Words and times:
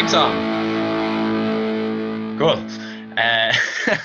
Theme 0.00 0.08
song. 0.08 0.32
Cool. 2.38 2.56
Uh, 3.18 3.52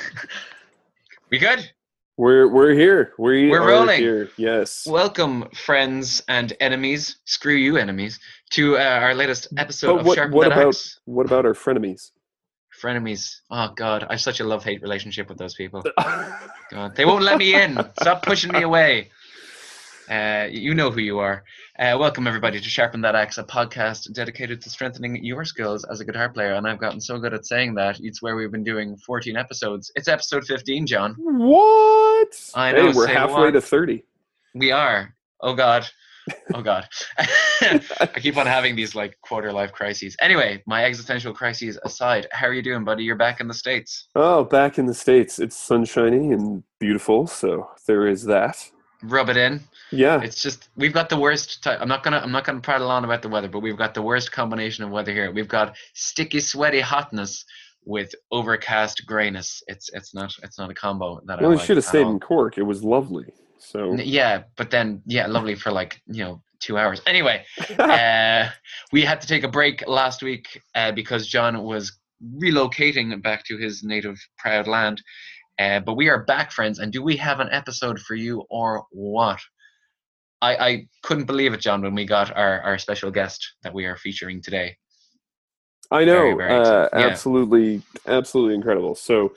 we 1.31 1.39
good? 1.39 1.71
We're 2.17 2.49
we're 2.49 2.73
here. 2.73 3.13
We 3.17 3.49
We're 3.49 3.65
rolling. 3.65 4.01
here. 4.01 4.29
Yes. 4.35 4.85
Welcome, 4.85 5.47
friends 5.53 6.21
and 6.28 6.51
enemies. 6.60 7.19
Screw 7.23 7.55
you, 7.55 7.78
enemies, 7.78 8.19
to 8.49 8.78
uh, 8.78 8.81
our 8.81 9.15
latest 9.15 9.47
episode 9.55 9.93
But 9.93 9.99
of 10.01 10.05
what, 10.05 10.31
what 10.31 10.47
about 10.47 10.67
Axe. 10.67 10.99
what 11.05 11.25
about 11.28 11.46
our 11.46 11.53
frenemies? 11.53 12.12
Frenemies. 12.77 13.37
Oh 13.49 13.69
God, 13.73 14.03
I 14.09 14.13
have 14.15 14.21
such 14.21 14.41
a 14.41 14.43
love-hate 14.43 14.81
relationship 14.81 15.29
with 15.29 15.37
those 15.37 15.55
people. 15.55 15.81
God, 16.71 16.98
they 16.98 17.05
won't 17.05 17.23
let 17.23 17.38
me 17.38 17.55
in. 17.55 17.79
Stop 18.01 18.23
pushing 18.23 18.51
me 18.51 18.63
away. 18.63 19.12
Uh, 20.09 20.47
you 20.51 20.75
know 20.75 20.91
who 20.91 20.99
you 21.01 21.17
are. 21.17 21.43
Uh, 21.79 21.97
welcome 21.99 22.27
everybody 22.27 22.59
to 22.59 22.69
Sharpen 22.69 23.01
That 23.01 23.15
Axe, 23.15 23.39
a 23.39 23.43
podcast 23.43 24.13
dedicated 24.13 24.61
to 24.61 24.69
strengthening 24.69 25.23
your 25.23 25.43
skills 25.45 25.83
as 25.85 25.99
a 25.99 26.05
guitar 26.05 26.29
player. 26.29 26.53
And 26.53 26.67
I've 26.67 26.77
gotten 26.79 27.01
so 27.01 27.17
good 27.17 27.33
at 27.33 27.45
saying 27.47 27.73
that. 27.75 27.99
It's 28.01 28.21
where 28.21 28.35
we've 28.35 28.51
been 28.51 28.63
doing 28.63 28.97
14 28.97 29.35
episodes. 29.35 29.91
It's 29.95 30.07
episode 30.07 30.45
15, 30.45 30.85
John. 30.85 31.15
what? 31.17 32.51
I 32.53 32.71
know, 32.71 32.87
Hey, 32.91 32.93
we're 32.95 33.07
halfway 33.07 33.45
what? 33.45 33.51
to 33.51 33.61
thirty. 33.61 34.05
We 34.53 34.71
are. 34.71 35.13
Oh 35.41 35.55
God. 35.55 35.87
Oh 36.53 36.61
God. 36.61 36.87
I 37.61 38.07
keep 38.15 38.37
on 38.37 38.45
having 38.45 38.75
these 38.75 38.93
like 38.95 39.17
quarter 39.21 39.51
life 39.51 39.71
crises. 39.71 40.15
Anyway, 40.21 40.61
my 40.67 40.85
existential 40.85 41.33
crises 41.33 41.79
aside, 41.83 42.27
how 42.31 42.47
are 42.47 42.53
you 42.53 42.61
doing, 42.61 42.83
buddy? 42.83 43.03
You're 43.03 43.15
back 43.15 43.41
in 43.41 43.47
the 43.47 43.53
states. 43.53 44.07
Oh, 44.15 44.43
back 44.43 44.77
in 44.77 44.85
the 44.85 44.93
states, 44.93 45.39
it's 45.39 45.57
sunshiny 45.57 46.31
and 46.31 46.63
beautiful, 46.79 47.25
so 47.27 47.69
there 47.87 48.07
is 48.07 48.23
that. 48.25 48.69
Rub 49.11 49.29
it 49.29 49.37
in. 49.37 49.61
Yeah. 49.91 50.21
It's 50.21 50.41
just 50.41 50.70
we've 50.75 50.93
got 50.93 51.09
the 51.09 51.17
worst. 51.17 51.63
Ty- 51.63 51.77
I'm 51.77 51.87
not 51.87 52.03
gonna 52.03 52.17
I'm 52.17 52.31
not 52.31 52.43
gonna 52.43 52.61
prattle 52.61 52.89
on 52.89 53.05
about 53.05 53.21
the 53.21 53.29
weather, 53.29 53.47
but 53.47 53.59
we've 53.59 53.77
got 53.77 53.93
the 53.93 54.01
worst 54.01 54.31
combination 54.31 54.84
of 54.84 54.91
weather 54.91 55.13
here. 55.13 55.31
We've 55.31 55.47
got 55.47 55.75
sticky, 55.93 56.39
sweaty 56.39 56.81
hotness 56.81 57.45
with 57.85 58.13
overcast 58.31 59.05
grayness. 59.05 59.63
It's 59.67 59.89
it's 59.93 60.13
not 60.13 60.34
it's 60.43 60.57
not 60.57 60.70
a 60.70 60.73
combo 60.73 61.21
that 61.25 61.39
well, 61.39 61.47
I 61.47 61.49
we 61.49 61.55
like 61.57 61.65
should 61.65 61.77
have 61.77 61.85
stayed 61.85 62.03
all. 62.03 62.12
in 62.12 62.20
Cork. 62.20 62.57
It 62.57 62.63
was 62.63 62.84
lovely. 62.84 63.25
So 63.59 63.93
Yeah, 63.93 64.44
but 64.58 64.72
then 64.72 65.02
yeah, 65.06 65.28
lovely 65.28 65.56
for 65.56 65.72
like 65.72 66.02
you 66.08 66.23
know 66.23 66.42
two 66.59 66.78
hours. 66.78 67.02
Anyway, 67.06 67.45
uh, 67.80 68.50
we 68.92 69.02
had 69.02 69.22
to 69.22 69.28
take 69.28 69.44
a 69.44 69.47
break 69.47 69.88
last 69.88 70.23
week 70.23 70.62
uh, 70.73 70.92
because 70.92 71.28
John 71.28 71.64
was 71.64 71.97
relocating 72.38 73.22
back 73.22 73.44
to 73.45 73.58
his 73.58 73.84
native 73.84 74.17
proud 74.38 74.67
land. 74.67 75.02
Uh, 75.58 75.80
but 75.80 75.95
we 75.95 76.09
are 76.09 76.23
back, 76.23 76.52
friends, 76.52 76.80
and 76.80 76.92
do 76.92 77.02
we 77.02 77.16
have 77.17 77.39
an 77.39 77.50
episode 77.52 78.00
for 78.00 78.16
you 78.16 78.44
or 78.50 78.86
what? 78.92 79.39
I, 80.42 80.56
I 80.56 80.88
couldn't 81.02 81.25
believe 81.25 81.53
it, 81.53 81.62
John, 81.62 81.81
when 81.81 81.95
we 81.95 82.06
got 82.06 82.36
our, 82.36 82.62
our 82.62 82.78
special 82.78 83.09
guest 83.09 83.53
that 83.64 83.73
we 83.73 83.86
are 83.86 83.95
featuring 83.95 84.42
today. 84.42 84.75
I 85.92 86.03
know. 86.03 86.36
Very, 86.36 86.36
very 86.36 86.53
uh. 86.53 86.89
Yeah. 86.94 87.08
Absolutely, 87.08 87.81
absolutely 88.06 88.56
incredible. 88.56 88.95
So, 88.95 89.34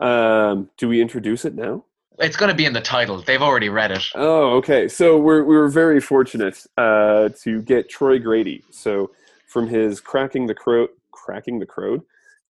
um, 0.00 0.68
do 0.76 0.88
we 0.88 1.00
introduce 1.00 1.44
it 1.44 1.54
now? 1.54 1.84
It's 2.18 2.36
going 2.36 2.50
to 2.50 2.54
be 2.54 2.66
in 2.66 2.72
the 2.72 2.80
title. 2.80 3.22
They've 3.22 3.40
already 3.40 3.68
read 3.68 3.92
it. 3.92 4.04
Oh, 4.14 4.56
okay. 4.56 4.88
So 4.88 5.18
we're 5.18 5.42
we 5.44 5.56
were 5.56 5.68
very 5.68 6.00
fortunate 6.00 6.64
uh, 6.76 7.30
to 7.42 7.62
get 7.62 7.88
Troy 7.88 8.18
Grady. 8.18 8.62
So 8.70 9.10
from 9.46 9.68
his 9.68 10.00
cracking 10.00 10.46
the 10.46 10.54
crow, 10.54 10.88
cracking 11.12 11.58
the 11.58 11.66
crowd, 11.66 12.02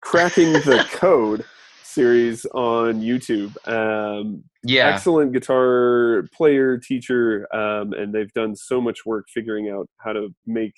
cracking 0.02 0.54
the 0.54 0.86
code 0.92 1.46
series 1.92 2.46
on 2.54 3.02
YouTube. 3.02 3.56
Um, 3.68 4.44
Yeah. 4.64 4.90
Excellent 4.94 5.34
guitar 5.34 6.28
player, 6.34 6.78
teacher, 6.78 7.48
um, 7.54 7.94
and 7.94 8.14
they've 8.14 8.32
done 8.34 8.56
so 8.56 8.80
much 8.80 9.06
work 9.06 9.26
figuring 9.34 9.70
out 9.70 9.88
how 9.98 10.14
to 10.14 10.30
make 10.46 10.74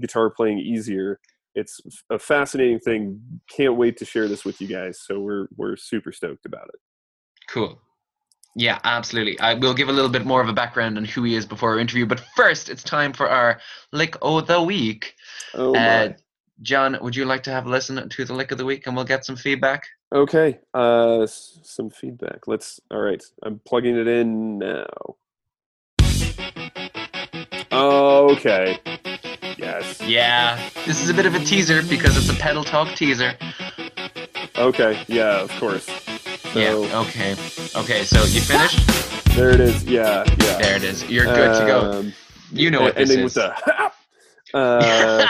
guitar 0.00 0.30
playing 0.30 0.58
easier. 0.60 1.18
It's 1.54 1.80
a 2.10 2.18
fascinating 2.18 2.78
thing. 2.78 3.20
Can't 3.50 3.76
wait 3.76 3.96
to 3.96 4.04
share 4.04 4.28
this 4.28 4.44
with 4.44 4.60
you 4.60 4.68
guys. 4.68 5.00
So 5.04 5.18
we're 5.20 5.48
we're 5.56 5.76
super 5.76 6.12
stoked 6.12 6.46
about 6.46 6.68
it. 6.68 6.80
Cool. 7.50 7.80
Yeah, 8.54 8.78
absolutely. 8.84 9.38
I 9.40 9.54
will 9.54 9.74
give 9.74 9.88
a 9.88 9.92
little 9.92 10.10
bit 10.10 10.24
more 10.24 10.40
of 10.40 10.48
a 10.48 10.52
background 10.52 10.96
on 10.98 11.04
who 11.04 11.22
he 11.24 11.34
is 11.34 11.46
before 11.46 11.70
our 11.72 11.78
interview. 11.78 12.06
But 12.06 12.20
first, 12.36 12.68
it's 12.68 12.82
time 12.82 13.12
for 13.12 13.28
our 13.28 13.60
lick 13.92 14.16
of 14.22 14.46
the 14.46 14.62
week. 14.62 15.14
Oh 15.54 15.74
Uh. 15.74 16.12
John, 16.62 16.98
would 17.02 17.14
you 17.14 17.24
like 17.24 17.44
to 17.44 17.52
have 17.52 17.66
a 17.66 17.68
listen 17.68 18.08
to 18.08 18.24
the 18.24 18.34
lick 18.34 18.50
of 18.50 18.58
the 18.58 18.64
week 18.64 18.86
and 18.86 18.96
we'll 18.96 19.04
get 19.04 19.24
some 19.24 19.36
feedback? 19.36 19.82
Okay, 20.12 20.58
uh, 20.74 21.20
s- 21.22 21.58
some 21.62 21.90
feedback. 21.90 22.46
Let's. 22.48 22.80
All 22.90 23.00
right, 23.00 23.22
I'm 23.42 23.60
plugging 23.66 23.96
it 23.96 24.06
in 24.08 24.58
now. 24.58 24.86
Okay. 27.70 28.78
Yes. 29.58 30.00
Yeah, 30.00 30.58
this 30.86 31.02
is 31.02 31.10
a 31.10 31.14
bit 31.14 31.26
of 31.26 31.34
a 31.34 31.40
teaser 31.40 31.82
because 31.82 32.16
it's 32.16 32.30
a 32.30 32.40
pedal 32.40 32.64
talk 32.64 32.94
teaser. 32.96 33.34
Okay. 34.56 35.00
Yeah. 35.08 35.40
Of 35.42 35.50
course. 35.60 35.84
So 36.52 36.58
yeah, 36.58 37.00
okay. 37.00 37.32
Okay, 37.76 38.04
so 38.04 38.24
you 38.24 38.40
finished? 38.40 38.86
there 39.36 39.50
it 39.50 39.60
is. 39.60 39.84
Yeah. 39.84 40.24
Yeah. 40.40 40.58
There 40.58 40.76
it 40.76 40.84
is. 40.84 41.04
You're 41.10 41.26
good 41.26 41.58
to 41.60 41.66
go. 41.66 41.90
Um, 41.92 42.12
You 42.50 42.70
know 42.70 42.80
what 42.80 42.96
this 42.96 43.10
ending 43.10 43.26
is. 43.26 43.34
with 43.36 43.44
the 44.52 44.58
uh, 44.58 45.28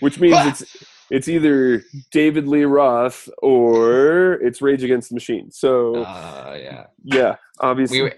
which 0.00 0.18
means 0.18 0.36
it's 0.60 0.84
it's 1.10 1.28
either 1.28 1.82
David 2.10 2.46
Lee 2.46 2.64
Roth 2.64 3.28
or 3.38 4.34
it's 4.34 4.60
Rage 4.62 4.82
Against 4.84 5.08
the 5.10 5.14
Machine. 5.14 5.50
So 5.50 6.02
Uh, 6.02 6.58
yeah. 6.60 6.86
yeah, 7.04 7.36
obviously, 7.60 8.02
We, 8.02 8.12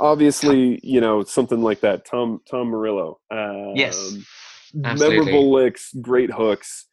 obviously, 0.00 0.80
you 0.82 1.00
know, 1.00 1.22
something 1.24 1.62
like 1.62 1.80
that. 1.80 2.04
Tom 2.04 2.40
Tom 2.50 2.68
Morello. 2.68 3.20
Um, 3.30 3.72
Yes, 3.76 4.14
absolutely. 4.84 5.18
memorable 5.18 5.52
licks, 5.52 5.92
great 6.00 6.30
hooks, 6.30 6.86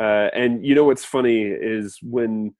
uh, 0.00 0.28
and 0.32 0.64
you 0.64 0.74
know 0.74 0.84
what's 0.84 1.04
funny 1.04 1.42
is 1.44 1.98
when. 2.02 2.54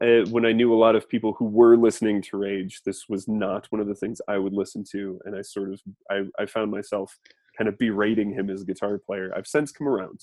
Uh, 0.00 0.22
when 0.30 0.46
I 0.46 0.52
knew 0.52 0.72
a 0.72 0.78
lot 0.78 0.94
of 0.94 1.08
people 1.08 1.32
who 1.36 1.44
were 1.46 1.76
listening 1.76 2.22
to 2.22 2.36
Rage, 2.36 2.82
this 2.86 3.08
was 3.08 3.26
not 3.26 3.66
one 3.70 3.80
of 3.80 3.88
the 3.88 3.96
things 3.96 4.20
I 4.28 4.38
would 4.38 4.52
listen 4.52 4.84
to, 4.92 5.18
and 5.24 5.34
I 5.34 5.42
sort 5.42 5.72
of 5.72 5.80
I, 6.08 6.22
I 6.38 6.46
found 6.46 6.70
myself 6.70 7.18
kind 7.56 7.66
of 7.66 7.76
berating 7.78 8.30
him 8.32 8.48
as 8.48 8.62
a 8.62 8.64
guitar 8.64 8.96
player. 9.04 9.32
I've 9.36 9.48
since 9.48 9.72
come 9.72 9.88
around. 9.88 10.20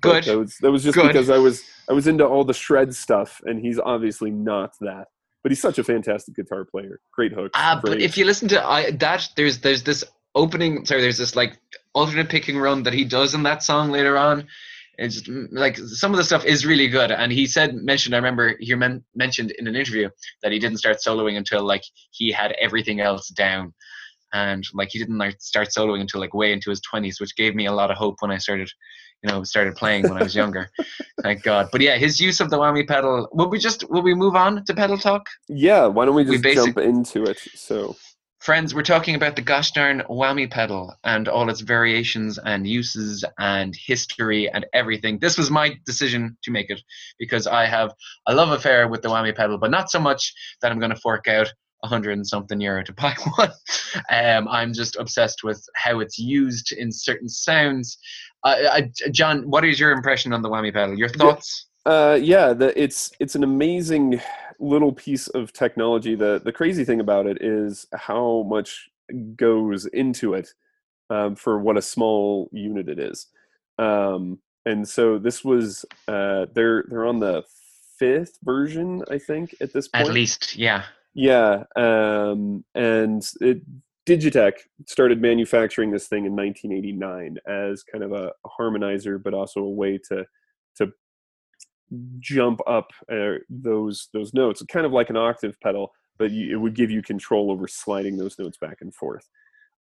Good. 0.00 0.24
That 0.24 0.38
was 0.38 0.56
that 0.58 0.70
was 0.70 0.82
just 0.82 0.94
Good. 0.94 1.08
because 1.08 1.30
I 1.30 1.38
was 1.38 1.64
I 1.88 1.92
was 1.92 2.06
into 2.06 2.26
all 2.26 2.44
the 2.44 2.54
shred 2.54 2.94
stuff, 2.94 3.40
and 3.44 3.60
he's 3.60 3.78
obviously 3.78 4.30
not 4.30 4.74
that. 4.80 5.08
But 5.42 5.50
he's 5.50 5.60
such 5.60 5.78
a 5.78 5.84
fantastic 5.84 6.36
guitar 6.36 6.64
player. 6.64 7.00
Great 7.12 7.32
hooks. 7.32 7.50
Ah, 7.54 7.80
but 7.82 8.00
if 8.00 8.16
you 8.16 8.24
listen 8.24 8.48
to 8.48 8.64
I, 8.64 8.92
that, 8.92 9.28
there's 9.36 9.58
there's 9.58 9.82
this 9.82 10.04
opening. 10.34 10.84
Sorry, 10.86 11.00
there's 11.00 11.18
this 11.18 11.34
like 11.34 11.58
alternate 11.94 12.28
picking 12.28 12.58
run 12.58 12.84
that 12.84 12.92
he 12.92 13.04
does 13.04 13.34
in 13.34 13.42
that 13.42 13.62
song 13.62 13.90
later 13.90 14.16
on. 14.16 14.46
It's 14.98 15.14
just, 15.14 15.26
mm, 15.26 15.48
like 15.50 15.76
some 15.78 16.12
of 16.12 16.18
the 16.18 16.24
stuff 16.24 16.44
is 16.44 16.66
really 16.66 16.86
good. 16.86 17.10
And 17.10 17.32
he 17.32 17.46
said 17.46 17.74
mentioned 17.74 18.14
I 18.14 18.18
remember 18.18 18.56
he 18.60 18.74
men- 18.74 19.04
mentioned 19.14 19.50
in 19.58 19.66
an 19.66 19.74
interview 19.74 20.08
that 20.42 20.52
he 20.52 20.58
didn't 20.58 20.78
start 20.78 20.98
soloing 21.06 21.36
until 21.36 21.64
like 21.64 21.82
he 22.10 22.30
had 22.30 22.54
everything 22.60 23.00
else 23.00 23.28
down, 23.28 23.74
and 24.32 24.64
like 24.74 24.90
he 24.92 24.98
didn't 24.98 25.18
like 25.18 25.40
start 25.40 25.68
soloing 25.76 26.00
until 26.00 26.20
like 26.20 26.34
way 26.34 26.52
into 26.52 26.70
his 26.70 26.80
twenties, 26.80 27.20
which 27.20 27.36
gave 27.36 27.54
me 27.54 27.66
a 27.66 27.72
lot 27.72 27.90
of 27.90 27.96
hope 27.96 28.16
when 28.20 28.30
I 28.30 28.38
started. 28.38 28.70
You 29.22 29.30
know, 29.30 29.44
started 29.44 29.76
playing 29.76 30.08
when 30.08 30.18
I 30.18 30.22
was 30.22 30.34
younger. 30.34 30.68
Thank 31.22 31.42
God. 31.42 31.68
But 31.70 31.80
yeah, 31.80 31.96
his 31.96 32.20
use 32.20 32.40
of 32.40 32.50
the 32.50 32.58
whammy 32.58 32.86
pedal. 32.86 33.28
Will 33.32 33.48
we 33.48 33.58
just 33.58 33.88
will 33.88 34.02
we 34.02 34.14
move 34.14 34.34
on 34.34 34.64
to 34.64 34.74
pedal 34.74 34.98
talk? 34.98 35.26
yeah, 35.48 35.86
why 35.86 36.04
don't 36.04 36.14
we 36.14 36.24
we 36.24 36.32
just 36.32 36.42
basic- 36.42 36.74
jump 36.74 36.78
into 36.78 37.24
it? 37.24 37.38
So 37.54 37.96
Friends, 38.42 38.74
we're 38.74 38.82
talking 38.82 39.14
about 39.14 39.36
the 39.36 39.42
gosh 39.42 39.70
darn 39.70 40.02
whammy 40.10 40.50
pedal 40.50 40.92
and 41.04 41.28
all 41.28 41.48
its 41.48 41.60
variations 41.60 42.38
and 42.38 42.66
uses 42.66 43.24
and 43.38 43.72
history 43.86 44.50
and 44.50 44.66
everything. 44.72 45.20
This 45.20 45.38
was 45.38 45.48
my 45.48 45.76
decision 45.86 46.36
to 46.42 46.50
make 46.50 46.68
it 46.68 46.82
because 47.20 47.46
I 47.46 47.66
have 47.66 47.94
a 48.26 48.34
love 48.34 48.50
affair 48.50 48.88
with 48.88 49.02
the 49.02 49.10
whammy 49.10 49.32
pedal, 49.32 49.58
but 49.58 49.70
not 49.70 49.92
so 49.92 50.00
much 50.00 50.34
that 50.60 50.72
I'm 50.72 50.80
going 50.80 50.90
to 50.90 51.00
fork 51.00 51.28
out 51.28 51.52
a 51.84 51.86
hundred 51.86 52.14
and 52.14 52.26
something 52.26 52.60
euro 52.60 52.82
to 52.82 52.92
buy 52.92 53.14
one. 53.36 53.52
Um, 54.10 54.48
I'm 54.48 54.72
just 54.72 54.96
obsessed 54.96 55.44
with 55.44 55.64
how 55.76 56.00
it's 56.00 56.18
used 56.18 56.72
in 56.72 56.90
certain 56.90 57.28
sounds. 57.28 57.96
Uh, 58.44 58.56
I, 58.70 58.90
John, 59.10 59.48
what 59.48 59.64
is 59.64 59.78
your 59.78 59.92
impression 59.92 60.32
on 60.32 60.42
the 60.42 60.48
whammy 60.48 60.72
pedal? 60.72 60.98
Your 60.98 61.08
thoughts? 61.08 61.66
Uh, 61.86 62.18
yeah, 62.20 62.52
the, 62.52 62.80
it's 62.80 63.12
it's 63.20 63.34
an 63.34 63.44
amazing 63.44 64.20
little 64.58 64.92
piece 64.92 65.28
of 65.28 65.52
technology. 65.52 66.14
The 66.14 66.40
the 66.44 66.52
crazy 66.52 66.84
thing 66.84 67.00
about 67.00 67.26
it 67.26 67.38
is 67.40 67.86
how 67.94 68.44
much 68.48 68.88
goes 69.36 69.86
into 69.86 70.34
it 70.34 70.48
um, 71.10 71.36
for 71.36 71.58
what 71.58 71.76
a 71.76 71.82
small 71.82 72.48
unit 72.52 72.88
it 72.88 72.98
is. 72.98 73.26
Um, 73.78 74.38
and 74.64 74.88
so 74.88 75.18
this 75.18 75.44
was 75.44 75.84
uh, 76.08 76.46
they're 76.54 76.84
they're 76.88 77.06
on 77.06 77.18
the 77.18 77.44
fifth 77.98 78.38
version, 78.42 79.04
I 79.10 79.18
think, 79.18 79.54
at 79.60 79.72
this 79.72 79.88
point. 79.88 80.08
At 80.08 80.14
least, 80.14 80.56
yeah. 80.56 80.84
Yeah, 81.14 81.64
um, 81.76 82.64
and 82.74 83.22
it, 83.40 83.60
Digitech 84.06 84.52
started 84.86 85.20
manufacturing 85.20 85.90
this 85.90 86.08
thing 86.08 86.24
in 86.24 86.34
1989 86.34 87.38
as 87.46 87.82
kind 87.84 88.02
of 88.02 88.12
a, 88.12 88.32
harmonizer, 88.58 89.22
but 89.22 89.34
also 89.34 89.60
a 89.60 89.70
way 89.70 89.98
to 90.08 90.24
to 90.76 90.92
jump 92.18 92.60
up 92.66 92.90
uh, 93.12 93.34
those 93.48 94.08
those 94.12 94.34
notes, 94.34 94.62
kind 94.70 94.86
of 94.86 94.92
like 94.92 95.10
an 95.10 95.16
octave 95.16 95.58
pedal, 95.60 95.92
but 96.18 96.30
you, 96.30 96.52
it 96.52 96.60
would 96.60 96.74
give 96.74 96.90
you 96.90 97.02
control 97.02 97.50
over 97.50 97.68
sliding 97.68 98.16
those 98.16 98.38
notes 98.38 98.58
back 98.58 98.78
and 98.80 98.94
forth. 98.94 99.28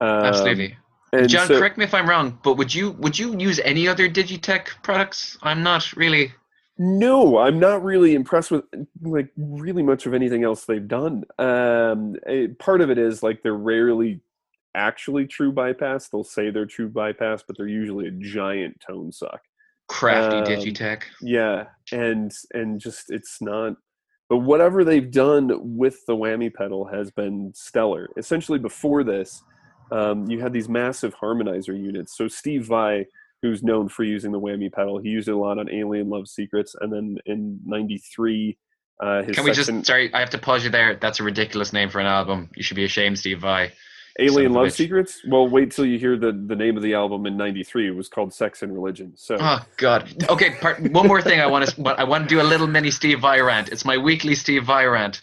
Um, 0.00 0.24
Absolutely. 0.24 0.76
And 1.12 1.28
John, 1.28 1.46
so- 1.46 1.58
correct 1.58 1.78
me 1.78 1.84
if 1.84 1.94
I'm 1.94 2.08
wrong, 2.08 2.38
but 2.42 2.54
would 2.54 2.74
you 2.74 2.92
would 2.92 3.18
you 3.18 3.38
use 3.38 3.60
any 3.60 3.86
other 3.86 4.08
Digitech 4.08 4.68
products? 4.82 5.36
I'm 5.42 5.62
not 5.62 5.92
really. 5.94 6.32
No, 6.78 7.38
I'm 7.38 7.58
not 7.58 7.82
really 7.82 8.14
impressed 8.14 8.50
with 8.50 8.64
like 9.00 9.30
really 9.36 9.82
much 9.82 10.04
of 10.06 10.12
anything 10.12 10.44
else 10.44 10.64
they've 10.64 10.86
done. 10.86 11.24
Um, 11.38 12.16
part 12.58 12.80
of 12.82 12.90
it 12.90 12.98
is 12.98 13.22
like 13.22 13.42
they're 13.42 13.54
rarely 13.54 14.20
actually 14.74 15.26
true 15.26 15.52
bypass. 15.52 16.08
They'll 16.08 16.22
say 16.22 16.50
they're 16.50 16.66
true 16.66 16.88
bypass, 16.88 17.42
but 17.46 17.56
they're 17.56 17.66
usually 17.66 18.08
a 18.08 18.10
giant 18.10 18.78
tone 18.86 19.10
suck. 19.10 19.40
Crafty 19.88 20.36
Um, 20.36 20.44
Digitech. 20.44 21.02
Yeah, 21.22 21.66
and 21.92 22.32
and 22.52 22.78
just 22.80 23.10
it's 23.10 23.40
not. 23.40 23.76
But 24.28 24.38
whatever 24.38 24.84
they've 24.84 25.10
done 25.10 25.52
with 25.76 26.04
the 26.06 26.16
whammy 26.16 26.52
pedal 26.52 26.84
has 26.86 27.10
been 27.10 27.52
stellar. 27.54 28.08
Essentially, 28.16 28.58
before 28.58 29.04
this, 29.04 29.42
um, 29.92 30.28
you 30.28 30.40
had 30.40 30.52
these 30.52 30.68
massive 30.68 31.14
harmonizer 31.14 31.80
units. 31.80 32.16
So 32.16 32.26
Steve 32.26 32.66
Vai, 32.66 33.06
who's 33.46 33.62
known 33.62 33.88
for 33.88 34.04
using 34.04 34.32
the 34.32 34.40
whammy 34.40 34.72
pedal, 34.72 34.98
he 34.98 35.08
used 35.08 35.28
it 35.28 35.32
a 35.32 35.36
lot 35.36 35.58
on 35.58 35.70
Alien 35.70 36.08
Love 36.08 36.28
Secrets, 36.28 36.74
and 36.80 36.92
then 36.92 37.16
in 37.26 37.60
'93, 37.64 38.58
uh, 39.00 39.22
his 39.22 39.36
Can 39.36 39.44
we 39.44 39.54
section, 39.54 39.76
just 39.78 39.86
sorry? 39.86 40.12
I 40.12 40.20
have 40.20 40.30
to 40.30 40.38
pause 40.38 40.64
you 40.64 40.70
there. 40.70 40.96
That's 40.96 41.20
a 41.20 41.22
ridiculous 41.22 41.72
name 41.72 41.90
for 41.90 42.00
an 42.00 42.06
album. 42.06 42.50
You 42.56 42.62
should 42.62 42.76
be 42.76 42.84
ashamed, 42.84 43.18
Steve 43.18 43.40
Vai. 43.40 43.72
Alien 44.18 44.52
Love. 44.52 44.72
Secrets. 44.72 45.20
Well, 45.28 45.46
wait 45.46 45.70
till 45.70 45.84
you 45.84 45.98
hear 45.98 46.16
the 46.16 46.32
the 46.32 46.56
name 46.56 46.76
of 46.76 46.82
the 46.82 46.94
album 46.94 47.26
in 47.26 47.36
'93. 47.36 47.88
It 47.88 47.90
was 47.90 48.08
called 48.08 48.32
Sex 48.32 48.62
and 48.62 48.72
Religion. 48.72 49.12
So 49.16 49.36
Oh 49.38 49.60
God. 49.76 50.24
Okay. 50.28 50.52
Part, 50.52 50.80
one 50.90 51.06
more 51.06 51.20
thing. 51.20 51.40
I 51.40 51.46
want 51.46 51.68
to. 51.76 51.88
I 51.88 52.04
want 52.04 52.28
to 52.28 52.34
do 52.34 52.40
a 52.40 52.44
little 52.44 52.66
mini 52.66 52.90
Steve 52.90 53.20
Vai 53.20 53.40
rant. 53.40 53.68
It's 53.68 53.84
my 53.84 53.98
weekly 53.98 54.34
Steve 54.34 54.64
Vai 54.64 54.86
rant. 54.86 55.22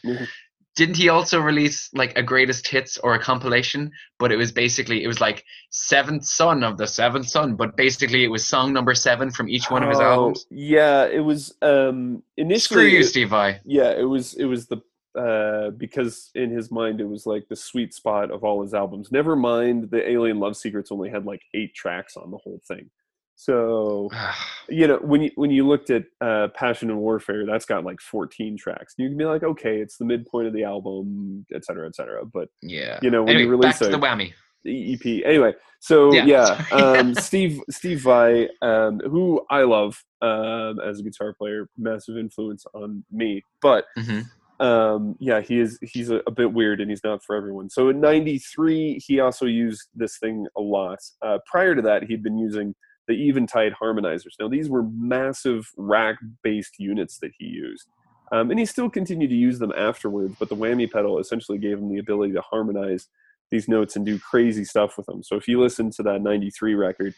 Didn't 0.75 0.97
he 0.97 1.09
also 1.09 1.39
release 1.39 1.89
like 1.93 2.17
a 2.17 2.23
greatest 2.23 2.67
hits 2.67 2.97
or 2.97 3.13
a 3.13 3.19
compilation? 3.19 3.91
But 4.17 4.31
it 4.31 4.37
was 4.37 4.51
basically 4.51 5.03
it 5.03 5.07
was 5.07 5.21
like 5.21 5.43
seventh 5.69 6.25
son 6.25 6.63
of 6.63 6.77
the 6.77 6.87
seventh 6.87 7.27
son. 7.29 7.55
But 7.55 7.77
basically 7.77 8.23
it 8.23 8.29
was 8.29 8.45
song 8.45 8.73
number 8.73 8.95
seven 8.95 9.29
from 9.31 9.49
each 9.49 9.69
one 9.69 9.83
of 9.83 9.89
his 9.89 9.99
Oh, 9.99 10.03
albums. 10.03 10.45
Yeah, 10.49 11.05
it 11.05 11.19
was 11.19 11.53
um, 11.61 12.23
initially. 12.37 12.59
Screw 12.59 12.87
you, 12.87 13.03
Steve 13.03 13.29
Vai. 13.29 13.59
yeah 13.65 13.91
it 13.91 14.03
was 14.03 14.33
it 14.33 14.45
was 14.45 14.67
the 14.67 14.81
uh 15.15 15.69
because 15.71 16.31
in 16.33 16.49
his 16.49 16.71
mind 16.71 16.99
it 16.99 17.07
was 17.07 17.27
like 17.27 17.47
the 17.47 17.55
sweet 17.55 17.93
spot 17.93 18.31
of 18.31 18.43
all 18.43 18.63
his 18.63 18.73
albums 18.73 19.11
never 19.11 19.35
mind 19.35 19.91
the 19.91 20.09
alien 20.09 20.39
love 20.39 20.57
secrets 20.57 20.91
only 20.91 21.07
had 21.07 21.23
like 21.23 21.43
eight 21.53 21.71
tracks 21.75 22.17
on 22.17 22.31
the 22.31 22.37
whole 22.37 22.59
thing 22.67 22.89
so 23.35 24.09
you 24.69 24.87
know 24.87 24.97
when 25.01 25.21
you 25.21 25.31
when 25.35 25.51
you 25.51 25.67
looked 25.67 25.89
at 25.89 26.03
uh 26.21 26.47
passion 26.55 26.89
and 26.89 26.99
warfare 26.99 27.45
that's 27.45 27.65
got 27.65 27.83
like 27.83 27.99
14 27.99 28.57
tracks 28.57 28.93
you 28.97 29.09
can 29.09 29.17
be 29.17 29.25
like 29.25 29.43
okay 29.43 29.79
it's 29.81 29.97
the 29.97 30.05
midpoint 30.05 30.47
of 30.47 30.53
the 30.53 30.63
album 30.63 31.45
et 31.53 31.65
cetera 31.65 31.87
et 31.87 31.95
cetera 31.95 32.23
but 32.25 32.47
yeah. 32.61 32.99
you 33.01 33.09
know 33.09 33.23
when 33.23 33.35
Anyway, 33.35 33.43
you 33.45 33.49
release 33.49 33.79
back 33.79 33.89
to 33.89 33.95
a- 33.95 33.99
the 33.99 34.05
whammy. 34.05 34.33
the 34.63 34.93
EP. 34.93 35.25
Anyway, 35.25 35.53
so 35.81 36.13
Yeah, 36.13 36.25
yeah, 36.25 36.63
um, 36.71 37.13
Steve 37.27 37.59
Steve 37.69 38.01
Vai, 38.01 38.47
um, 38.61 39.01
who 39.01 39.45
I 39.49 39.63
love 39.63 40.01
um, 40.21 40.79
as 40.79 40.99
a 40.99 41.03
guitar 41.03 41.33
player, 41.33 41.67
massive 41.77 42.17
influence 42.17 42.65
on 42.73 43.03
me. 43.11 43.43
But 43.61 43.83
hmm 43.97 44.21
um, 44.59 45.17
yeah, 45.19 45.41
he 45.41 45.59
is 45.59 45.77
he's 45.81 46.09
a, 46.11 46.21
a 46.27 46.31
bit 46.31 46.53
weird 46.53 46.79
and 46.79 46.89
he's 46.89 47.03
not 47.03 47.21
for 47.25 47.35
everyone. 47.35 47.69
So 47.69 47.89
in 47.89 47.99
'93, 47.99 48.99
he 49.05 49.19
also 49.19 49.45
used 49.47 49.89
this 49.93 50.17
thing 50.17 50.47
a 50.55 50.61
lot. 50.61 50.99
Uh, 51.21 51.39
prior 51.45 51.75
to 51.75 51.81
that, 51.81 52.03
he'd 52.03 52.23
been 52.23 52.37
using 52.37 52.73
the 53.07 53.29
Eventide 53.29 53.73
harmonizers. 53.73 54.35
Now 54.39 54.47
these 54.47 54.69
were 54.69 54.83
massive 54.83 55.69
rack-based 55.77 56.79
units 56.79 57.19
that 57.19 57.31
he 57.37 57.45
used. 57.45 57.87
Um, 58.31 58.49
and 58.49 58.59
he 58.59 58.65
still 58.65 58.89
continued 58.89 59.29
to 59.29 59.35
use 59.35 59.59
them 59.59 59.73
afterwards, 59.77 60.35
but 60.39 60.49
the 60.49 60.55
whammy 60.55 60.91
pedal 60.91 61.19
essentially 61.19 61.57
gave 61.57 61.77
him 61.77 61.89
the 61.89 61.99
ability 61.99 62.33
to 62.33 62.41
harmonize 62.41 63.07
these 63.51 63.67
notes 63.67 63.95
and 63.95 64.05
do 64.05 64.17
crazy 64.17 64.65
stuff 64.65 64.97
with 64.97 65.05
them. 65.05 65.21
So 65.21 65.35
if 65.35 65.47
you 65.47 65.61
listen 65.61 65.91
to 65.91 66.03
that 66.03 66.21
93 66.21 66.73
record, 66.73 67.13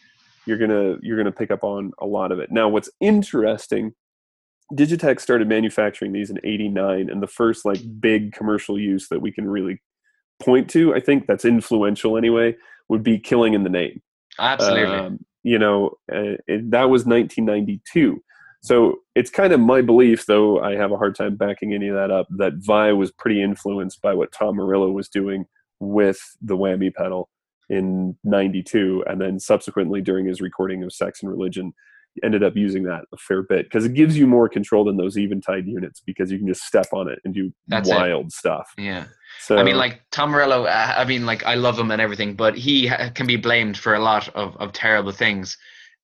you're 0.45 0.57
gonna 0.57 0.97
you're 1.01 1.17
gonna 1.17 1.31
pick 1.31 1.51
up 1.51 1.63
on 1.63 1.91
a 1.99 2.05
lot 2.05 2.31
of 2.31 2.39
it. 2.39 2.51
Now 2.51 2.67
what's 2.67 2.89
interesting, 2.99 3.93
Digitech 4.73 5.19
started 5.19 5.47
manufacturing 5.47 6.11
these 6.11 6.29
in 6.29 6.39
89, 6.43 7.09
and 7.09 7.21
the 7.21 7.27
first 7.27 7.65
like 7.65 7.79
big 7.99 8.33
commercial 8.33 8.79
use 8.79 9.07
that 9.09 9.21
we 9.21 9.31
can 9.31 9.47
really 9.47 9.81
point 10.39 10.69
to, 10.71 10.93
I 10.93 10.99
think 10.99 11.27
that's 11.27 11.45
influential 11.45 12.17
anyway, 12.17 12.55
would 12.89 13.03
be 13.03 13.17
Killing 13.17 13.53
in 13.53 13.63
the 13.63 13.69
Name. 13.69 14.01
Absolutely. 14.39 14.95
Um, 14.95 15.25
you 15.45 15.59
know, 15.59 15.91
uh, 16.11 16.41
it, 16.47 16.71
that 16.71 16.89
was 16.89 17.05
1992. 17.05 18.21
So 18.61 18.95
it's 19.13 19.29
kind 19.29 19.53
of 19.53 19.59
my 19.59 19.81
belief, 19.81 20.25
though 20.25 20.59
I 20.59 20.75
have 20.75 20.91
a 20.91 20.97
hard 20.97 21.15
time 21.15 21.35
backing 21.35 21.71
any 21.71 21.87
of 21.87 21.95
that 21.95 22.09
up, 22.09 22.25
that 22.31 22.53
Vai 22.55 22.93
was 22.93 23.11
pretty 23.11 23.43
influenced 23.43 24.01
by 24.01 24.15
what 24.15 24.31
Tom 24.31 24.55
Morello 24.55 24.89
was 24.89 25.07
doing 25.07 25.45
with 25.79 26.17
the 26.41 26.57
whammy 26.57 26.91
pedal 26.91 27.29
in 27.69 28.17
92. 28.23 29.03
And 29.05 29.21
then 29.21 29.39
subsequently 29.39 30.01
during 30.01 30.25
his 30.25 30.41
recording 30.41 30.81
of 30.81 30.91
Sex 30.91 31.21
and 31.21 31.29
Religion, 31.29 31.75
ended 32.23 32.43
up 32.43 32.55
using 32.55 32.83
that 32.83 33.05
a 33.13 33.17
fair 33.17 33.43
bit 33.43 33.65
because 33.65 33.85
it 33.85 33.93
gives 33.93 34.17
you 34.17 34.27
more 34.27 34.47
control 34.47 34.85
than 34.85 34.97
those 34.97 35.17
eventide 35.17 35.67
units 35.67 36.01
because 36.05 36.31
you 36.31 36.37
can 36.37 36.47
just 36.47 36.61
step 36.63 36.87
on 36.93 37.09
it 37.09 37.19
and 37.25 37.33
do 37.33 37.51
That's 37.67 37.89
it. 37.89 37.95
wild 37.95 38.31
stuff. 38.31 38.71
yeah. 38.77 39.05
So 39.41 39.57
I 39.57 39.63
mean, 39.63 39.75
like 39.75 40.01
Tom 40.11 40.31
Morello. 40.31 40.65
Uh, 40.65 40.93
I 40.97 41.05
mean, 41.05 41.25
like 41.25 41.45
I 41.45 41.55
love 41.55 41.77
him 41.77 41.91
and 41.91 42.01
everything, 42.01 42.35
but 42.35 42.57
he 42.57 42.89
can 43.13 43.27
be 43.27 43.35
blamed 43.35 43.77
for 43.77 43.93
a 43.93 43.99
lot 43.99 44.29
of, 44.29 44.55
of 44.57 44.71
terrible 44.71 45.11
things. 45.11 45.57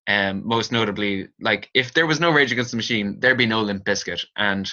Um, 0.08 0.42
most 0.44 0.72
notably, 0.72 1.28
like 1.40 1.70
if 1.74 1.94
there 1.94 2.06
was 2.06 2.20
no 2.20 2.30
Rage 2.30 2.52
Against 2.52 2.72
the 2.72 2.76
Machine, 2.76 3.18
there'd 3.20 3.38
be 3.38 3.46
no 3.46 3.62
Limp 3.62 3.84
Bizkit, 3.84 4.24
and 4.36 4.70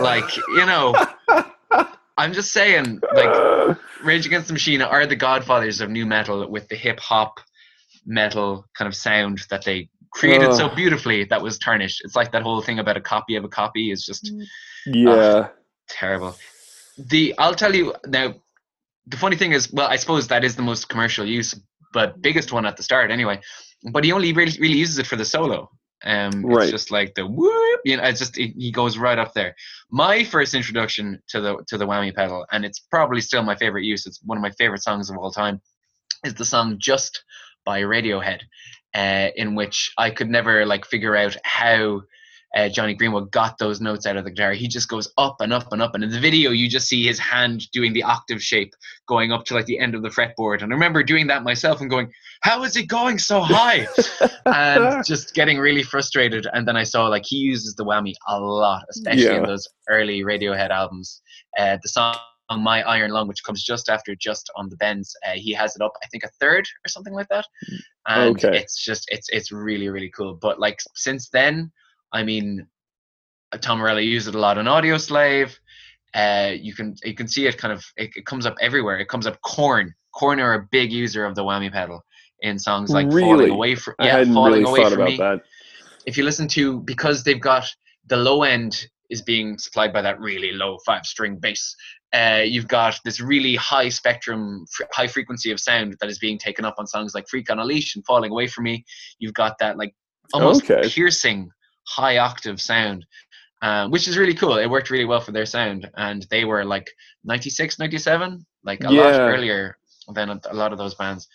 like 0.00 0.36
you 0.36 0.64
know, 0.64 0.94
I'm 2.16 2.32
just 2.32 2.52
saying, 2.52 3.00
like 3.14 3.76
Rage 4.04 4.24
Against 4.24 4.46
the 4.46 4.52
Machine 4.54 4.80
are 4.80 5.04
the 5.04 5.16
godfathers 5.16 5.80
of 5.80 5.90
new 5.90 6.06
metal 6.06 6.48
with 6.48 6.68
the 6.68 6.76
hip 6.76 7.00
hop 7.00 7.40
metal 8.06 8.66
kind 8.76 8.88
of 8.88 8.94
sound 8.96 9.42
that 9.50 9.64
they 9.64 9.88
created 10.12 10.54
so 10.54 10.68
beautifully 10.68 11.24
that 11.24 11.42
was 11.42 11.58
tarnished. 11.58 12.02
It's 12.04 12.16
like 12.16 12.32
that 12.32 12.42
whole 12.42 12.60
thing 12.60 12.78
about 12.78 12.96
a 12.96 13.00
copy 13.00 13.36
of 13.36 13.44
a 13.44 13.48
copy 13.48 13.90
is 13.90 14.04
just 14.04 14.32
yeah. 14.86 15.48
terrible. 15.88 16.36
The 16.98 17.34
I'll 17.38 17.54
tell 17.54 17.74
you 17.74 17.94
now. 18.06 18.34
The 19.06 19.16
funny 19.16 19.36
thing 19.36 19.52
is, 19.52 19.72
well, 19.72 19.88
I 19.88 19.96
suppose 19.96 20.28
that 20.28 20.44
is 20.44 20.54
the 20.54 20.62
most 20.62 20.90
commercial 20.90 21.24
use, 21.24 21.58
but 21.94 22.20
biggest 22.20 22.52
one 22.52 22.66
at 22.66 22.76
the 22.76 22.82
start 22.82 23.10
anyway. 23.10 23.40
But 23.90 24.04
he 24.04 24.12
only 24.12 24.32
really 24.32 24.58
really 24.60 24.76
uses 24.76 24.98
it 24.98 25.06
for 25.06 25.16
the 25.16 25.24
solo. 25.24 25.70
Um, 26.04 26.44
Right. 26.44 26.64
It's 26.64 26.70
just 26.70 26.90
like 26.90 27.14
the 27.14 27.26
whoop, 27.26 27.80
you 27.84 27.96
know. 27.96 28.04
It's 28.04 28.20
just 28.20 28.38
it, 28.38 28.54
he 28.56 28.70
goes 28.70 28.98
right 28.98 29.18
up 29.18 29.34
there. 29.34 29.54
My 29.90 30.24
first 30.24 30.54
introduction 30.54 31.20
to 31.28 31.40
the 31.40 31.64
to 31.68 31.78
the 31.78 31.86
whammy 31.86 32.14
pedal, 32.14 32.46
and 32.52 32.64
it's 32.64 32.78
probably 32.78 33.20
still 33.20 33.42
my 33.42 33.56
favorite 33.56 33.84
use. 33.84 34.06
It's 34.06 34.20
one 34.24 34.38
of 34.38 34.42
my 34.42 34.52
favorite 34.52 34.82
songs 34.82 35.10
of 35.10 35.16
all 35.16 35.32
time. 35.32 35.60
Is 36.24 36.34
the 36.34 36.44
song 36.44 36.76
"Just" 36.78 37.22
by 37.64 37.82
Radiohead, 37.82 38.40
uh, 38.94 39.28
in 39.36 39.54
which 39.54 39.92
I 39.98 40.10
could 40.10 40.30
never 40.30 40.66
like 40.66 40.84
figure 40.84 41.16
out 41.16 41.36
how 41.44 42.02
uh, 42.56 42.68
Jonny 42.68 42.94
Greenwood 42.94 43.30
got 43.30 43.58
those 43.58 43.80
notes 43.80 44.06
out 44.06 44.16
of 44.16 44.24
the 44.24 44.30
guitar. 44.30 44.52
He 44.52 44.68
just 44.68 44.88
goes 44.88 45.12
up 45.18 45.40
and 45.40 45.52
up 45.52 45.72
and 45.72 45.82
up. 45.82 45.94
And 45.94 46.02
in 46.02 46.10
the 46.10 46.20
video, 46.20 46.50
you 46.50 46.68
just 46.68 46.88
see 46.88 47.04
his 47.04 47.18
hand 47.18 47.70
doing 47.72 47.92
the 47.92 48.02
octave 48.02 48.42
shape, 48.42 48.72
going 49.06 49.32
up 49.32 49.44
to 49.46 49.54
like 49.54 49.66
the 49.66 49.78
end 49.78 49.94
of 49.94 50.02
the 50.02 50.08
fretboard. 50.08 50.62
And 50.62 50.72
I 50.72 50.74
remember 50.74 51.02
doing 51.02 51.26
that 51.26 51.42
myself 51.42 51.80
and 51.80 51.90
going, 51.90 52.10
"How 52.40 52.62
is 52.64 52.76
it 52.76 52.86
going 52.88 53.18
so 53.18 53.40
high?" 53.40 53.86
and 54.46 55.04
just 55.04 55.34
getting 55.34 55.58
really 55.58 55.82
frustrated. 55.82 56.46
And 56.52 56.66
then 56.66 56.76
I 56.76 56.84
saw 56.84 57.08
like 57.08 57.24
he 57.26 57.36
uses 57.36 57.74
the 57.74 57.84
whammy 57.84 58.14
a 58.28 58.40
lot, 58.40 58.84
especially 58.90 59.36
in 59.36 59.42
those 59.42 59.68
early 59.88 60.22
Radiohead 60.22 60.70
albums. 60.70 61.20
Uh, 61.58 61.76
the 61.82 61.88
song 61.88 62.16
"My 62.56 62.82
Iron 62.82 63.10
Lung," 63.10 63.28
which 63.28 63.44
comes 63.44 63.62
just 63.62 63.88
after 63.88 64.14
"Just 64.14 64.50
on 64.56 64.68
the 64.68 64.76
Bends," 64.76 65.14
uh, 65.26 65.32
he 65.34 65.52
has 65.52 65.76
it 65.76 65.82
up, 65.82 65.92
I 66.02 66.06
think, 66.08 66.24
a 66.24 66.28
third 66.40 66.66
or 66.84 66.88
something 66.88 67.12
like 67.14 67.28
that. 67.28 67.46
And 68.06 68.36
Okay. 68.42 68.56
it's 68.58 68.82
just 68.82 69.04
it's 69.10 69.28
it's 69.30 69.52
really 69.52 69.88
really 69.88 70.10
cool. 70.10 70.34
But 70.40 70.58
like 70.58 70.78
since 70.94 71.28
then, 71.28 71.70
I 72.12 72.22
mean, 72.22 72.66
Tom 73.60 73.78
Morello 73.78 73.98
used 74.00 74.28
it 74.28 74.34
a 74.34 74.38
lot 74.38 74.58
on 74.58 74.64
Audioslave. 74.66 75.54
Uh, 76.14 76.52
you 76.58 76.74
can 76.74 76.94
you 77.04 77.14
can 77.14 77.28
see 77.28 77.46
it 77.46 77.58
kind 77.58 77.72
of 77.72 77.84
it, 77.96 78.10
it 78.16 78.24
comes 78.24 78.46
up 78.46 78.56
everywhere. 78.60 78.98
It 78.98 79.08
comes 79.08 79.26
up. 79.26 79.40
Korn, 79.42 79.94
Korn 80.14 80.40
are 80.40 80.54
a 80.54 80.66
big 80.70 80.90
user 80.90 81.24
of 81.26 81.34
the 81.34 81.42
whammy 81.44 81.70
pedal 81.70 82.02
in 82.40 82.58
songs 82.58 82.90
like 82.90 83.06
Really? 83.08 83.20
"Falling 83.22 83.50
Away 83.50 83.74
from" 83.74 83.94
I 83.98 84.06
yeah, 84.06 84.16
hadn't 84.18 84.32
"Falling 84.34 84.52
really 84.62 84.64
Away 84.70 84.82
thought 84.84 84.92
from 84.92 85.00
about 85.02 85.10
Me." 85.10 85.16
that. 85.18 85.40
If 86.06 86.16
you 86.16 86.24
listen 86.24 86.48
to 86.48 86.80
because 86.80 87.24
they've 87.24 87.40
got 87.40 87.66
the 88.06 88.16
low 88.16 88.42
end 88.42 88.86
is 89.10 89.22
being 89.22 89.58
supplied 89.58 89.92
by 89.92 90.02
that 90.02 90.20
really 90.20 90.52
low 90.52 90.78
five 90.84 91.04
string 91.04 91.36
bass. 91.36 91.74
Uh, 92.14 92.42
you've 92.44 92.68
got 92.68 92.98
this 93.04 93.20
really 93.20 93.54
high 93.56 93.88
spectrum, 93.88 94.64
fr- 94.74 94.84
high 94.92 95.06
frequency 95.06 95.50
of 95.50 95.60
sound 95.60 95.94
that 96.00 96.08
is 96.08 96.18
being 96.18 96.38
taken 96.38 96.64
up 96.64 96.74
on 96.78 96.86
songs 96.86 97.14
like 97.14 97.28
"Freak 97.28 97.50
on 97.50 97.58
a 97.58 97.64
Leash" 97.64 97.96
and 97.96 98.04
"Falling 98.06 98.30
Away 98.30 98.46
from 98.46 98.64
Me." 98.64 98.84
You've 99.18 99.34
got 99.34 99.58
that 99.58 99.76
like 99.76 99.94
almost 100.32 100.70
Okay. 100.70 100.88
piercing 100.88 101.50
high 101.86 102.18
octave 102.18 102.60
sound 102.60 103.04
uh, 103.62 103.88
which 103.88 104.06
is 104.06 104.18
really 104.18 104.34
cool 104.34 104.58
it 104.58 104.70
worked 104.70 104.90
really 104.90 105.04
well 105.04 105.20
for 105.20 105.32
their 105.32 105.46
sound 105.46 105.90
and 105.96 106.26
they 106.30 106.44
were 106.44 106.64
like 106.64 106.88
96 107.24 107.78
97 107.78 108.44
like 108.64 108.84
a 108.84 108.90
lot 108.90 109.14
earlier 109.20 109.76
than 110.14 110.30
a, 110.30 110.40
a 110.50 110.54
lot 110.54 110.72
of 110.72 110.78
those 110.78 110.94
bands 110.94 111.28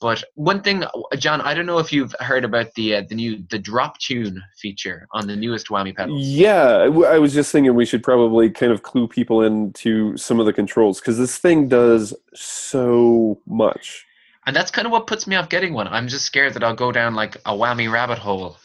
but 0.00 0.22
one 0.34 0.60
thing 0.60 0.84
john 1.16 1.40
i 1.40 1.54
don't 1.54 1.66
know 1.66 1.78
if 1.78 1.92
you've 1.92 2.14
heard 2.20 2.44
about 2.44 2.72
the 2.74 2.96
uh, 2.96 3.02
the 3.08 3.14
new 3.14 3.42
the 3.50 3.58
drop 3.58 3.98
tune 3.98 4.42
feature 4.58 5.06
on 5.12 5.26
the 5.26 5.36
newest 5.36 5.68
whammy 5.68 5.94
pedals 5.94 6.26
Yeah, 6.26 6.88
I 7.08 7.18
was 7.18 7.32
just 7.32 7.52
thinking 7.52 7.74
we 7.74 7.86
should 7.86 8.02
probably 8.02 8.50
kind 8.50 8.72
of 8.72 8.82
clue 8.82 9.08
people 9.08 9.42
into 9.42 10.16
some 10.16 10.40
of 10.40 10.46
the 10.46 10.52
controls 10.52 11.00
because 11.00 11.18
this 11.18 11.38
thing 11.38 11.68
does 11.68 12.14
so 12.34 13.40
much. 13.46 14.04
And 14.46 14.54
that's 14.54 14.70
kind 14.70 14.86
of 14.86 14.92
what 14.92 15.06
puts 15.06 15.26
me 15.26 15.36
off 15.36 15.48
getting 15.48 15.74
one. 15.74 15.88
I'm 15.88 16.08
just 16.08 16.24
scared 16.24 16.54
that 16.54 16.62
I'll 16.62 16.74
go 16.74 16.92
down 16.92 17.14
like 17.14 17.36
a 17.46 17.52
whammy 17.52 17.90
rabbit 17.90 18.18
hole. 18.18 18.56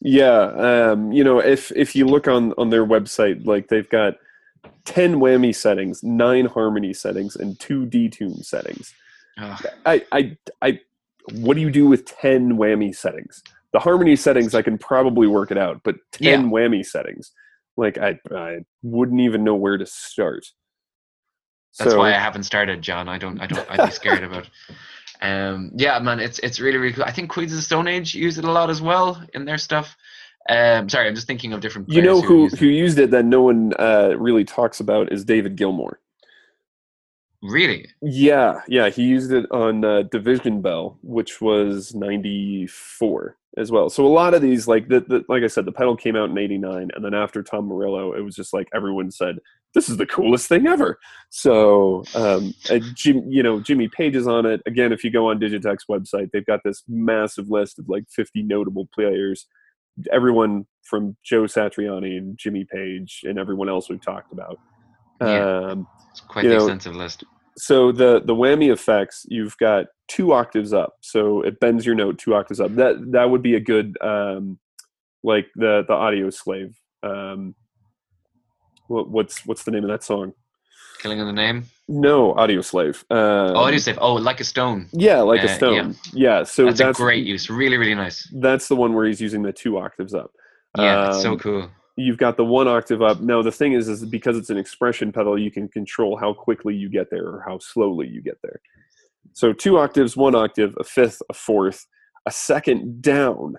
Yeah, 0.00 0.90
um, 0.90 1.12
you 1.12 1.22
know, 1.22 1.38
if 1.38 1.70
if 1.76 1.94
you 1.94 2.06
look 2.06 2.26
on 2.26 2.52
on 2.58 2.70
their 2.70 2.84
website, 2.84 3.46
like 3.46 3.68
they've 3.68 3.88
got 3.88 4.14
ten 4.84 5.16
whammy 5.16 5.54
settings, 5.54 6.02
nine 6.02 6.46
harmony 6.46 6.92
settings, 6.92 7.36
and 7.36 7.58
two 7.60 7.86
detune 7.86 8.44
settings. 8.44 8.92
Ugh. 9.38 9.66
I, 9.86 10.04
I, 10.12 10.36
I, 10.60 10.80
what 11.32 11.54
do 11.54 11.60
you 11.60 11.70
do 11.70 11.86
with 11.88 12.04
ten 12.04 12.52
whammy 12.58 12.94
settings? 12.94 13.42
The 13.72 13.78
harmony 13.80 14.16
settings, 14.16 14.54
I 14.54 14.62
can 14.62 14.76
probably 14.78 15.26
work 15.26 15.50
it 15.50 15.58
out, 15.58 15.80
but 15.84 15.96
ten 16.12 16.44
Yeah. 16.44 16.48
whammy 16.50 16.84
settings, 16.84 17.32
like 17.76 17.96
I, 17.98 18.18
I 18.34 18.58
wouldn't 18.82 19.20
even 19.20 19.44
know 19.44 19.54
where 19.54 19.78
to 19.78 19.86
start. 19.86 20.44
That's 21.78 21.92
So- 21.92 21.98
why 21.98 22.10
I 22.10 22.18
haven't 22.18 22.42
started, 22.42 22.82
John. 22.82 23.08
I 23.08 23.16
don't. 23.18 23.40
I 23.40 23.46
don't. 23.46 23.66
I'd 23.70 23.86
be 23.86 23.92
scared 23.92 24.24
about. 24.24 24.48
Um. 25.20 25.70
Yeah, 25.76 26.00
man. 26.00 26.18
It's 26.18 26.40
it's 26.40 26.58
really 26.58 26.78
really 26.78 26.94
cool. 26.94 27.04
I 27.04 27.12
think 27.12 27.30
Queens 27.30 27.52
of 27.52 27.56
the 27.58 27.62
Stone 27.62 27.86
Age 27.86 28.12
use 28.12 28.38
it 28.38 28.44
a 28.44 28.50
lot 28.50 28.70
as 28.70 28.82
well 28.82 29.22
in 29.34 29.44
their 29.44 29.56
stuff. 29.58 29.96
Um. 30.48 30.88
Sorry, 30.88 31.06
I'm 31.06 31.14
just 31.14 31.28
thinking 31.28 31.52
of 31.52 31.60
different. 31.60 31.88
You 31.90 32.02
know 32.02 32.20
who 32.20 32.42
use 32.42 32.54
it. 32.54 32.58
who 32.58 32.66
used 32.66 32.98
it 32.98 33.12
that 33.12 33.24
no 33.24 33.40
one 33.42 33.72
uh, 33.78 34.14
really 34.18 34.42
talks 34.44 34.80
about 34.80 35.12
is 35.12 35.24
David 35.24 35.54
Gilmour. 35.54 36.00
Really? 37.42 37.88
Yeah, 38.00 38.60
yeah, 38.68 38.88
he 38.88 39.02
used 39.02 39.32
it 39.32 39.46
on 39.50 39.84
uh, 39.84 40.02
Division 40.02 40.62
Bell, 40.62 40.98
which 41.02 41.40
was 41.40 41.92
'94 41.92 43.36
as 43.58 43.72
well. 43.72 43.90
So 43.90 44.06
a 44.06 44.08
lot 44.08 44.32
of 44.32 44.42
these, 44.42 44.68
like 44.68 44.88
the, 44.88 45.00
the 45.00 45.24
like 45.28 45.42
I 45.42 45.48
said, 45.48 45.64
the 45.64 45.72
pedal 45.72 45.96
came 45.96 46.14
out 46.14 46.30
in 46.30 46.38
'89, 46.38 46.90
and 46.94 47.04
then 47.04 47.14
after 47.14 47.42
Tom 47.42 47.66
Morello, 47.66 48.12
it 48.12 48.20
was 48.20 48.36
just 48.36 48.54
like 48.54 48.68
everyone 48.72 49.10
said, 49.10 49.38
"This 49.74 49.88
is 49.88 49.96
the 49.96 50.06
coolest 50.06 50.48
thing 50.48 50.68
ever." 50.68 51.00
So, 51.30 52.04
um, 52.14 52.54
Jim, 52.94 53.24
you 53.28 53.42
know, 53.42 53.58
Jimmy 53.58 53.88
Page 53.88 54.14
is 54.14 54.28
on 54.28 54.46
it. 54.46 54.62
Again, 54.66 54.92
if 54.92 55.02
you 55.02 55.10
go 55.10 55.28
on 55.28 55.40
Digitech's 55.40 55.86
website, 55.90 56.30
they've 56.30 56.46
got 56.46 56.60
this 56.64 56.84
massive 56.86 57.50
list 57.50 57.80
of 57.80 57.88
like 57.88 58.04
50 58.08 58.44
notable 58.44 58.88
players. 58.94 59.48
Everyone 60.12 60.66
from 60.84 61.16
Joe 61.24 61.42
Satriani 61.42 62.16
and 62.16 62.38
Jimmy 62.38 62.66
Page 62.72 63.22
and 63.24 63.38
everyone 63.38 63.68
else 63.68 63.90
we've 63.90 64.00
talked 64.00 64.32
about. 64.32 64.58
Yeah. 65.26 65.70
Um, 65.70 65.86
It's 66.10 66.20
quite 66.20 66.44
You 66.44 66.50
the 66.50 66.56
extensive 66.56 66.94
list. 66.94 67.24
so 67.56 67.92
the 67.92 68.20
the 68.24 68.34
whammy 68.34 68.72
effects 68.72 69.24
you've 69.28 69.56
got 69.58 69.86
two 70.08 70.32
octaves 70.32 70.72
up 70.72 70.94
so 71.00 71.42
it 71.42 71.58
bends 71.60 71.84
your 71.86 71.94
note 71.94 72.18
two 72.18 72.34
octaves 72.34 72.60
up 72.60 72.74
that 72.76 72.94
that 73.12 73.30
would 73.30 73.42
be 73.42 73.54
a 73.54 73.60
good 73.60 73.96
um 74.02 74.58
like 75.22 75.46
the 75.56 75.84
the 75.88 75.94
audioslave 75.94 76.74
um 77.02 77.54
what, 78.88 79.08
what's 79.10 79.44
what's 79.46 79.64
the 79.64 79.70
name 79.70 79.84
of 79.84 79.90
that 79.90 80.02
song 80.04 80.32
Killing 81.00 81.18
in 81.18 81.26
the 81.26 81.32
name. 81.32 81.64
no 81.88 82.32
audioslave 82.34 82.96
um, 83.10 83.56
oh, 83.56 83.64
I 83.64 83.70
do 83.72 83.78
say. 83.78 83.94
Oh, 83.98 84.14
like 84.14 84.40
a 84.40 84.44
stone. 84.44 84.88
yeah 84.92 85.20
like 85.20 85.40
Uh, 85.42 85.46
a 85.46 85.48
stone 85.48 85.96
yeah, 86.12 86.44
so 86.44 86.66
that's, 86.66 86.78
that's, 86.78 86.98
a 86.98 87.02
great 87.02 87.26
use. 87.26 87.50
Really, 87.50 87.76
really 87.76 87.94
nice. 87.94 88.28
that's 88.40 88.68
the 88.68 88.76
one 88.76 88.92
where 88.94 89.04
he's 89.06 89.20
using 89.20 89.42
the 89.42 89.52
two 89.52 89.78
octaves 89.78 90.14
up 90.14 90.30
Yeah, 90.78 91.08
it's 91.08 91.22
so 91.22 91.32
Um, 91.32 91.38
cool. 91.38 91.70
You've 91.96 92.16
got 92.18 92.36
the 92.36 92.44
one 92.44 92.68
octave 92.68 93.02
up. 93.02 93.20
Now 93.20 93.42
the 93.42 93.52
thing 93.52 93.72
is, 93.74 93.88
is 93.88 94.04
because 94.04 94.36
it's 94.36 94.50
an 94.50 94.56
expression 94.58 95.12
pedal, 95.12 95.38
you 95.38 95.50
can 95.50 95.68
control 95.68 96.16
how 96.16 96.32
quickly 96.32 96.74
you 96.74 96.88
get 96.88 97.10
there 97.10 97.26
or 97.26 97.44
how 97.46 97.58
slowly 97.58 98.08
you 98.08 98.22
get 98.22 98.38
there. 98.42 98.60
So 99.34 99.52
two 99.52 99.78
octaves, 99.78 100.16
one 100.16 100.34
octave, 100.34 100.74
a 100.80 100.84
fifth, 100.84 101.20
a 101.30 101.34
fourth, 101.34 101.86
a 102.26 102.30
second 102.30 103.02
down. 103.02 103.56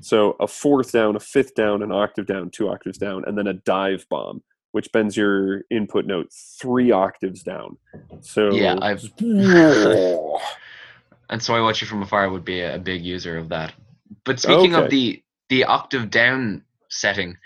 So 0.00 0.36
a 0.40 0.46
fourth 0.46 0.92
down, 0.92 1.16
a 1.16 1.20
fifth 1.20 1.54
down, 1.54 1.82
an 1.82 1.92
octave 1.92 2.26
down, 2.26 2.50
two 2.50 2.68
octaves 2.68 2.98
down, 2.98 3.24
and 3.26 3.36
then 3.36 3.46
a 3.46 3.52
dive 3.54 4.06
bomb, 4.08 4.42
which 4.72 4.90
bends 4.92 5.16
your 5.16 5.62
input 5.70 6.06
note 6.06 6.28
three 6.60 6.90
octaves 6.90 7.42
down. 7.42 7.76
So 8.20 8.50
Yeah, 8.54 8.78
I've- 8.80 9.12
And 11.30 11.42
so 11.42 11.54
I 11.54 11.60
watch 11.60 11.80
you 11.80 11.86
from 11.86 12.02
afar 12.02 12.28
would 12.30 12.44
be 12.44 12.60
a, 12.60 12.76
a 12.76 12.78
big 12.78 13.02
user 13.04 13.36
of 13.38 13.48
that. 13.48 13.72
But 14.24 14.40
speaking 14.40 14.74
Okay. 14.74 14.84
of 14.84 14.90
the 14.90 15.22
the 15.48 15.64
octave 15.64 16.10
down 16.10 16.62
setting, 16.90 17.36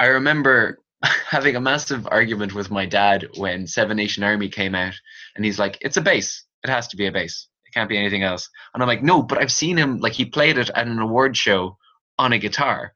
I 0.00 0.06
remember 0.06 0.78
having 1.28 1.56
a 1.56 1.60
massive 1.60 2.08
argument 2.10 2.54
with 2.54 2.70
my 2.70 2.86
dad 2.86 3.28
when 3.36 3.66
Seven 3.66 3.98
Nation 3.98 4.24
Army 4.24 4.48
came 4.48 4.74
out, 4.74 4.94
and 5.36 5.44
he's 5.44 5.58
like, 5.58 5.76
"It's 5.82 5.98
a 5.98 6.00
bass. 6.00 6.44
It 6.64 6.70
has 6.70 6.88
to 6.88 6.96
be 6.96 7.06
a 7.06 7.12
bass. 7.12 7.48
It 7.66 7.74
can't 7.74 7.88
be 7.88 7.98
anything 7.98 8.22
else." 8.22 8.48
And 8.72 8.82
I'm 8.82 8.88
like, 8.88 9.02
"No, 9.02 9.22
but 9.22 9.38
I've 9.38 9.52
seen 9.52 9.76
him 9.76 9.98
like 9.98 10.14
he 10.14 10.24
played 10.24 10.56
it 10.56 10.70
at 10.70 10.86
an 10.86 10.98
award 10.98 11.36
show 11.36 11.76
on 12.18 12.32
a 12.32 12.38
guitar." 12.38 12.94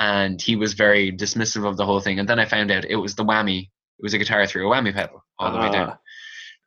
And 0.00 0.40
he 0.40 0.56
was 0.56 0.72
very 0.72 1.12
dismissive 1.12 1.66
of 1.66 1.76
the 1.76 1.84
whole 1.84 2.00
thing. 2.00 2.18
And 2.18 2.28
then 2.28 2.38
I 2.38 2.46
found 2.46 2.70
out 2.70 2.84
it 2.84 2.96
was 2.96 3.14
the 3.14 3.24
whammy. 3.24 3.64
It 3.64 4.02
was 4.02 4.14
a 4.14 4.18
guitar 4.18 4.46
through 4.46 4.72
a 4.72 4.74
whammy 4.74 4.94
pedal 4.94 5.22
all 5.38 5.52
the 5.52 5.58
way 5.58 5.70
down. 5.70 5.90
Ah. 5.90 5.98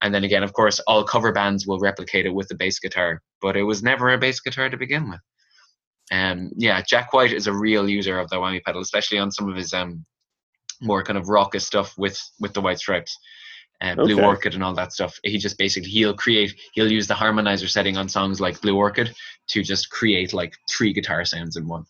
And 0.04 0.14
then 0.14 0.24
again, 0.24 0.44
of 0.44 0.54
course, 0.54 0.80
all 0.82 1.04
cover 1.04 1.32
bands 1.32 1.66
will 1.66 1.80
replicate 1.80 2.26
it 2.26 2.34
with 2.34 2.50
the 2.50 2.56
bass 2.56 2.80
guitar, 2.80 3.22
but 3.42 3.56
it 3.56 3.64
was 3.64 3.82
never 3.82 4.10
a 4.10 4.18
bass 4.18 4.42
guitar 4.42 4.70
to 4.70 4.78
begin 4.78 5.10
with. 5.10 5.22
Um, 6.12 6.52
yeah, 6.58 6.82
Jack 6.82 7.14
White 7.14 7.32
is 7.32 7.48
a 7.48 7.54
real 7.54 7.90
user 7.90 8.20
of 8.20 8.30
the 8.30 8.36
whammy 8.36 8.62
pedal, 8.64 8.82
especially 8.82 9.18
on 9.18 9.32
some 9.32 9.50
of 9.50 9.56
his 9.56 9.74
um, 9.74 10.06
more 10.82 11.04
kind 11.04 11.18
of 11.18 11.30
raucous 11.30 11.66
stuff 11.66 11.98
with 11.98 12.20
with 12.40 12.54
the 12.54 12.62
White 12.62 12.80
Stripes, 12.80 13.18
uh, 13.82 13.96
Blue 13.96 14.16
Okay. 14.16 14.26
Orchid, 14.26 14.54
and 14.56 14.64
all 14.64 14.74
that 14.74 14.94
stuff. 14.94 15.18
He 15.24 15.38
just 15.38 15.58
basically 15.58 15.90
he'll 15.90 16.14
create 16.14 16.54
he'll 16.74 16.92
use 16.92 17.08
the 17.08 17.14
harmonizer 17.14 17.70
setting 17.70 17.98
on 17.98 18.10
songs 18.10 18.42
like 18.42 18.62
Blue 18.62 18.76
Orchid 18.76 19.14
to 19.48 19.64
just 19.64 19.90
create 19.90 20.34
like 20.34 20.56
three 20.70 20.94
guitar 20.94 21.24
sounds 21.26 21.56
in 21.56 21.68
one. 21.68 21.86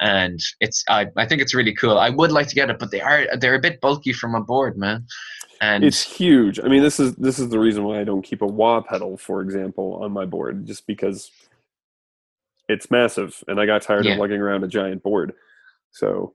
And 0.00 0.40
it's 0.60 0.84
I, 0.88 1.06
I 1.16 1.26
think 1.26 1.40
it's 1.40 1.54
really 1.54 1.72
cool. 1.72 1.98
I 1.98 2.10
would 2.10 2.32
like 2.32 2.48
to 2.48 2.54
get 2.54 2.68
it, 2.68 2.78
but 2.78 2.90
they 2.90 3.00
are 3.00 3.26
they're 3.38 3.54
a 3.54 3.60
bit 3.60 3.80
bulky 3.80 4.12
from 4.12 4.34
a 4.34 4.42
board, 4.42 4.76
man. 4.76 5.06
And 5.60 5.84
it's 5.84 6.02
huge. 6.02 6.58
I 6.60 6.64
mean, 6.68 6.82
this 6.82 6.98
is 6.98 7.14
this 7.14 7.38
is 7.38 7.48
the 7.48 7.58
reason 7.58 7.84
why 7.84 8.00
I 8.00 8.04
don't 8.04 8.22
keep 8.22 8.42
a 8.42 8.46
wah 8.46 8.80
pedal, 8.80 9.16
for 9.16 9.40
example, 9.40 10.00
on 10.02 10.12
my 10.12 10.26
board, 10.26 10.66
just 10.66 10.86
because 10.86 11.30
it's 12.68 12.90
massive, 12.90 13.42
and 13.48 13.60
I 13.60 13.66
got 13.66 13.82
tired 13.82 14.04
Yeah. 14.04 14.12
of 14.12 14.18
lugging 14.18 14.40
around 14.40 14.64
a 14.64 14.68
giant 14.68 15.02
board. 15.02 15.32
So 15.90 16.34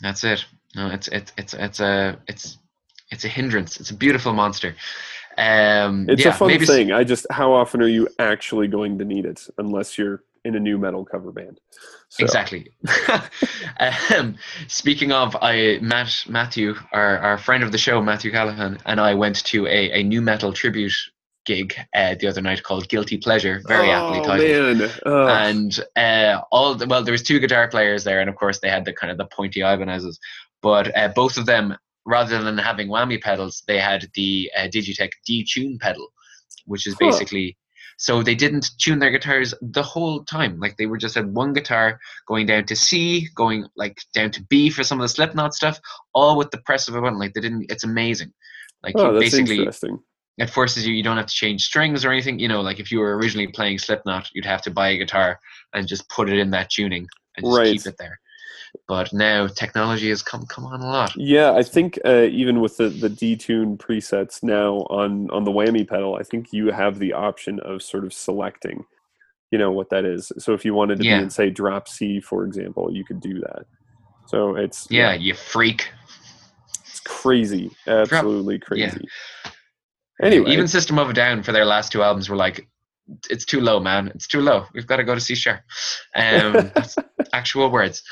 That's 0.00 0.24
it. 0.24 0.44
No, 0.76 0.88
it's 0.88 1.08
it's 1.08 1.32
it's 1.36 1.54
it's 1.54 1.80
a 1.80 2.18
it's 2.28 2.58
it's 3.10 3.24
a 3.24 3.28
hindrance. 3.28 3.80
It's 3.80 3.90
a 3.90 3.94
beautiful 3.96 4.32
monster. 4.32 4.74
Um, 5.36 6.06
it's 6.08 6.24
yeah, 6.24 6.30
a 6.30 6.34
fun 6.34 6.58
thing. 6.64 6.92
I 6.92 7.04
just 7.04 7.26
how 7.30 7.52
often 7.52 7.82
are 7.82 7.88
you 7.88 8.08
actually 8.18 8.68
going 8.68 8.98
to 8.98 9.04
need 9.04 9.24
it 9.24 9.46
unless 9.58 9.96
you're 9.98 10.22
in 10.44 10.54
a 10.54 10.60
new 10.60 10.78
metal 10.78 11.04
cover 11.04 11.32
band? 11.32 11.60
So, 12.08 12.24
Exactly. 12.24 12.68
um, 14.16 14.36
speaking 14.68 15.12
of, 15.12 15.36
I 15.40 15.78
Matt 15.80 16.24
Matthew, 16.28 16.74
our, 16.92 17.18
our 17.18 17.38
friend 17.38 17.62
of 17.62 17.72
the 17.72 17.78
show, 17.78 18.02
Matthew 18.02 18.30
Callahan, 18.30 18.78
and 18.86 19.00
I 19.00 19.14
went 19.14 19.44
to 19.46 19.66
a, 19.66 20.00
a 20.00 20.02
new 20.02 20.20
metal 20.20 20.52
tribute 20.52 20.94
gig 21.46 21.74
uh, 21.94 22.14
the 22.18 22.26
other 22.26 22.40
night 22.40 22.62
called 22.62 22.88
Guilty 22.88 23.16
Pleasure, 23.16 23.62
very 23.66 23.90
aptly 23.90 24.20
oh, 24.20 24.24
titled. 24.24 24.78
man. 24.78 24.90
Ugh. 25.06 25.28
and 25.30 25.80
uh, 25.96 26.40
all 26.52 26.74
the, 26.74 26.86
well, 26.86 27.02
there 27.02 27.12
was 27.12 27.22
two 27.22 27.38
guitar 27.38 27.68
players 27.68 28.04
there, 28.04 28.20
and 28.20 28.28
of 28.28 28.36
course 28.36 28.60
they 28.60 28.68
had 28.68 28.84
the 28.84 28.92
kind 28.92 29.10
of 29.10 29.18
the 29.18 29.26
pointy 29.26 29.60
Ibanez's, 29.60 30.18
but 30.62 30.96
uh, 30.96 31.08
both 31.08 31.36
of 31.36 31.46
them, 31.46 31.76
rather 32.04 32.42
than 32.42 32.58
having 32.58 32.88
whammy 32.88 33.20
pedals, 33.20 33.62
they 33.66 33.78
had 33.78 34.08
the 34.14 34.50
uh, 34.56 34.62
Digitech 34.62 35.10
detune 35.28 35.78
pedal, 35.80 36.08
which 36.66 36.86
is 36.86 36.94
basically 36.96 37.56
so 38.00 38.22
they 38.22 38.34
didn't 38.34 38.70
tune 38.78 38.98
their 38.98 39.10
guitars 39.10 39.52
the 39.60 39.82
whole 39.82 40.24
time. 40.24 40.58
Like 40.58 40.78
they 40.78 40.86
were 40.86 40.96
just 40.96 41.14
had 41.14 41.34
one 41.34 41.52
guitar 41.52 42.00
going 42.26 42.46
down 42.46 42.64
to 42.64 42.74
C, 42.74 43.28
going 43.34 43.66
like 43.76 43.98
down 44.14 44.30
to 44.30 44.42
B 44.44 44.70
for 44.70 44.82
some 44.82 44.98
of 44.98 45.04
the 45.04 45.08
Slipknot 45.10 45.52
stuff, 45.52 45.78
all 46.14 46.38
with 46.38 46.50
the 46.50 46.62
press 46.64 46.88
of 46.88 46.94
a 46.94 47.02
button. 47.02 47.18
Like 47.18 47.34
they 47.34 47.42
didn't. 47.42 47.70
It's 47.70 47.84
amazing. 47.84 48.32
Like 48.82 48.94
oh, 48.96 49.12
that's 49.12 49.26
basically 49.26 49.58
interesting. 49.58 49.98
It 50.40 50.50
forces 50.50 50.86
you 50.86 50.94
you 50.94 51.02
don't 51.02 51.16
have 51.16 51.26
to 51.26 51.34
change 51.34 51.64
strings 51.64 52.04
or 52.04 52.10
anything 52.10 52.38
you 52.38 52.48
know 52.48 52.60
like 52.60 52.80
if 52.80 52.90
you 52.90 52.98
were 52.98 53.16
originally 53.16 53.46
playing 53.48 53.78
slipknot 53.78 54.28
you'd 54.32 54.44
have 54.44 54.62
to 54.62 54.70
buy 54.70 54.88
a 54.90 54.96
guitar 54.98 55.38
and 55.74 55.86
just 55.86 56.08
put 56.08 56.28
it 56.28 56.38
in 56.38 56.50
that 56.50 56.70
tuning 56.70 57.06
and 57.36 57.44
just 57.46 57.56
Right. 57.56 57.72
keep 57.72 57.86
it 57.86 57.96
there 57.98 58.18
but 58.88 59.12
now 59.12 59.46
technology 59.46 60.08
has 60.08 60.22
come 60.22 60.44
come 60.46 60.64
on 60.64 60.80
a 60.80 60.86
lot 60.86 61.12
Yeah, 61.16 61.52
I 61.52 61.62
think 61.62 61.98
uh, 62.04 62.22
even 62.30 62.60
with 62.60 62.76
the 62.76 62.88
the 62.88 63.10
detune 63.10 63.76
presets 63.76 64.42
now 64.42 64.78
on 64.90 65.28
on 65.30 65.44
the 65.44 65.50
whammy 65.50 65.86
pedal, 65.86 66.16
I 66.16 66.22
think 66.22 66.52
you 66.52 66.70
have 66.70 66.98
the 66.98 67.12
option 67.12 67.60
of 67.60 67.82
sort 67.82 68.04
of 68.04 68.12
selecting, 68.12 68.84
you 69.50 69.58
know, 69.58 69.72
what 69.72 69.90
that 69.90 70.04
is. 70.04 70.30
So 70.38 70.54
if 70.54 70.64
you 70.64 70.72
wanted 70.74 70.98
to 70.98 71.04
Yeah. 71.04 71.18
be 71.18 71.22
in 71.24 71.30
say 71.30 71.50
drop 71.50 71.88
C, 71.88 72.20
for 72.20 72.44
example, 72.44 72.90
you 72.92 73.04
could 73.04 73.20
do 73.20 73.40
that. 73.40 73.66
So 74.26 74.56
it's 74.56 74.86
yeah 74.90 75.12
you 75.14 75.34
freak 75.34 75.92
it's 76.88 77.00
crazy, 77.00 77.70
absolutely 77.86 78.54
yeah. 78.54 78.64
crazy. 78.64 79.08
Anyway, 80.22 80.50
even 80.50 80.68
system 80.68 80.98
of 80.98 81.10
a 81.10 81.12
down 81.12 81.42
for 81.42 81.52
their 81.52 81.64
last 81.64 81.92
two 81.92 82.02
albums 82.02 82.28
were 82.28 82.36
like 82.36 82.68
it's 83.28 83.44
too 83.44 83.60
low 83.60 83.80
man. 83.80 84.08
It's 84.14 84.26
too 84.26 84.40
low. 84.40 84.66
We've 84.74 84.86
got 84.86 84.96
to 84.96 85.04
go 85.04 85.14
to 85.14 85.20
c 85.20 85.34
sharp. 85.34 85.60
Um 86.14 86.52
that's 86.74 86.96
actual 87.32 87.70
words. 87.70 88.02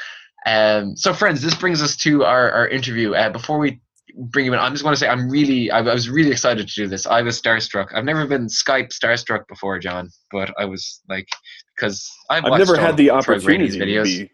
Um 0.47 0.97
so 0.97 1.13
friends 1.13 1.43
this 1.43 1.55
brings 1.55 1.83
us 1.83 1.97
to 1.99 2.25
our 2.25 2.51
our 2.51 2.69
interview. 2.69 3.15
Uh, 3.15 3.31
before 3.31 3.59
we 3.59 3.81
bring 4.21 4.47
you 4.47 4.53
in 4.53 4.59
i'm 4.59 4.73
just 4.73 4.83
going 4.83 4.93
to 4.93 4.99
say 4.99 5.07
i'm 5.07 5.31
really 5.31 5.71
I, 5.71 5.79
I 5.79 5.95
was 5.95 6.11
really 6.11 6.33
excited 6.33 6.67
to 6.67 6.75
do 6.75 6.89
this. 6.89 7.07
I 7.07 7.23
was 7.23 7.41
starstruck. 7.41 7.95
I've 7.95 8.05
never 8.05 8.27
been 8.27 8.47
skype 8.47 8.89
starstruck 8.89 9.47
before 9.47 9.79
john 9.79 10.11
but 10.33 10.53
i 10.59 10.65
was 10.65 11.03
like 11.09 11.29
because 11.77 12.11
i've, 12.29 12.45
I've 12.45 12.59
never 12.59 12.77
had 12.77 12.97
the 12.97 13.11
opportunity 13.11 13.69
Grady's 13.69 13.77
to 13.77 14.03
be 14.03 14.31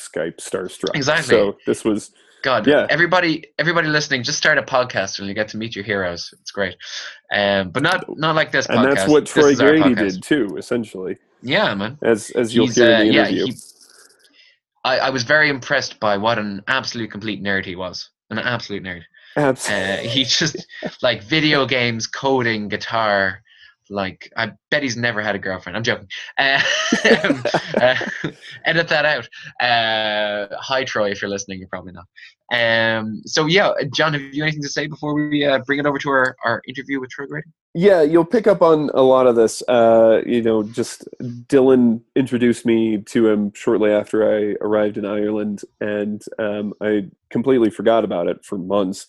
Skype 0.00 0.36
starstruck. 0.38 0.94
Exactly. 0.94 1.36
So 1.36 1.56
this 1.66 1.84
was 1.84 2.12
God, 2.42 2.66
Yeah. 2.66 2.86
everybody, 2.88 3.44
everybody 3.58 3.88
listening, 3.88 4.22
just 4.22 4.38
start 4.38 4.58
a 4.58 4.62
podcast 4.62 5.18
and 5.18 5.28
you 5.28 5.34
get 5.34 5.48
to 5.48 5.56
meet 5.56 5.74
your 5.76 5.84
heroes. 5.84 6.32
It's 6.40 6.50
great, 6.50 6.76
um, 7.32 7.70
but 7.70 7.82
not 7.82 8.04
not 8.18 8.34
like 8.34 8.50
this 8.52 8.66
and 8.66 8.78
podcast. 8.78 8.94
that's 8.94 9.10
what 9.10 9.26
Troy 9.26 9.54
Grady 9.54 9.94
did 9.94 10.22
too, 10.22 10.56
essentially, 10.56 11.18
Yeah, 11.42 11.74
man. 11.74 11.98
as 12.02 12.30
as 12.30 12.54
you'll 12.54 12.66
He's, 12.66 12.76
hear 12.76 12.94
uh, 12.94 13.00
in 13.00 13.08
the 13.08 13.14
yeah, 13.14 13.20
interview. 13.28 13.46
he- 13.46 13.58
I, 14.82 14.98
I 14.98 15.10
was 15.10 15.24
very 15.24 15.50
impressed 15.50 16.00
by 16.00 16.16
what 16.16 16.38
an 16.38 16.62
absolute 16.66 17.10
complete 17.10 17.42
nerd 17.42 17.66
he 17.66 17.76
was. 17.76 18.08
An 18.30 18.38
absolute 18.38 18.82
nerd. 18.82 19.02
Uh, 19.36 19.96
he 19.98 20.24
just 20.24 20.56
like 21.02 21.22
video 21.22 21.66
games, 21.66 22.06
coding, 22.06 22.68
guitar. 22.68 23.42
Like 23.90 24.32
I 24.36 24.52
bet 24.70 24.82
he's 24.82 24.96
never 24.96 25.20
had 25.20 25.34
a 25.34 25.38
girlfriend. 25.38 25.76
I'm 25.76 25.82
joking. 25.82 26.08
Uh, 26.40 27.34
uh, 27.80 27.96
edit 28.64 28.88
that 28.88 29.04
out. 29.04 29.28
Uh, 29.60 30.54
hi 30.58 30.84
Troy, 30.84 31.10
if 31.10 31.20
you're 31.22 31.30
listening, 31.30 31.58
you're 31.58 31.68
probably 31.68 31.92
not. 31.92 32.06
Um, 32.52 33.22
so 33.26 33.46
yeah, 33.46 33.72
John, 33.92 34.12
have 34.12 34.22
you 34.22 34.42
anything 34.42 34.62
to 34.62 34.68
say 34.68 34.86
before 34.86 35.14
we 35.14 35.44
uh, 35.44 35.60
bring 35.60 35.78
it 35.78 35.86
over 35.86 35.98
to 35.98 36.10
our, 36.10 36.36
our 36.44 36.62
interview 36.66 37.00
with 37.00 37.10
Troy 37.10 37.26
Grady? 37.26 37.48
Yeah, 37.74 38.02
you'll 38.02 38.24
pick 38.24 38.48
up 38.48 38.62
on 38.62 38.90
a 38.94 39.02
lot 39.02 39.28
of 39.28 39.36
this. 39.36 39.62
Uh, 39.68 40.22
you 40.26 40.42
know, 40.42 40.64
just 40.64 41.08
Dylan 41.20 42.00
introduced 42.16 42.66
me 42.66 42.98
to 42.98 43.28
him 43.28 43.52
shortly 43.54 43.92
after 43.92 44.28
I 44.28 44.56
arrived 44.60 44.98
in 44.98 45.04
Ireland, 45.04 45.62
and 45.80 46.20
um, 46.40 46.74
I 46.80 47.06
completely 47.30 47.70
forgot 47.70 48.04
about 48.04 48.26
it 48.26 48.44
for 48.44 48.58
months, 48.58 49.06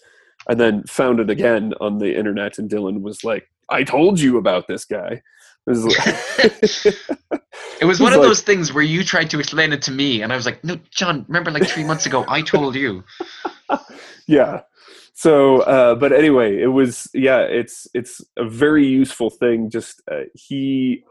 and 0.48 0.60
then 0.60 0.84
found 0.84 1.20
it 1.20 1.32
again 1.32 1.74
on 1.82 1.98
the 1.98 2.16
internet. 2.16 2.60
And 2.60 2.70
Dylan 2.70 3.02
was 3.02 3.24
like, 3.24 3.51
"I 3.72 3.84
told 3.84 4.20
you 4.20 4.38
about 4.38 4.68
this 4.68 4.86
guy." 4.86 5.22
It 5.68 5.70
was 5.70 5.86
like- 5.86 6.96
It 7.82 7.86
was 7.86 8.00
one 8.00 8.14
of 8.14 8.20
like- 8.20 8.28
those 8.28 8.42
things 8.42 8.74
where 8.74 8.84
you 8.84 9.04
tried 9.04 9.30
to 9.30 9.40
explain 9.40 9.72
it 9.74 9.82
to 9.84 9.92
me, 9.92 10.24
and 10.24 10.34
I 10.34 10.36
was 10.36 10.46
like, 10.46 10.64
"No, 10.64 10.78
John. 10.90 11.24
Remember, 11.28 11.52
like 11.52 11.68
three 11.68 11.84
months 11.84 12.06
ago, 12.08 12.26
I 12.28 12.42
told 12.42 12.76
you." 12.76 13.04
yeah 14.28 14.62
so 15.14 15.60
uh 15.62 15.96
but 15.96 16.12
anyway 16.12 16.58
it 16.60 16.68
was 16.68 17.10
yeah 17.14 17.40
it's 17.40 17.88
it's 17.94 18.22
a 18.38 18.46
very 18.48 18.86
useful 18.86 19.30
thing 19.30 19.70
just 19.70 20.02
uh, 20.12 20.22
he 20.34 21.04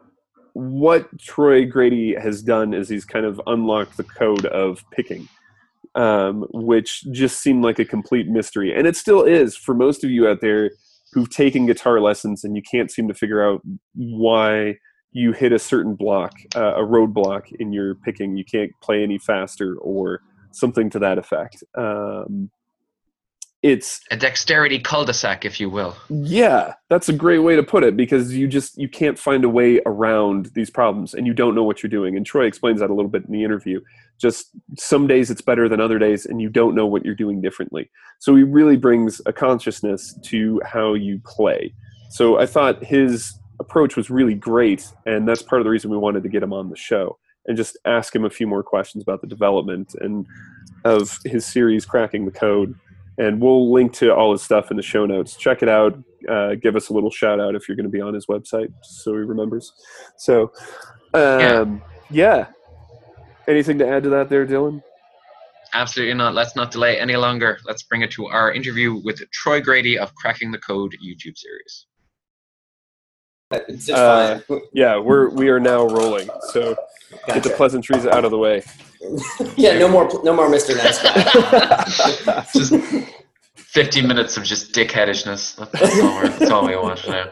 what 0.54 1.06
troy 1.18 1.64
grady 1.64 2.14
has 2.14 2.42
done 2.42 2.74
is 2.74 2.88
he's 2.88 3.04
kind 3.04 3.24
of 3.24 3.40
unlocked 3.46 3.96
the 3.96 4.04
code 4.04 4.46
of 4.46 4.84
picking 4.90 5.28
um 5.94 6.46
which 6.52 7.04
just 7.12 7.40
seemed 7.40 7.62
like 7.64 7.78
a 7.78 7.84
complete 7.84 8.28
mystery 8.28 8.74
and 8.76 8.86
it 8.86 8.96
still 8.96 9.22
is 9.22 9.56
for 9.56 9.74
most 9.74 10.02
of 10.04 10.10
you 10.10 10.28
out 10.28 10.40
there 10.40 10.70
who've 11.12 11.30
taken 11.30 11.66
guitar 11.66 12.00
lessons 12.00 12.44
and 12.44 12.56
you 12.56 12.62
can't 12.62 12.90
seem 12.90 13.08
to 13.08 13.14
figure 13.14 13.42
out 13.46 13.60
why 13.94 14.76
you 15.12 15.32
hit 15.32 15.52
a 15.52 15.58
certain 15.58 15.94
block 15.94 16.32
uh, 16.54 16.74
a 16.74 16.86
roadblock 16.86 17.42
in 17.58 17.72
your 17.72 17.96
picking. 17.96 18.36
You 18.36 18.44
can't 18.44 18.70
play 18.82 19.02
any 19.02 19.18
faster 19.18 19.76
or 19.78 20.20
something 20.52 20.90
to 20.90 20.98
that 21.00 21.18
effect. 21.18 21.62
Um 21.76 22.50
it's 23.62 24.00
A 24.10 24.16
dexterity 24.16 24.78
cul-de-sac, 24.78 25.44
if 25.44 25.60
you 25.60 25.68
will. 25.68 25.96
yeah 26.08 26.74
that's 26.88 27.08
a 27.08 27.12
great 27.12 27.40
way 27.40 27.56
to 27.56 27.62
put 27.62 27.84
it 27.84 27.96
because 27.96 28.34
you 28.34 28.48
just 28.48 28.78
you 28.78 28.88
can't 28.88 29.18
find 29.18 29.44
a 29.44 29.48
way 29.48 29.80
around 29.86 30.46
these 30.54 30.70
problems 30.70 31.14
and 31.14 31.26
you 31.26 31.34
don't 31.34 31.54
know 31.54 31.62
what 31.62 31.82
you're 31.82 31.90
doing. 31.90 32.16
And 32.16 32.24
troy 32.24 32.46
explains 32.46 32.80
that 32.80 32.90
a 32.90 32.94
little 32.94 33.10
bit 33.10 33.24
in 33.26 33.32
the 33.32 33.44
interview. 33.44 33.80
Just 34.18 34.50
some 34.78 35.06
days 35.06 35.30
it's 35.30 35.42
better 35.42 35.68
than 35.68 35.80
other 35.80 35.98
days 35.98 36.26
and 36.26 36.40
you 36.40 36.48
don't 36.48 36.74
know 36.74 36.86
what 36.86 37.04
you're 37.04 37.14
doing 37.14 37.40
differently. 37.40 37.90
So 38.18 38.34
he 38.34 38.42
really 38.42 38.76
brings 38.76 39.20
a 39.26 39.32
consciousness 39.32 40.18
to 40.24 40.60
how 40.64 40.94
you 40.94 41.20
play. 41.24 41.74
So 42.10 42.38
i 42.38 42.46
thought 42.46 42.82
his 42.84 43.38
approach 43.60 43.94
was 43.94 44.08
really 44.08 44.34
great 44.34 44.90
and 45.04 45.28
that's 45.28 45.42
part 45.42 45.60
of 45.60 45.64
the 45.64 45.70
reason 45.70 45.90
we 45.90 45.98
wanted 45.98 46.22
to 46.22 46.30
get 46.30 46.42
him 46.42 46.52
on 46.52 46.70
the 46.70 46.76
show 46.76 47.18
and 47.46 47.56
just 47.56 47.76
ask 47.84 48.14
him 48.16 48.24
a 48.24 48.30
few 48.30 48.46
more 48.46 48.62
questions 48.62 49.02
about 49.02 49.20
the 49.20 49.26
development 49.26 49.94
and 50.00 50.26
of 50.84 51.18
his 51.26 51.44
series 51.44 51.84
cracking 51.84 52.24
the 52.24 52.30
code 52.30 52.74
and 53.20 53.38
we'll 53.38 53.70
link 53.70 53.92
to 53.92 54.14
all 54.14 54.32
his 54.32 54.42
stuff 54.42 54.70
in 54.70 54.78
the 54.78 54.82
show 54.82 55.04
notes. 55.04 55.36
Check 55.36 55.62
it 55.62 55.68
out. 55.68 55.92
Uh, 56.28 56.54
give 56.54 56.74
us 56.74 56.88
a 56.88 56.94
little 56.94 57.10
shout 57.10 57.38
out 57.38 57.54
if 57.54 57.68
you're 57.68 57.76
going 57.76 57.84
to 57.84 57.90
be 57.90 58.00
on 58.00 58.14
his 58.14 58.26
website, 58.26 58.72
so 58.82 59.12
he 59.12 59.18
remembers. 59.18 59.72
So, 60.16 60.50
um, 61.12 61.82
yeah. 62.10 62.46
Anything 63.46 63.78
to 63.78 63.86
add 63.86 64.04
to 64.04 64.08
that, 64.10 64.30
there, 64.30 64.46
Dylan? 64.46 64.82
Absolutely 65.74 66.14
not. 66.14 66.34
Let's 66.34 66.56
not 66.56 66.70
delay 66.70 66.98
any 66.98 67.16
longer. 67.16 67.58
Let's 67.66 67.82
bring 67.82 68.00
it 68.00 68.10
to 68.12 68.26
our 68.26 68.52
interview 68.52 69.00
with 69.04 69.20
Troy 69.32 69.60
Grady 69.60 69.98
of 69.98 70.14
Cracking 70.14 70.50
the 70.50 70.58
Code 70.58 70.94
YouTube 71.04 71.36
series. 71.36 71.86
It's 73.50 73.88
Uh, 73.88 74.40
fine. 74.46 74.60
Yeah, 74.72 74.98
we're 74.98 75.28
we 75.30 75.48
are 75.48 75.58
now 75.60 75.84
rolling. 75.86 76.28
So 76.52 76.76
get 77.26 77.42
the 77.42 77.50
pleasantries 77.50 78.06
out 78.06 78.24
of 78.24 78.30
the 78.30 78.38
way. 78.38 78.62
yeah, 79.56 79.78
no 79.78 79.88
more, 79.88 80.08
no 80.22 80.34
more 80.34 80.48
Mr. 80.48 80.76
Nice 80.76 81.02
Guy. 81.02 82.44
Just 82.54 82.74
15 83.56 84.06
minutes 84.06 84.36
of 84.36 84.44
just 84.44 84.72
dickheadishness. 84.72 85.56
That's 85.72 86.00
all, 86.00 86.14
we're, 86.16 86.28
that's 86.28 86.50
all 86.50 86.66
we 86.66 86.76
want 86.76 87.06
now. 87.08 87.30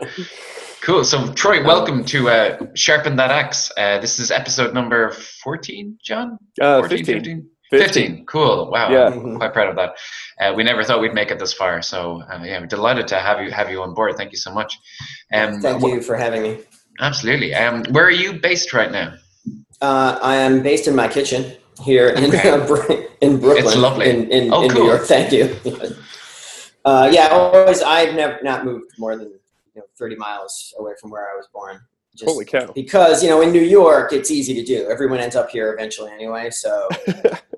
Cool. 0.83 1.05
So, 1.05 1.31
Troy, 1.35 1.65
welcome 1.65 2.05
to 2.07 2.31
uh, 2.31 2.59
Sharpen 2.75 3.17
That 3.17 3.31
Axe. 3.31 3.71
Uh, 3.77 3.99
this 3.99 4.19
is 4.21 4.31
episode 4.31 4.73
number 4.73 5.11
14, 5.11 5.99
John? 6.03 6.39
Uh, 6.61 6.79
14, 6.81 6.99
15. 6.99 7.15
15? 7.17 7.51
15. 7.71 8.25
Cool. 8.27 8.71
Wow. 8.71 8.91
Yeah. 8.91 9.07
I'm 9.09 9.37
quite 9.37 9.53
proud 9.53 9.69
of 9.69 9.77
that. 9.77 9.97
Uh, 10.41 10.55
we 10.55 10.65
never 10.65 10.83
thought 10.85 11.01
we'd 11.01 11.15
make 11.15 11.31
it 11.31 11.39
this 11.39 11.53
far. 11.53 11.83
So, 11.83 12.23
uh, 12.23 12.41
yeah, 12.43 12.61
we're 12.61 12.67
delighted 12.67 13.07
to 13.09 13.17
have 13.19 13.43
you 13.43 13.51
have 13.51 13.71
you 13.71 13.83
on 13.83 13.95
board. 13.95 14.17
Thank 14.17 14.33
you 14.33 14.39
so 14.39 14.53
much. 14.53 14.79
Um, 15.33 15.61
Thank 15.61 15.83
you 15.83 16.01
for 16.01 16.17
having 16.17 16.43
me. 16.43 16.59
Absolutely. 17.01 17.55
Um, 17.55 17.85
where 17.91 18.05
are 18.05 18.11
you 18.11 18.33
based 18.35 18.73
right 18.73 18.91
now? 18.91 19.15
Uh, 19.81 20.19
I 20.23 20.37
am 20.37 20.63
based 20.63 20.89
in 20.89 20.97
my 20.97 21.09
kitchen 21.09 21.57
here 21.85 22.09
in 22.09 22.25
Okay. 22.25 22.51
uh, 22.51 22.61
in 23.21 23.39
Brooklyn. 23.39 23.65
It's 23.67 23.77
lovely. 23.77 24.11
In, 24.11 24.31
in, 24.31 24.53
Oh, 24.53 24.63
in 24.65 24.71
cool. 24.71 24.83
New 24.85 24.89
York. 24.89 25.03
Thank 25.03 25.33
you. 25.33 25.57
uh, 26.85 27.09
yeah, 27.13 27.29
always. 27.29 27.83
I've 27.83 28.15
never 28.15 28.39
not 28.43 28.65
moved 28.65 28.93
more 28.99 29.17
than 29.17 29.29
you 29.75 29.81
know, 29.81 29.83
30 29.99 30.17
miles 30.17 30.75
away 30.79 30.93
from 31.01 31.11
where 31.11 31.31
I 31.31 31.37
was 31.37 31.47
born. 31.53 31.81
Just 32.19 32.31
Holy 32.33 32.45
cow! 32.45 32.73
because 32.75 33.23
you 33.23 33.29
know 33.29 33.41
in 33.43 33.53
New 33.53 33.63
York 33.63 34.13
it's 34.13 34.29
easy 34.31 34.53
to 34.55 34.65
do. 34.65 34.91
Everyone 34.91 35.21
ends 35.21 35.37
up 35.37 35.51
here 35.51 35.73
eventually 35.73 36.11
anyway. 36.11 36.51
So 36.51 36.89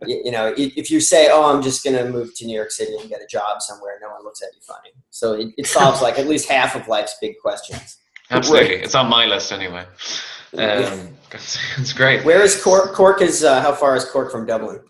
you, 0.07 0.21
you 0.25 0.31
know 0.31 0.53
if 0.55 0.91
you 0.91 1.01
say, 1.01 1.31
"Oh, 1.31 1.51
I'm 1.51 1.63
just 1.63 1.83
going 1.83 1.97
to 1.97 2.11
move 2.11 2.35
to 2.37 2.45
New 2.45 2.55
York 2.55 2.71
City 2.71 2.95
and 3.01 3.09
get 3.09 3.23
a 3.23 3.27
job 3.27 3.63
somewhere," 3.63 3.99
no 4.03 4.11
one 4.11 4.23
looks 4.23 4.43
at 4.43 4.49
you 4.55 4.61
funny. 4.61 4.91
So 5.09 5.33
it, 5.33 5.55
it 5.57 5.67
solves 5.67 6.03
like 6.03 6.19
at 6.19 6.27
least 6.27 6.47
half 6.47 6.77
of 6.77 6.89
life's 6.89 7.17
big 7.23 7.39
questions. 7.41 7.97
Absolutely. 8.31 8.77
Right. 8.77 8.85
It's 8.85 8.95
on 8.95 9.09
my 9.09 9.25
list 9.25 9.51
anyway. 9.51 9.87
Yeah. 10.53 10.91
Um, 10.93 11.15
it's, 11.33 11.59
it's 11.79 11.93
great. 11.95 12.25
Where 12.25 12.43
is 12.43 12.63
Cork? 12.63 12.93
Cork 12.93 13.23
is 13.23 13.43
uh, 13.43 13.63
how 13.63 13.73
far 13.73 13.97
is 13.97 14.05
Cork 14.05 14.31
from 14.31 14.45
Dublin? 14.45 14.81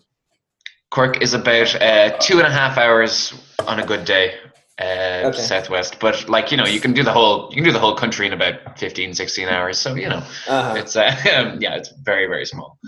Cork 0.89 1.21
is 1.21 1.33
about 1.33 1.81
uh, 1.81 2.17
two 2.17 2.39
and 2.39 2.47
a 2.47 2.51
half 2.51 2.77
hours 2.77 3.33
on 3.65 3.79
a 3.79 3.85
good 3.85 4.03
day, 4.03 4.35
uh, 4.81 5.27
Okay. 5.29 5.41
southwest. 5.41 5.99
But 5.99 6.27
like 6.29 6.51
you 6.51 6.57
know, 6.57 6.65
you 6.65 6.79
can 6.79 6.93
do 6.93 7.03
the 7.03 7.11
whole 7.11 7.49
you 7.49 7.55
can 7.55 7.63
do 7.65 7.71
the 7.71 7.79
whole 7.79 7.95
country 7.95 8.27
in 8.27 8.33
about 8.33 8.77
15, 8.79 9.13
16 9.13 9.47
hours. 9.47 9.77
So 9.77 9.95
you 9.95 10.09
know, 10.09 10.23
Uh-huh. 10.47 10.75
it's 10.77 10.95
uh, 10.95 11.11
yeah, 11.59 11.75
it's 11.75 11.89
very 12.03 12.27
very 12.27 12.45
small. 12.45 12.79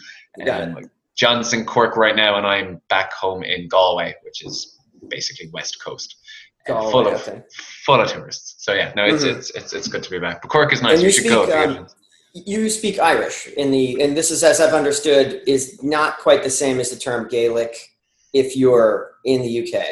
Um, 0.49 0.77
John's 1.15 1.53
in 1.53 1.65
Cork 1.65 1.95
right 1.95 2.15
now, 2.15 2.37
and 2.37 2.45
I'm 2.47 2.81
back 2.89 3.13
home 3.13 3.43
in 3.43 3.67
Galway, 3.67 4.15
which 4.23 4.43
is 4.45 4.79
basically 5.09 5.49
west 5.53 5.77
coast, 5.83 6.15
Galway, 6.67 6.91
full 6.91 7.07
of 7.07 7.27
okay. 7.27 7.41
full 7.85 7.99
of 8.01 8.07
tourists. 8.09 8.55
So 8.65 8.73
yeah, 8.73 8.91
no, 8.95 9.05
it's 9.05 9.23
Mhm. 9.23 9.37
it's, 9.37 9.49
it's 9.51 9.73
it's 9.73 9.87
good 9.87 10.03
to 10.03 10.09
be 10.09 10.19
back. 10.19 10.41
But 10.41 10.49
Cork 10.49 10.73
is 10.73 10.81
nice. 10.81 10.93
And 10.93 11.01
you 11.01 11.07
you 11.07 11.13
should 11.13 11.29
go. 11.29 11.43
speak, 11.43 11.55
um. 11.55 11.87
You 12.35 12.67
speak 12.67 12.97
Irish 12.97 13.45
in 13.57 13.69
the, 13.69 14.01
and 14.01 14.17
this 14.17 14.31
is 14.31 14.43
as 14.43 14.59
I've 14.59 14.73
understood 14.73 15.43
is 15.45 15.83
not 15.83 16.17
quite 16.17 16.41
the 16.41 16.49
same 16.49 16.79
as 16.79 16.89
the 16.89 16.95
term 16.95 17.27
Gaelic 17.27 17.75
if 18.33 18.57
you're 18.57 19.11
in 19.23 19.43
the 19.43 19.59
UK. 19.61 19.85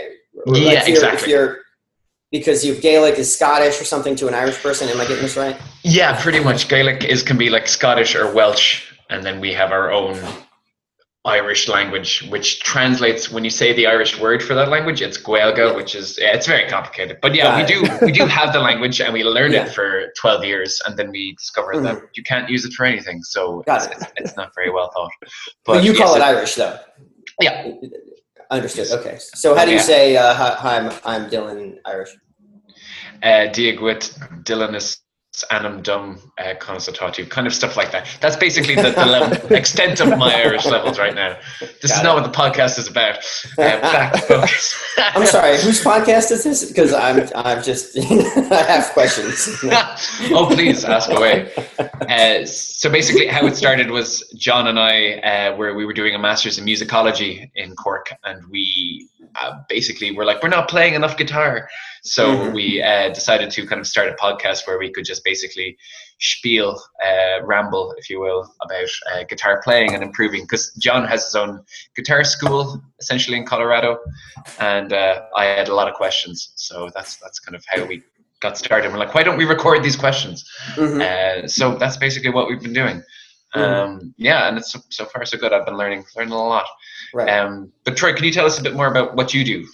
Yeah, 0.47 0.83
exactly. 0.87 1.21
If 1.21 1.27
you're, 1.27 1.57
because 2.31 2.65
you've 2.65 2.81
Gaelic 2.81 3.15
is 3.19 3.33
Scottish 3.33 3.79
or 3.79 3.83
something 3.85 4.15
to 4.15 4.27
an 4.27 4.33
Irish 4.33 4.61
person. 4.63 4.87
Am 4.89 4.99
I 4.99 5.05
getting 5.05 5.21
this 5.21 5.37
right? 5.37 5.57
Yeah, 5.83 6.19
pretty 6.21 6.39
much. 6.39 6.67
Gaelic 6.67 7.03
is 7.03 7.21
can 7.21 7.37
be 7.37 7.49
like 7.49 7.67
Scottish 7.67 8.15
or 8.15 8.33
Welsh, 8.33 8.91
and 9.09 9.23
then 9.25 9.39
we 9.41 9.53
have 9.53 9.71
our 9.71 9.91
own 9.91 10.17
Irish 11.25 11.67
language, 11.67 12.23
which 12.29 12.61
translates 12.61 13.29
when 13.31 13.43
you 13.43 13.51
say 13.51 13.73
the 13.73 13.85
Irish 13.85 14.19
word 14.19 14.41
for 14.41 14.55
that 14.55 14.69
language, 14.69 15.01
it's 15.03 15.19
Gaelga, 15.19 15.57
Yeah. 15.69 15.75
which 15.75 15.93
is 15.93 16.17
yeah, 16.19 16.33
it's 16.33 16.47
very 16.47 16.67
complicated. 16.67 17.17
But 17.21 17.35
yeah, 17.35 17.43
Got 17.43 17.57
we 17.57 17.63
it. 17.63 17.99
do 17.99 18.05
we 18.05 18.11
do 18.11 18.25
have 18.25 18.53
the 18.53 18.59
language, 18.59 18.99
and 19.01 19.13
we 19.13 19.23
learned 19.23 19.53
Yeah. 19.53 19.65
it 19.65 19.73
for 19.73 20.05
twelve 20.17 20.43
years, 20.45 20.81
and 20.87 20.97
then 20.97 21.11
we 21.11 21.35
discovered 21.37 21.83
that 21.83 21.95
Mhm. 21.97 22.07
you 22.15 22.23
can't 22.23 22.49
use 22.49 22.63
it 22.65 22.73
for 22.73 22.85
anything. 22.85 23.21
So 23.23 23.63
it's, 23.67 23.85
it. 23.85 23.91
it's, 23.91 24.05
it's 24.17 24.35
not 24.37 24.55
very 24.55 24.71
well 24.71 24.89
thought. 24.93 25.11
But, 25.65 25.83
you 25.83 25.91
yes, 25.91 25.99
call 26.01 26.15
it 26.15 26.21
Irish 26.21 26.55
though. 26.55 26.79
Yeah. 27.41 27.71
Understood. 28.51 28.87
Okay. 28.99 29.17
So 29.17 29.55
how 29.55 29.63
do 29.65 29.71
you 29.71 29.77
Yeah. 29.77 29.83
say 29.83 30.17
uh, 30.17 30.33
hi, 30.33 30.49
hi, 30.63 30.77
I'm, 30.77 30.91
I'm 31.05 31.29
Dylan 31.29 31.77
Irish? 31.85 32.09
uh, 33.23 33.47
Diagwit, 33.55 34.03
Dylanus, 34.43 34.97
Anam 35.49 35.81
Dum, 35.81 36.19
uh, 36.37 36.53
Constatatu, 36.59 37.29
kind 37.29 37.47
of 37.47 37.53
stuff 37.53 37.77
like 37.77 37.91
that. 37.91 38.07
That's 38.21 38.35
basically 38.35 38.75
the, 38.75 38.91
the 38.91 39.05
level, 39.05 39.53
extent 39.55 39.99
of 39.99 40.09
my 40.17 40.35
Irish 40.35 40.65
levels 40.65 40.99
right 40.99 41.15
now. 41.15 41.37
This 41.81 41.91
is 41.91 41.97
Got 41.97 42.03
not 42.03 42.15
what 42.15 42.31
the 42.31 42.37
podcast 42.37 42.77
is 42.79 42.87
about. 42.87 43.19
Uh, 43.61 43.79
back 43.81 44.13
to 44.13 44.19
focus. 44.21 44.83
I'm 44.97 45.25
sorry. 45.25 45.57
Whose 45.57 45.83
podcast 45.83 46.31
is 46.31 46.43
this? 46.43 46.65
Because 46.65 46.93
I'm 46.93 47.27
I'm 47.35 47.61
just 47.61 47.97
I 47.97 48.63
have 48.63 48.89
questions. 48.93 49.59
oh, 49.63 50.47
please 50.51 50.83
ask 50.83 51.09
away. 51.11 51.51
Uh, 51.77 52.45
so 52.45 52.89
basically, 52.89 53.27
how 53.27 53.45
it 53.45 53.55
started 53.55 53.91
was 53.91 54.27
John 54.37 54.67
and 54.67 54.79
I, 54.79 55.13
uh, 55.15 55.55
where 55.57 55.75
we 55.75 55.85
were 55.85 55.93
doing 55.93 56.15
a 56.15 56.19
master's 56.19 56.57
in 56.57 56.65
musicology 56.65 57.51
in 57.55 57.75
Cork, 57.75 58.13
and 58.23 58.47
we 58.49 59.09
uh, 59.39 59.53
basically 59.69 60.11
we're 60.11 60.25
like 60.25 60.41
we're 60.43 60.49
not 60.49 60.67
playing 60.69 60.93
enough 60.93 61.15
guitar 61.17 61.69
so 62.03 62.23
Mhm. 62.35 62.53
we 62.53 62.81
uh, 62.81 63.09
decided 63.13 63.51
to 63.51 63.65
kind 63.67 63.79
of 63.79 63.87
start 63.87 64.09
a 64.09 64.13
podcast 64.15 64.65
where 64.67 64.79
we 64.79 64.91
could 64.91 65.05
just 65.05 65.23
basically 65.23 65.77
spiel 66.19 66.81
uh, 67.03 67.43
ramble 67.43 67.93
if 67.97 68.09
you 68.09 68.19
will 68.19 68.43
about 68.61 68.89
uh, 69.13 69.23
guitar 69.29 69.61
playing 69.63 69.93
and 69.93 70.03
improving 70.03 70.41
because 70.43 70.71
john 70.79 71.05
has 71.07 71.23
his 71.25 71.35
own 71.35 71.63
guitar 71.95 72.23
school 72.23 72.81
essentially 72.99 73.37
in 73.37 73.45
colorado 73.45 73.97
and 74.59 74.93
uh, 74.93 75.21
i 75.35 75.45
had 75.45 75.67
a 75.69 75.73
lot 75.75 75.87
of 75.87 75.93
questions 75.95 76.51
so 76.55 76.89
that's 76.95 77.17
that's 77.17 77.39
kind 77.39 77.55
of 77.55 77.63
how 77.67 77.83
we 77.85 78.01
got 78.41 78.57
started 78.57 78.91
we're 78.91 78.97
like 78.97 79.13
why 79.13 79.23
don't 79.23 79.37
we 79.37 79.45
record 79.45 79.83
these 79.83 79.95
questions 79.95 80.37
Mhm. 80.75 81.01
uh, 81.01 81.47
so 81.47 81.75
that's 81.75 81.97
basically 81.97 82.31
what 82.31 82.47
we've 82.49 82.61
been 82.61 82.73
doing. 82.73 83.03
Um, 83.53 84.13
yeah 84.17 84.47
and 84.47 84.57
it's 84.57 84.71
so, 84.71 84.79
so 84.89 85.05
far 85.05 85.25
so 85.25 85.37
good 85.37 85.51
i've 85.53 85.65
been 85.65 85.77
learning 85.77 86.03
learning 86.15 86.31
a 86.33 86.37
lot 86.37 86.65
Right. 87.13 87.29
um, 87.29 87.71
but 87.83 87.97
Troy, 87.97 88.13
can 88.13 88.23
you 88.23 88.31
tell 88.31 88.45
us 88.45 88.57
a 88.59 88.63
bit 88.63 88.73
more 88.73 88.87
about 88.87 89.15
what 89.17 89.33
you 89.33 89.43
do? 89.43 89.67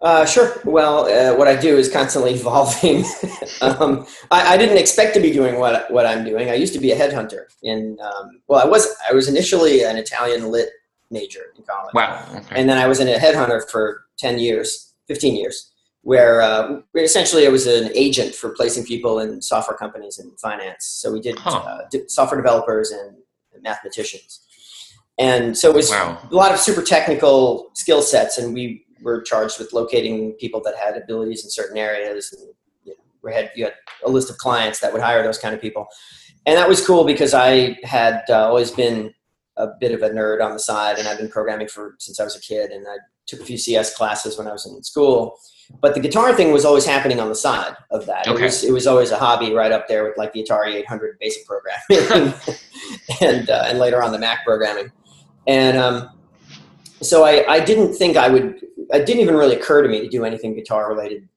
Uh, 0.00 0.26
sure. 0.26 0.60
Well, 0.64 1.06
uh, 1.06 1.36
what 1.38 1.46
I 1.46 1.54
do 1.54 1.76
is 1.76 1.88
constantly 1.88 2.34
evolving. 2.40 3.04
um, 3.60 4.04
I, 4.32 4.54
I 4.54 4.56
didn't 4.56 4.78
expect 4.78 5.14
to 5.14 5.20
be 5.20 5.30
doing 5.30 5.60
what 5.60 5.88
what 5.92 6.04
I'm 6.06 6.24
doing. 6.24 6.50
I 6.50 6.54
used 6.54 6.72
to 6.74 6.80
be 6.80 6.90
a 6.90 6.96
headhunter. 6.96 7.44
In 7.62 7.96
um, 8.02 8.40
well, 8.48 8.60
I 8.60 8.68
was 8.68 8.92
I 9.08 9.14
was 9.14 9.28
initially 9.28 9.84
an 9.84 9.96
Italian 9.96 10.50
lit 10.50 10.70
major 11.12 11.52
in 11.56 11.62
college, 11.62 11.94
Wow. 11.94 12.26
Okay. 12.34 12.56
and 12.60 12.68
then 12.68 12.78
I 12.78 12.88
was 12.88 12.98
in 12.98 13.06
a 13.06 13.14
headhunter 13.18 13.62
for 13.70 14.02
ten 14.18 14.40
years, 14.40 14.92
fifteen 15.06 15.36
years, 15.36 15.70
where 16.02 16.42
uh, 16.42 16.80
essentially 16.96 17.46
I 17.46 17.50
was 17.50 17.66
an 17.66 17.90
agent 17.94 18.34
for 18.34 18.50
placing 18.50 18.84
people 18.84 19.20
in 19.20 19.40
software 19.40 19.76
companies 19.76 20.18
and 20.18 20.38
finance. 20.38 20.84
So 20.84 21.12
we 21.12 21.20
did 21.20 21.38
Huh. 21.38 21.58
uh, 21.58 21.78
d- 21.90 22.02
software 22.08 22.40
developers 22.40 22.90
and 22.90 23.16
mathematicians, 23.62 24.40
and 25.18 25.56
so 25.56 25.70
it 25.70 25.76
was 25.76 25.90
Wow. 25.90 26.18
a 26.30 26.34
lot 26.34 26.52
of 26.52 26.58
super 26.58 26.82
technical 26.82 27.70
skill 27.74 28.02
sets, 28.02 28.38
and 28.38 28.52
we 28.52 28.84
were 29.02 29.22
charged 29.22 29.58
with 29.58 29.72
locating 29.72 30.32
people 30.34 30.60
that 30.64 30.74
had 30.76 30.96
abilities 30.96 31.44
in 31.44 31.50
certain 31.50 31.76
areas. 31.78 32.32
And 32.32 32.48
you, 32.84 32.92
know, 32.92 33.04
we 33.22 33.32
had 33.32 33.50
you 33.54 33.64
had 33.64 33.74
a 34.04 34.10
list 34.10 34.30
of 34.30 34.38
clients 34.38 34.80
that 34.80 34.92
would 34.92 35.02
hire 35.02 35.22
those 35.22 35.38
kind 35.38 35.54
of 35.54 35.60
people, 35.60 35.86
and 36.46 36.56
that 36.56 36.68
was 36.68 36.84
cool 36.84 37.04
because 37.04 37.34
I 37.34 37.78
had 37.84 38.22
uh, 38.28 38.48
always 38.48 38.70
been 38.72 39.14
a 39.56 39.68
bit 39.80 39.92
of 39.92 40.02
a 40.02 40.10
nerd 40.10 40.42
on 40.42 40.52
the 40.52 40.58
side, 40.58 40.98
and 40.98 41.06
I've 41.06 41.18
been 41.18 41.28
programming 41.28 41.68
for 41.68 41.96
since 41.98 42.18
I 42.20 42.24
was 42.24 42.36
a 42.36 42.40
kid, 42.40 42.70
and 42.70 42.86
I 42.88 42.96
took 43.26 43.40
a 43.40 43.44
few 43.44 43.58
CS 43.58 43.94
classes 43.94 44.38
when 44.38 44.46
I 44.46 44.52
was 44.52 44.66
in 44.66 44.82
school. 44.82 45.38
But 45.80 45.94
the 45.94 46.00
guitar 46.00 46.34
thing 46.34 46.52
was 46.52 46.64
always 46.64 46.84
happening 46.84 47.20
on 47.20 47.28
the 47.28 47.34
side 47.34 47.74
of 47.90 48.06
that. 48.06 48.26
Okay. 48.26 48.40
It 48.40 48.44
was 48.44 48.64
it 48.64 48.72
was 48.72 48.86
always 48.86 49.10
a 49.10 49.16
hobby 49.16 49.52
right 49.52 49.72
up 49.72 49.88
there 49.88 50.04
with 50.04 50.16
like 50.18 50.32
the 50.32 50.42
Atari 50.44 50.74
800 50.74 51.18
basic 51.20 51.46
programming, 51.46 52.34
and 53.20 53.50
uh, 53.50 53.64
and 53.66 53.78
later 53.78 54.02
on 54.02 54.12
the 54.12 54.18
Mac 54.18 54.44
programming, 54.44 54.90
and 55.46 55.76
um, 55.76 56.10
so 57.00 57.24
I, 57.24 57.44
I 57.48 57.60
didn't 57.60 57.94
think 57.94 58.16
I 58.16 58.28
would. 58.28 58.60
It 58.90 59.06
didn't 59.06 59.22
even 59.22 59.36
really 59.36 59.56
occur 59.56 59.82
to 59.82 59.88
me 59.88 60.00
to 60.00 60.08
do 60.08 60.24
anything 60.24 60.54
guitar 60.54 60.88
related 60.88 61.28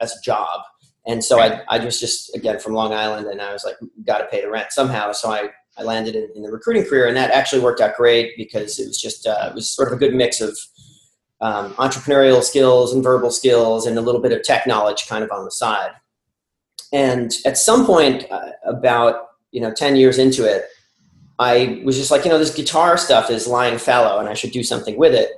as 0.00 0.12
a 0.12 0.20
job. 0.22 0.62
And 1.06 1.22
so 1.22 1.38
I, 1.38 1.60
I 1.68 1.84
was 1.84 2.00
just 2.00 2.34
again 2.34 2.58
from 2.58 2.72
Long 2.72 2.92
Island, 2.92 3.26
and 3.26 3.40
I 3.40 3.52
was 3.52 3.64
like, 3.64 3.76
got 4.06 4.18
to 4.18 4.26
pay 4.26 4.40
the 4.40 4.50
rent 4.50 4.72
somehow. 4.72 5.12
So 5.12 5.30
I, 5.30 5.50
I 5.76 5.82
landed 5.82 6.14
in, 6.14 6.28
in 6.34 6.42
the 6.42 6.50
recruiting 6.50 6.84
career, 6.84 7.06
and 7.06 7.16
that 7.16 7.30
actually 7.30 7.62
worked 7.62 7.80
out 7.80 7.96
great 7.96 8.36
because 8.36 8.78
it 8.78 8.86
was 8.86 9.00
just 9.00 9.26
uh, 9.26 9.48
it 9.50 9.54
was 9.54 9.70
sort 9.70 9.88
of 9.88 9.94
a 9.94 9.98
good 9.98 10.14
mix 10.14 10.40
of 10.40 10.56
um, 11.40 11.74
entrepreneurial 11.74 12.42
skills 12.42 12.92
and 12.92 13.02
verbal 13.02 13.30
skills, 13.30 13.86
and 13.86 13.98
a 13.98 14.00
little 14.00 14.20
bit 14.20 14.32
of 14.32 14.42
tech 14.42 14.66
knowledge 14.66 15.06
kind 15.08 15.24
of 15.24 15.30
on 15.30 15.44
the 15.44 15.50
side. 15.50 15.90
And 16.92 17.32
at 17.44 17.58
some 17.58 17.86
point, 17.86 18.26
uh, 18.30 18.50
about 18.64 19.28
you 19.50 19.60
know 19.60 19.72
ten 19.72 19.96
years 19.96 20.18
into 20.18 20.44
it, 20.44 20.66
I 21.38 21.82
was 21.84 21.96
just 21.96 22.10
like, 22.10 22.24
you 22.24 22.30
know, 22.30 22.38
this 22.38 22.54
guitar 22.54 22.96
stuff 22.96 23.30
is 23.30 23.46
lying 23.46 23.78
fallow, 23.78 24.18
and 24.18 24.28
I 24.28 24.34
should 24.34 24.52
do 24.52 24.62
something 24.62 24.96
with 24.96 25.14
it. 25.14 25.30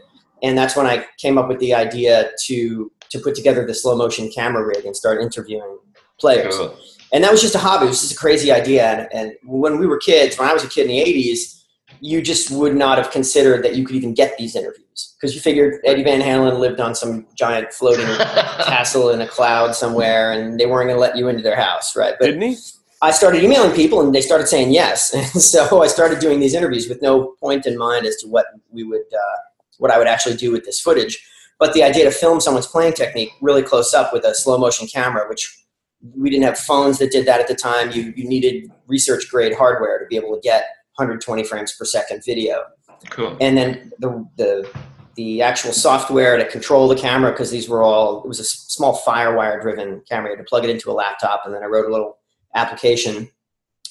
And 0.42 0.56
that's 0.56 0.76
when 0.76 0.86
I 0.86 1.06
came 1.18 1.38
up 1.38 1.48
with 1.48 1.58
the 1.60 1.74
idea 1.74 2.30
to 2.46 2.92
to 3.08 3.18
put 3.18 3.34
together 3.34 3.64
the 3.66 3.74
slow 3.74 3.96
motion 3.96 4.30
camera 4.30 4.66
rig 4.66 4.84
and 4.84 4.94
start 4.94 5.22
interviewing 5.22 5.78
players. 6.18 6.56
Cool. 6.56 6.78
And 7.12 7.22
that 7.22 7.30
was 7.30 7.40
just 7.40 7.54
a 7.54 7.58
hobby. 7.58 7.86
It 7.86 7.90
was 7.90 8.00
just 8.00 8.12
a 8.12 8.16
crazy 8.16 8.50
idea. 8.50 8.84
And, 8.84 9.08
and 9.12 9.32
when 9.44 9.78
we 9.78 9.86
were 9.86 9.98
kids, 9.98 10.38
when 10.38 10.48
I 10.48 10.52
was 10.52 10.64
a 10.64 10.68
kid 10.68 10.82
in 10.82 10.88
the 10.88 10.98
'80s, 10.98 11.62
you 12.00 12.20
just 12.20 12.50
would 12.50 12.74
not 12.76 12.98
have 12.98 13.10
considered 13.10 13.64
that 13.64 13.76
you 13.76 13.84
could 13.84 13.96
even 13.96 14.12
get 14.12 14.36
these 14.38 14.54
interviews 14.54 15.14
because 15.18 15.34
you 15.34 15.40
figured 15.40 15.80
Eddie 15.84 16.02
Van 16.02 16.20
Halen 16.20 16.58
lived 16.58 16.80
on 16.80 16.94
some 16.94 17.26
giant 17.34 17.72
floating 17.72 18.06
castle 18.64 19.10
in 19.10 19.20
a 19.20 19.28
cloud 19.28 19.74
somewhere, 19.74 20.32
and 20.32 20.58
they 20.58 20.66
weren't 20.66 20.88
going 20.88 20.96
to 20.96 21.00
let 21.00 21.16
you 21.16 21.28
into 21.28 21.42
their 21.42 21.56
house, 21.56 21.96
right? 21.96 22.14
But 22.18 22.26
Didn't 22.26 22.42
he? 22.42 22.56
I 23.02 23.10
started 23.10 23.44
emailing 23.44 23.74
people 23.76 24.00
and 24.00 24.14
they 24.14 24.22
started 24.22 24.48
saying 24.48 24.72
yes. 24.72 25.12
And 25.14 25.42
so 25.42 25.82
I 25.82 25.86
started 25.86 26.18
doing 26.18 26.40
these 26.40 26.54
interviews 26.54 26.88
with 26.88 27.02
no 27.02 27.34
point 27.40 27.66
in 27.66 27.76
mind 27.76 28.06
as 28.06 28.16
to 28.16 28.28
what 28.28 28.46
we 28.70 28.84
would, 28.84 29.02
uh, 29.12 29.38
what 29.78 29.90
I 29.90 29.98
would 29.98 30.08
actually 30.08 30.36
do 30.36 30.50
with 30.50 30.64
this 30.64 30.80
footage. 30.80 31.22
But 31.58 31.72
the 31.72 31.82
idea 31.82 32.04
to 32.04 32.10
film 32.10 32.40
someone's 32.40 32.66
playing 32.66 32.94
technique 32.94 33.30
really 33.40 33.62
close 33.62 33.94
up 33.94 34.12
with 34.12 34.24
a 34.24 34.34
slow 34.34 34.58
motion 34.58 34.86
camera, 34.86 35.28
which 35.28 35.65
we 36.14 36.30
didn't 36.30 36.44
have 36.44 36.58
phones 36.58 36.98
that 36.98 37.10
did 37.10 37.26
that 37.26 37.40
at 37.40 37.48
the 37.48 37.54
time. 37.54 37.90
You, 37.92 38.12
you 38.16 38.28
needed 38.28 38.70
research 38.86 39.28
grade 39.30 39.54
hardware 39.54 39.98
to 39.98 40.06
be 40.06 40.16
able 40.16 40.34
to 40.34 40.40
get 40.40 40.62
120 40.96 41.44
frames 41.44 41.72
per 41.78 41.84
second 41.84 42.22
video 42.24 42.64
Cool. 43.10 43.36
and 43.40 43.56
then 43.56 43.92
the 43.98 44.26
the 44.36 44.68
the 45.16 45.42
actual 45.42 45.72
software 45.72 46.36
to 46.38 46.46
control 46.46 46.88
the 46.88 46.94
camera 46.96 47.30
because 47.32 47.50
these 47.50 47.68
were 47.68 47.82
all 47.82 48.22
it 48.22 48.28
was 48.28 48.40
a 48.40 48.44
small 48.44 48.98
firewire 49.06 49.60
driven 49.60 50.00
camera 50.08 50.30
you 50.30 50.36
had 50.36 50.42
to 50.42 50.48
plug 50.48 50.64
it 50.64 50.70
into 50.70 50.90
a 50.90 50.94
laptop 50.94 51.42
and 51.44 51.54
then 51.54 51.62
i 51.62 51.66
wrote 51.66 51.86
a 51.86 51.92
little 51.92 52.16
application 52.54 53.28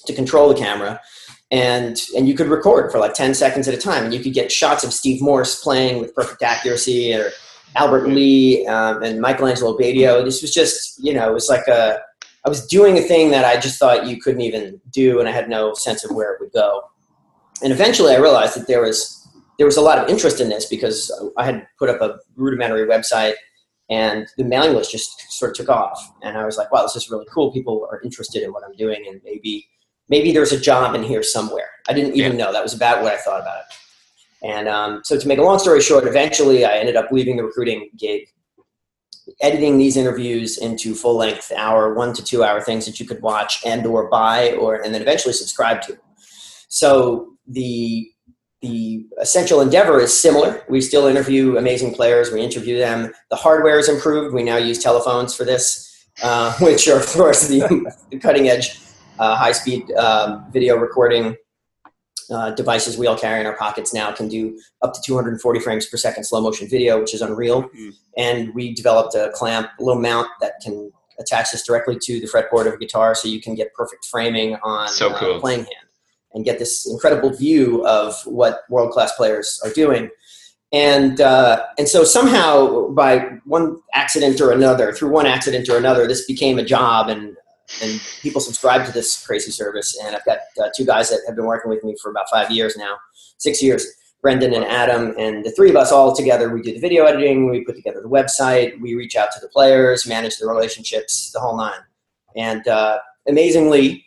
to 0.07 0.13
control 0.13 0.49
the 0.49 0.55
camera 0.55 0.99
and 1.51 2.01
and 2.17 2.27
you 2.27 2.33
could 2.33 2.47
record 2.47 2.91
for 2.91 2.97
like 2.97 3.13
10 3.13 3.35
seconds 3.35 3.67
at 3.67 3.73
a 3.73 3.77
time 3.77 4.05
and 4.05 4.13
you 4.13 4.19
could 4.19 4.33
get 4.33 4.51
shots 4.51 4.83
of 4.83 4.91
steve 4.91 5.21
morse 5.21 5.61
playing 5.61 6.01
with 6.01 6.13
perfect 6.15 6.41
accuracy 6.41 7.13
or 7.13 7.29
albert 7.75 8.07
lee 8.07 8.65
um, 8.67 9.03
and 9.03 9.19
michael 9.19 9.47
angelo 9.47 9.77
batio 9.77 10.23
this 10.23 10.41
was 10.41 10.53
just 10.53 11.03
you 11.03 11.13
know 11.13 11.29
it 11.29 11.33
was 11.33 11.49
like 11.49 11.67
a 11.67 11.99
i 12.45 12.49
was 12.49 12.65
doing 12.67 12.97
a 12.97 13.01
thing 13.01 13.31
that 13.31 13.45
i 13.45 13.59
just 13.59 13.77
thought 13.79 14.07
you 14.07 14.19
couldn't 14.19 14.41
even 14.41 14.79
do 14.91 15.19
and 15.19 15.27
i 15.27 15.31
had 15.31 15.49
no 15.49 15.73
sense 15.73 16.03
of 16.03 16.15
where 16.15 16.33
it 16.33 16.39
would 16.39 16.51
go. 16.51 16.83
And 17.63 17.71
eventually 17.71 18.13
I 18.13 18.17
realized 18.17 18.55
that 18.55 18.67
there 18.67 18.81
was 18.81 19.21
there 19.57 19.65
was 19.65 19.77
a 19.77 19.81
lot 19.81 19.97
of 19.97 20.09
interest 20.09 20.41
in 20.41 20.49
this 20.49 20.65
because 20.65 21.09
I 21.37 21.45
had 21.45 21.65
put 21.79 21.89
up 21.89 22.01
a 22.01 22.17
rudimentary 22.35 22.85
website 22.85 23.35
and 23.89 24.27
the 24.37 24.43
mailing 24.43 24.73
list 24.73 24.91
just 24.91 25.31
sort 25.31 25.51
of 25.51 25.57
took 25.57 25.69
off. 25.69 26.11
And 26.21 26.37
I 26.37 26.45
was 26.45 26.57
like 26.57 26.71
wow 26.71 26.83
this 26.83 26.95
is 26.95 27.09
really 27.09 27.25
cool. 27.33 27.51
People 27.51 27.87
are 27.91 28.01
interested 28.01 28.43
in 28.43 28.51
what 28.51 28.63
I'm 28.65 28.75
doing 28.75 29.05
and 29.07 29.21
maybe 29.23 29.67
maybe 30.09 30.31
there's 30.31 30.51
a 30.51 30.59
job 30.59 30.95
in 30.95 31.03
here 31.03 31.23
somewhere. 31.23 31.69
I 31.87 31.93
didn't 31.93 32.15
even 32.15 32.37
know 32.37 32.51
that 32.51 32.63
was 32.63 32.73
about 32.73 33.01
what 33.01 33.13
I 33.13 33.17
thought 33.17 33.41
about 33.41 33.59
it 33.59 33.75
and 34.45 34.67
um, 34.67 35.01
so 35.03 35.17
to 35.19 35.27
make 35.27 35.39
a 35.39 35.43
long 35.43 35.59
story 35.59 35.81
short 35.81 36.05
eventually 36.05 36.65
I 36.65 36.77
ended 36.77 36.95
up 36.95 37.11
leaving 37.11 37.37
the 37.37 37.43
recruiting 37.43 37.89
gig 37.97 38.21
editing 39.41 39.77
these 39.77 39.97
interviews 39.97 40.57
into 40.57 40.93
full 40.93 41.17
length 41.17 41.51
hour 41.57 41.93
one 41.93 42.13
to 42.13 42.23
two 42.23 42.43
hour 42.43 42.61
things 42.61 42.85
that 42.85 42.99
you 42.99 43.05
could 43.05 43.21
watch 43.21 43.59
and 43.65 43.85
or 43.85 44.09
buy 44.09 44.53
or 44.53 44.75
and 44.75 44.93
then 44.93 45.01
eventually 45.01 45.33
subscribe 45.33 45.81
to 45.81 45.97
so 46.69 47.35
the 47.47 48.09
the 48.61 49.05
essential 49.21 49.61
endeavor 49.61 49.99
is 49.99 50.17
similar. 50.17 50.63
We 50.67 50.81
still 50.81 51.07
interview 51.07 51.57
amazing 51.57 51.93
players. 51.93 52.31
We 52.31 52.41
interview 52.41 52.77
them. 52.77 53.13
The 53.29 53.35
hardware 53.35 53.77
is 53.77 53.87
improved. 53.87 54.33
We 54.33 54.43
now 54.43 54.57
use 54.57 54.79
telephones 54.79 55.35
for 55.35 55.43
this, 55.43 56.07
uh, 56.23 56.53
which 56.61 56.87
are 56.87 56.97
of 56.97 57.05
course 57.07 57.47
the, 57.47 57.59
the 58.09 58.17
cutting 58.19 58.47
edge, 58.47 58.79
uh, 59.19 59.35
high 59.35 59.51
speed 59.51 59.91
um, 59.93 60.45
video 60.51 60.77
recording 60.77 61.35
uh, 62.31 62.51
devices 62.51 62.97
we 62.97 63.07
all 63.07 63.17
carry 63.17 63.39
in 63.39 63.45
our 63.45 63.57
pockets 63.57 63.93
now 63.93 64.11
can 64.11 64.27
do 64.27 64.59
up 64.81 64.93
to 64.93 65.01
240 65.05 65.59
frames 65.59 65.85
per 65.85 65.97
second 65.97 66.23
slow 66.23 66.41
motion 66.41 66.67
video, 66.67 66.99
which 66.99 67.13
is 67.13 67.21
unreal. 67.21 67.63
Mhm. 67.63 67.93
And 68.17 68.53
we 68.53 68.73
developed 68.73 69.15
a 69.15 69.31
clamp, 69.33 69.69
a 69.79 69.83
little 69.83 70.01
mount 70.01 70.27
that 70.41 70.53
can 70.61 70.91
attach 71.19 71.51
this 71.51 71.63
directly 71.63 71.97
to 72.01 72.19
the 72.19 72.27
fretboard 72.27 72.67
of 72.67 72.73
a 72.73 72.77
guitar, 72.77 73.15
so 73.15 73.27
you 73.27 73.41
can 73.41 73.55
get 73.55 73.73
perfect 73.73 74.05
framing 74.05 74.55
on 74.63 74.89
So 74.89 75.09
uh, 75.09 75.39
playing 75.39 75.59
hand 75.59 75.87
and 76.33 76.43
get 76.43 76.59
this 76.59 76.85
incredible 76.87 77.29
view 77.31 77.85
of 77.87 78.15
what 78.25 78.63
world 78.69 78.91
class 78.91 79.15
players 79.15 79.59
are 79.63 79.71
doing. 79.71 80.09
And 80.71 81.21
uh, 81.21 81.63
and 81.77 81.87
so 81.87 82.03
somehow 82.03 82.89
by 82.89 83.39
one 83.45 83.77
accident 83.93 84.41
or 84.41 84.51
another, 84.51 84.91
through 84.91 85.09
one 85.09 85.25
accident 85.25 85.69
or 85.69 85.77
another, 85.77 86.05
this 86.07 86.25
became 86.25 86.59
a 86.59 86.65
job, 86.65 87.07
and 87.07 87.37
and 87.81 87.99
people 88.21 88.41
subscribe 88.41 88.85
to 88.85 88.91
this 88.91 89.25
crazy 89.25 89.51
service. 89.51 89.97
And 90.03 90.15
I've 90.15 90.25
got 90.25 90.39
uh, 90.61 90.69
two 90.75 90.85
guys 90.85 91.09
that 91.09 91.21
have 91.27 91.35
been 91.35 91.45
working 91.45 91.69
with 91.69 91.83
me 91.83 91.95
for 92.01 92.11
about 92.11 92.25
five 92.31 92.51
years 92.51 92.77
now, 92.77 92.95
six 93.37 93.61
years. 93.61 93.85
Brendan 94.21 94.55
and 94.55 94.65
Adam, 94.65 95.13
and 95.19 95.45
the 95.45 95.51
three 95.51 95.69
of 95.69 95.75
us 95.75 95.91
all 95.91 96.15
together, 96.15 96.49
we 96.49 96.59
do 96.59 96.73
the 96.73 96.79
video 96.79 97.05
editing, 97.05 97.47
we 97.47 97.63
put 97.63 97.75
together 97.75 98.01
the 98.01 98.09
website, 98.09 98.79
we 98.81 98.95
reach 98.95 99.15
out 99.15 99.27
to 99.31 99.39
the 99.39 99.47
players, 99.49 100.07
manage 100.07 100.37
the 100.37 100.47
relationships, 100.47 101.29
the 101.31 101.39
whole 101.39 101.55
nine. 101.55 101.77
And 102.35 102.67
uh, 102.67 102.97
amazingly, 103.27 104.03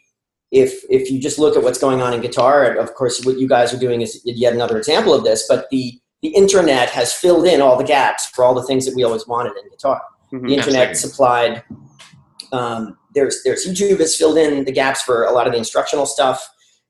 if 0.51 0.83
if 0.90 1.11
you 1.11 1.21
just 1.21 1.38
look 1.38 1.57
at 1.57 1.62
what's 1.62 1.79
going 1.79 2.01
on 2.03 2.14
in 2.14 2.21
guitar, 2.21 2.64
and 2.64 2.79
of 2.79 2.94
course, 2.94 3.25
what 3.25 3.38
you 3.38 3.47
guys 3.47 3.73
are 3.73 3.79
doing 3.79 4.01
is 4.01 4.21
yet 4.25 4.55
another 4.55 4.77
example 4.77 5.14
of 5.14 5.23
this. 5.23 5.47
But 5.49 5.68
the 5.71 6.01
the 6.23 6.31
internet 6.31 6.88
has 6.90 7.12
filled 7.12 7.47
in 7.47 7.61
all 7.61 7.77
the 7.77 7.85
gaps 7.85 8.27
for 8.35 8.44
all 8.44 8.55
the 8.55 8.64
things 8.64 8.87
that 8.87 8.97
we 8.97 9.05
always 9.05 9.27
wanted 9.29 9.53
in 9.62 9.71
guitar. 9.71 10.03
Mhm. 10.33 10.49
The 10.49 10.55
internet 10.55 10.88
Absolutely. 10.88 11.11
supplied. 11.11 11.62
Um, 12.51 12.99
there's 13.14 13.42
there's 13.44 13.66
YouTube 13.66 14.01
has 14.01 14.16
filled 14.16 14.38
in 14.38 14.64
the 14.64 14.73
gaps 14.73 15.03
for 15.03 15.25
a 15.25 15.33
lot 15.33 15.47
of 15.47 15.53
the 15.53 15.59
instructional 15.59 16.07
stuff, 16.07 16.49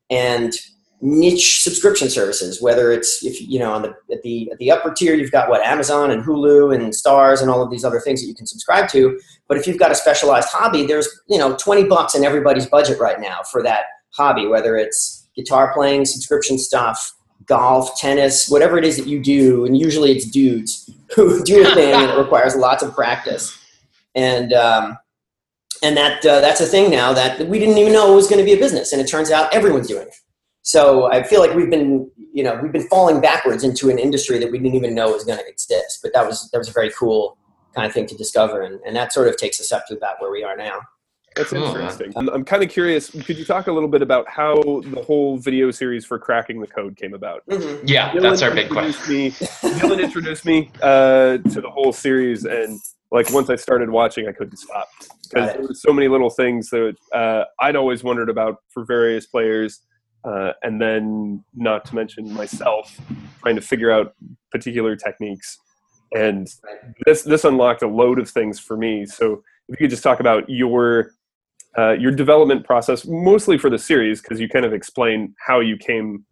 and 0.09 0.53
niche 1.01 1.61
subscription 1.61 2.09
services. 2.09 2.61
Whether 2.61 2.91
it's 2.91 3.23
if 3.23 3.41
you 3.41 3.59
know 3.59 3.71
on 3.71 3.81
the 3.81 3.89
at 4.11 4.21
the 4.23 4.51
at 4.51 4.57
the 4.57 4.71
upper 4.71 4.93
tier, 4.93 5.13
you've 5.13 5.31
got 5.31 5.49
what 5.49 5.65
Amazon 5.65 6.11
and 6.11 6.23
Hulu 6.23 6.73
and 6.75 6.93
Starz 6.93 7.41
and 7.41 7.49
all 7.49 7.61
of 7.61 7.71
these 7.71 7.83
other 7.83 7.99
things 7.99 8.21
that 8.21 8.27
you 8.27 8.35
can 8.35 8.45
subscribe 8.45 8.89
to. 8.89 9.19
But 9.47 9.57
if 9.57 9.67
you've 9.67 9.79
got 9.79 9.91
a 9.91 9.95
specialized 9.95 10.49
hobby, 10.49 10.85
there's 10.85 11.07
you 11.27 11.37
know 11.37 11.55
twenty 11.55 11.83
bucks 11.83 12.15
in 12.15 12.23
everybody's 12.23 12.65
budget 12.65 12.99
right 12.99 13.19
now 13.19 13.39
for 13.51 13.63
that 13.63 13.85
hobby. 14.11 14.47
Whether 14.47 14.77
it's 14.77 15.27
guitar 15.35 15.73
playing, 15.73 16.05
subscription 16.05 16.57
stuff, 16.57 17.13
golf, 17.45 17.97
tennis, 17.99 18.49
whatever 18.49 18.77
it 18.77 18.85
is 18.85 18.97
that 18.97 19.07
you 19.07 19.21
do, 19.21 19.65
and 19.65 19.77
usually 19.77 20.11
it's 20.11 20.25
dudes 20.29 20.89
who 21.15 21.43
do 21.43 21.65
a 21.65 21.73
thing 21.75 21.93
it 21.93 22.17
requires 22.17 22.55
lots 22.55 22.83
of 22.83 22.93
practice. 22.93 23.57
And 24.15 24.53
um, 24.53 24.97
and 25.83 25.95
that 25.97 26.25
uh, 26.25 26.39
that's 26.41 26.61
a 26.61 26.65
thing 26.65 26.89
now 26.91 27.13
that 27.13 27.47
we 27.47 27.59
didn't 27.59 27.77
even 27.77 27.93
know 27.93 28.13
was 28.13 28.27
going 28.27 28.39
to 28.39 28.45
be 28.45 28.53
a 28.53 28.59
business, 28.59 28.91
and 28.93 29.01
it 29.01 29.07
turns 29.07 29.31
out 29.31 29.53
everyone's 29.53 29.87
doing 29.87 30.07
it. 30.07 30.15
So 30.61 31.11
I 31.11 31.23
feel 31.23 31.39
like 31.39 31.55
we've 31.55 31.69
been, 31.69 32.11
you 32.33 32.43
know, 32.43 32.59
we've 32.61 32.71
been 32.71 32.87
falling 32.89 33.21
backwards 33.21 33.63
into 33.63 33.89
an 33.89 33.97
industry 33.97 34.37
that 34.39 34.51
we 34.51 34.59
didn't 34.59 34.75
even 34.75 34.93
know 34.93 35.11
was 35.11 35.23
going 35.23 35.39
to 35.39 35.47
exist. 35.47 35.99
But 36.03 36.13
that 36.13 36.25
was 36.25 36.49
that 36.51 36.57
was 36.57 36.69
a 36.69 36.73
very 36.73 36.91
cool 36.91 37.37
kind 37.75 37.87
of 37.87 37.93
thing 37.93 38.05
to 38.07 38.15
discover, 38.15 38.61
and, 38.61 38.79
and 38.85 38.95
that 38.95 39.13
sort 39.13 39.27
of 39.27 39.37
takes 39.37 39.59
us 39.59 39.71
up 39.71 39.85
to 39.87 39.95
about 39.95 40.15
where 40.19 40.31
we 40.31 40.43
are 40.43 40.57
now. 40.57 40.79
That's 41.35 41.51
cool, 41.51 41.63
interesting. 41.63 42.11
I'm, 42.15 42.27
I'm 42.29 42.43
kind 42.43 42.63
of 42.63 42.69
curious. 42.69 43.09
Could 43.09 43.37
you 43.37 43.45
talk 43.45 43.67
a 43.67 43.71
little 43.71 43.87
bit 43.87 44.01
about 44.01 44.27
how 44.27 44.81
the 44.85 45.01
whole 45.05 45.37
video 45.37 45.71
series 45.71 46.03
for 46.05 46.19
cracking 46.19 46.59
the 46.59 46.67
code 46.67 46.97
came 46.97 47.13
about? 47.13 47.45
Mm-hmm. 47.47 47.85
Yeah, 47.87 48.11
Dylan 48.11 48.21
that's 48.21 48.41
our 48.41 48.53
big 48.53 48.69
question. 48.69 49.13
Me, 49.13 49.31
Dylan 49.31 50.03
introduced 50.03 50.45
me 50.45 50.71
uh, 50.81 51.37
to 51.37 51.61
the 51.61 51.69
whole 51.69 51.93
series, 51.93 52.45
and 52.45 52.79
like 53.11 53.31
once 53.33 53.49
I 53.49 53.55
started 53.55 53.89
watching, 53.89 54.27
I 54.27 54.31
couldn't 54.31 54.57
stop 54.57 54.87
because 55.23 55.53
there 55.53 55.61
were 55.61 55.73
so 55.73 55.91
many 55.91 56.07
little 56.07 56.29
things 56.29 56.69
that 56.69 56.95
uh, 57.13 57.43
I'd 57.59 57.75
always 57.75 58.03
wondered 58.03 58.29
about 58.29 58.57
for 58.69 58.85
various 58.85 59.25
players, 59.25 59.81
uh, 60.23 60.53
and 60.63 60.79
then 60.81 61.43
not 61.55 61.85
to 61.85 61.95
mention 61.95 62.31
myself 62.33 62.99
trying 63.41 63.55
to 63.55 63.61
figure 63.61 63.91
out 63.91 64.13
particular 64.51 64.95
techniques. 64.95 65.57
And 66.15 66.47
this 67.05 67.23
this 67.23 67.43
unlocked 67.43 67.81
a 67.83 67.87
load 67.87 68.19
of 68.19 68.29
things 68.29 68.59
for 68.59 68.77
me. 68.77 69.05
So 69.05 69.43
if 69.67 69.79
you 69.79 69.85
could 69.85 69.89
just 69.89 70.03
talk 70.03 70.19
about 70.19 70.49
your 70.49 71.11
uh, 71.77 71.91
your 71.91 72.11
development 72.11 72.65
process, 72.65 73.05
mostly 73.07 73.57
for 73.57 73.69
the 73.69 73.77
series, 73.77 74.21
because 74.21 74.39
you 74.39 74.49
kind 74.49 74.65
of 74.65 74.73
explain 74.73 75.33
how 75.45 75.59
you 75.59 75.77
came 75.77 76.25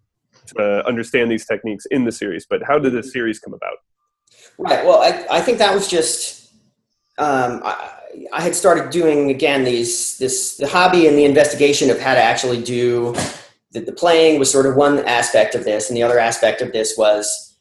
to 0.48 0.86
understand 0.88 1.32
these 1.32 1.46
techniques 1.46 1.86
in 1.88 2.06
the 2.06 2.12
series. 2.12 2.46
But 2.48 2.62
how 2.64 2.80
did 2.80 2.94
the 2.94 3.04
series 3.04 3.40
come 3.40 3.54
about? 3.54 3.78
Right. 4.58 4.86
Well, 4.86 5.02
I, 5.02 5.38
I 5.38 5.42
think 5.42 5.60
that 5.60 5.74
was 5.74 5.88
just 5.88 6.47
um, 7.18 7.62
I, 7.64 7.92
I 8.34 8.42
had 8.42 8.56
started 8.56 8.90
doing 8.90 9.30
again 9.30 9.64
these 9.64 10.18
this 10.18 10.58
the 10.58 10.68
hobby 10.68 11.08
and 11.08 11.18
the 11.18 11.26
investigation 11.26 11.90
of 11.90 12.00
how 12.00 12.14
to 12.14 12.22
actually 12.22 12.62
do 12.62 13.16
the, 13.72 13.82
the 13.82 13.92
playing 13.92 14.40
was 14.40 14.52
sort 14.52 14.66
of 14.66 14.76
one 14.76 15.00
aspect 15.00 15.56
of 15.56 15.64
this, 15.64 15.90
and 15.90 15.98
the 15.98 16.04
other 16.04 16.20
aspect 16.20 16.62
of 16.62 16.72
this 16.72 16.96
was 16.98 17.56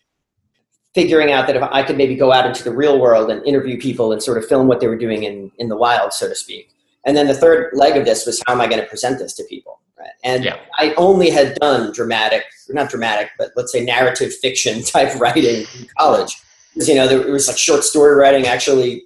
figuring 0.94 1.30
out 1.30 1.46
that 1.46 1.56
if 1.56 1.62
I 1.62 1.82
could 1.82 1.98
maybe 1.98 2.16
go 2.16 2.32
out 2.32 2.46
into 2.46 2.64
the 2.64 2.74
real 2.74 2.98
world 2.98 3.30
and 3.30 3.44
interview 3.46 3.78
people 3.78 4.12
and 4.12 4.22
sort 4.22 4.38
of 4.38 4.46
film 4.46 4.66
what 4.66 4.80
they 4.80 4.88
were 4.88 4.98
doing 4.98 5.24
in 5.24 5.50
in 5.58 5.68
the 5.68 5.76
wild, 5.76 6.12
so 6.12 6.28
to 6.28 6.34
speak. 6.34 6.70
And 7.04 7.16
then 7.16 7.28
the 7.28 7.34
third 7.34 7.70
leg 7.74 7.96
of 7.96 8.04
this 8.04 8.26
was 8.26 8.42
how 8.46 8.54
am 8.54 8.60
I 8.60 8.66
going 8.66 8.80
to 8.80 8.88
present 8.88 9.18
this 9.18 9.34
to 9.34 9.44
people? 9.44 9.80
Right? 9.98 10.10
And 10.24 10.44
yeah. 10.44 10.56
I 10.78 10.92
only 10.96 11.30
had 11.30 11.54
done 11.56 11.92
dramatic, 11.92 12.44
not 12.68 12.90
dramatic, 12.90 13.30
but 13.38 13.52
let's 13.56 13.72
say 13.72 13.84
narrative 13.84 14.34
fiction 14.34 14.82
type 14.84 15.18
writing 15.20 15.66
in 15.78 15.86
college. 15.98 16.36
Because, 16.74 16.88
you 16.88 16.94
know, 16.96 17.08
there 17.08 17.32
was 17.32 17.48
like 17.48 17.56
short 17.56 17.84
story 17.84 18.14
writing. 18.16 18.46
Actually, 18.46 19.05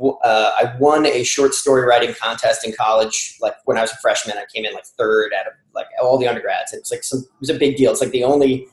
uh, 0.00 0.52
I 0.58 0.74
won 0.78 1.06
a 1.06 1.22
short 1.24 1.54
story 1.54 1.86
writing 1.86 2.14
contest 2.14 2.66
in 2.66 2.72
college. 2.72 3.36
Like 3.40 3.54
when 3.64 3.78
I 3.78 3.80
was 3.80 3.92
a 3.92 3.96
freshman, 3.96 4.36
I 4.36 4.44
came 4.54 4.64
in 4.64 4.74
like 4.74 4.86
third 4.86 5.32
out 5.38 5.46
of 5.46 5.52
like 5.74 5.86
all 6.02 6.18
the 6.18 6.28
undergrads. 6.28 6.72
It 6.72 6.80
was 6.80 6.90
like 6.90 7.04
some, 7.04 7.20
it 7.20 7.40
was 7.40 7.50
a 7.50 7.54
big 7.54 7.76
deal. 7.76 7.92
It's 7.92 8.00
like 8.00 8.10
the 8.10 8.24
only 8.24 8.66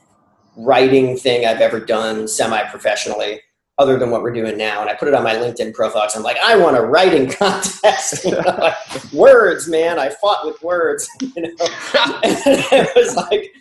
writing 0.56 1.16
thing 1.16 1.46
I've 1.46 1.60
ever 1.60 1.80
done 1.80 2.28
semi 2.28 2.62
professionally 2.64 3.40
other 3.78 3.98
than 3.98 4.10
what 4.10 4.22
we're 4.22 4.32
doing 4.32 4.56
now. 4.56 4.80
And 4.80 4.90
I 4.90 4.94
put 4.94 5.08
it 5.08 5.14
on 5.14 5.24
my 5.24 5.34
LinkedIn 5.34 5.74
profile. 5.74 6.06
I'm 6.14 6.22
like, 6.22 6.36
I 6.38 6.56
want 6.56 6.76
a 6.76 6.82
writing 6.82 7.30
contest. 7.30 8.24
You 8.24 8.32
know, 8.32 8.42
like, 8.58 9.12
words, 9.12 9.68
man. 9.68 9.98
I 9.98 10.10
fought 10.10 10.46
with 10.46 10.62
words. 10.62 11.08
You 11.20 11.42
know, 11.42 11.50
it 11.58 12.94
was 12.94 13.16
like, 13.16 13.52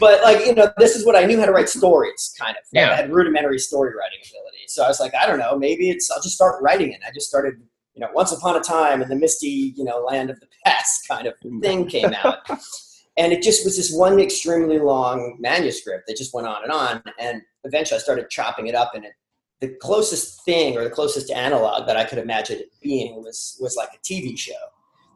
but 0.00 0.22
like 0.22 0.46
you 0.46 0.54
know, 0.54 0.70
this 0.78 0.94
is 0.94 1.04
what 1.04 1.16
I 1.16 1.24
knew 1.24 1.38
how 1.38 1.46
to 1.46 1.52
write 1.52 1.68
stories. 1.68 2.34
Kind 2.38 2.56
of. 2.56 2.62
Yeah. 2.72 2.92
I 2.92 2.94
had 2.94 3.12
rudimentary 3.12 3.58
story 3.58 3.90
writing 3.96 4.18
ability. 4.30 4.57
So 4.68 4.84
I 4.84 4.88
was 4.88 5.00
like, 5.00 5.14
I 5.14 5.26
don't 5.26 5.38
know. 5.38 5.58
Maybe 5.58 5.90
it's. 5.90 6.10
I'll 6.10 6.22
just 6.22 6.34
start 6.34 6.62
writing 6.62 6.92
it. 6.92 7.00
I 7.06 7.10
just 7.12 7.28
started. 7.28 7.54
You 7.94 8.02
know, 8.02 8.12
once 8.14 8.30
upon 8.30 8.56
a 8.56 8.60
time 8.60 9.02
in 9.02 9.08
the 9.08 9.16
misty, 9.16 9.74
you 9.76 9.82
know, 9.82 9.98
land 9.98 10.30
of 10.30 10.38
the 10.38 10.46
past 10.64 11.08
kind 11.08 11.26
of 11.26 11.34
mm. 11.44 11.60
thing 11.60 11.86
came 11.86 12.14
out. 12.22 12.38
and 13.16 13.32
it 13.32 13.42
just 13.42 13.64
was 13.64 13.76
this 13.76 13.92
one 13.92 14.20
extremely 14.20 14.78
long 14.78 15.36
manuscript 15.40 16.06
that 16.06 16.16
just 16.16 16.32
went 16.32 16.46
on 16.46 16.62
and 16.62 16.70
on 16.70 17.02
and 17.18 17.42
eventually 17.64 17.98
i 17.98 18.00
started 18.00 18.30
chopping 18.30 18.68
it 18.68 18.76
up 18.76 18.94
and 18.94 19.04
it 19.04 19.14
the 19.60 19.68
closest 19.80 20.44
thing 20.44 20.76
or 20.76 20.84
the 20.84 20.90
closest 20.90 21.30
analog 21.30 21.86
that 21.86 21.96
I 21.96 22.04
could 22.04 22.18
imagine 22.18 22.58
it 22.58 22.72
being 22.80 23.16
was 23.16 23.56
was 23.60 23.76
like 23.76 23.88
a 23.94 23.98
TV 23.98 24.38
show 24.38 24.52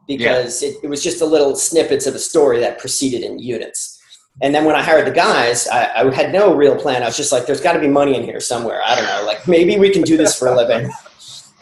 because 0.09 0.63
yeah. 0.63 0.71
it, 0.71 0.77
it, 0.85 0.89
was 0.89 1.03
just 1.03 1.23
a 1.23 1.27
little 1.27 1.55
snippets 1.55 2.07
of 2.07 2.15
a 2.15 2.19
story 2.19 2.59
that 2.59 2.81
proceeded 2.81 3.23
in 3.23 3.39
units. 3.39 4.02
And 4.41 4.55
then 4.55 4.65
when 4.65 4.75
I 4.75 4.83
hired 4.83 5.07
the 5.07 5.13
guys, 5.13 5.69
I, 5.69 6.01
I 6.01 6.15
had 6.15 6.33
no 6.33 6.55
real 6.55 6.75
plan. 6.75 7.03
I 7.03 7.07
was 7.07 7.17
just 7.17 7.33
like, 7.33 7.47
there's 7.47 7.61
got 7.61 7.75
to 7.75 7.81
be 7.81 7.89
money 7.89 8.17
in 8.17 8.23
here 8.23 8.41
somewhere. 8.41 8.81
I 8.83 8.95
don't 8.95 9.05
know, 9.05 9.25
like 9.27 9.47
maybe 9.47 9.79
we 9.79 9.91
can 9.91 10.03
do 10.03 10.17
this 10.17 10.39
for 10.39 10.49
a 10.49 10.57
living. 10.57 10.91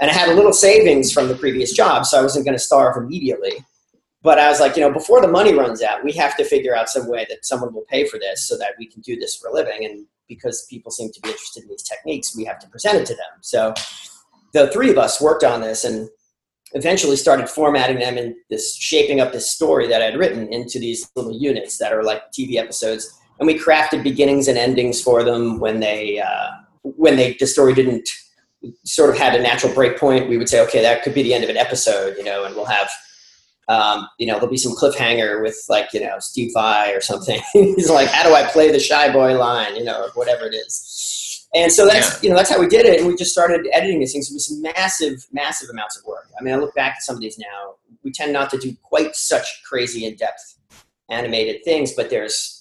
And 0.01 0.11
I 0.11 0.15
had 0.15 0.29
a 0.29 0.35
little 0.35 0.53
savings 0.53 1.13
from 1.13 1.29
the 1.29 1.35
previous 1.35 1.73
job, 1.73 2.07
so 2.07 2.19
I 2.19 2.23
wasn't 2.23 2.47
going 2.47 2.57
to 2.57 2.63
starve 2.63 2.97
immediately. 2.97 3.65
But 4.23 4.39
I 4.39 4.49
was 4.49 4.61
like, 4.61 4.77
you 4.77 4.83
know, 4.83 4.93
before 4.93 5.21
the 5.21 5.29
money 5.29 5.55
runs 5.55 5.83
out, 5.83 6.05
we 6.05 6.13
have 6.13 6.37
to 6.37 6.45
figure 6.45 6.75
out 6.77 6.89
some 6.89 7.09
way 7.09 7.27
that 7.29 7.45
someone 7.45 7.75
will 7.75 7.85
pay 7.89 8.07
for 8.07 8.19
this 8.19 8.47
so 8.47 8.57
that 8.59 8.75
we 8.79 8.87
can 8.87 9.01
do 9.03 9.17
this 9.17 9.35
for 9.35 9.49
a 9.49 9.53
living. 9.53 9.85
And 9.85 10.07
because 10.29 10.67
people 10.71 10.93
seem 10.93 11.11
to 11.13 11.21
be 11.21 11.31
interested 11.31 11.65
in 11.65 11.71
these 11.71 11.83
techniques, 11.83 12.37
we 12.37 12.45
have 12.45 12.59
to 12.61 12.69
present 12.69 12.99
it 12.99 13.07
to 13.07 13.15
them. 13.15 13.41
So 13.41 13.75
the 14.53 14.69
three 14.69 14.91
of 14.91 14.99
us 14.99 15.21
worked 15.21 15.45
on 15.45 15.61
this 15.61 15.85
and 15.85 16.09
eventually 16.75 17.17
started 17.17 17.49
formatting 17.49 17.99
them 17.99 18.17
and 18.17 18.35
this 18.49 18.77
shaping 18.77 19.21
up 19.21 19.33
this 19.33 19.51
story 19.51 19.89
that 19.89 20.03
I'd 20.03 20.17
written 20.17 20.53
into 20.53 20.79
these 20.79 21.11
little 21.17 21.33
units 21.33 21.79
that 21.79 21.93
are 21.93 22.03
like 22.03 22.31
TV 22.33 22.57
episodes. 22.57 23.13
And 23.39 23.47
we 23.47 23.59
crafted 23.59 24.03
beginnings 24.03 24.49
and 24.49 24.59
endings 24.59 25.01
for 25.01 25.25
them 25.25 25.59
when 25.59 25.81
they 25.81 26.21
uh, 26.21 26.51
when 26.83 27.17
they 27.17 27.35
the 27.41 27.47
story 27.47 27.75
didn't 27.75 28.09
sort 28.85 29.11
of 29.11 29.17
had 29.17 29.35
a 29.35 29.43
natural 29.43 29.73
break 29.73 29.99
point. 29.99 30.29
We 30.29 30.37
would 30.37 30.49
say, 30.49 30.61
okay, 30.61 30.83
that 30.83 31.03
could 31.03 31.15
be 31.15 31.23
the 31.23 31.35
end 31.35 31.45
of 31.45 31.51
an 31.51 31.57
episode, 31.57 32.17
you 32.19 32.25
know, 32.25 32.45
and 32.45 32.55
we'll 32.55 32.67
have 32.67 32.91
um, 33.71 34.09
you 34.19 34.27
know, 34.27 34.35
there'll 34.35 34.51
be 34.51 34.57
some 34.57 34.75
cliffhanger 34.75 35.41
with 35.43 35.57
like, 35.69 35.93
you 35.93 36.01
know, 36.01 36.19
Steve 36.19 36.51
Vai 36.53 36.93
or 36.93 37.01
something. 37.01 37.41
He's 37.53 37.89
like, 37.89 38.09
how 38.09 38.25
do 38.25 38.35
I 38.35 38.43
play 38.51 38.73
the 38.73 38.81
shy 38.81 39.13
boy 39.13 39.39
line, 39.39 39.77
you 39.77 39.85
know, 39.85 40.03
or 40.03 40.09
whatever 40.15 40.47
it 40.47 40.55
is. 40.55 40.75
And 41.55 41.73
so 41.73 41.87
that's, 41.87 42.15
yeah. 42.15 42.19
you 42.23 42.31
know, 42.31 42.37
that's 42.37 42.51
how 42.51 42.61
we 42.61 42.69
did 42.69 42.87
it. 42.87 43.01
And 43.01 43.09
we 43.09 43.17
just 43.17 43.33
started 43.33 43.69
editing 43.73 43.99
these 43.99 44.13
things. 44.13 44.31
It 44.31 44.35
was 44.35 44.57
massive, 44.61 45.27
massive 45.33 45.69
amounts 45.69 45.97
of 45.99 46.05
work. 46.05 46.29
I 46.39 46.43
mean, 46.43 46.55
I 46.55 46.59
look 46.59 46.75
back 46.75 46.95
at 46.97 47.03
some 47.03 47.17
of 47.17 47.21
these 47.21 47.39
now, 47.39 47.75
we 48.05 48.13
tend 48.13 48.33
not 48.33 48.51
to 48.51 48.59
do 48.59 48.75
quite 48.83 49.17
such 49.17 49.63
crazy 49.69 50.07
in-depth 50.07 50.59
animated 51.11 51.65
things, 51.65 51.93
but 51.93 52.09
there's, 52.09 52.60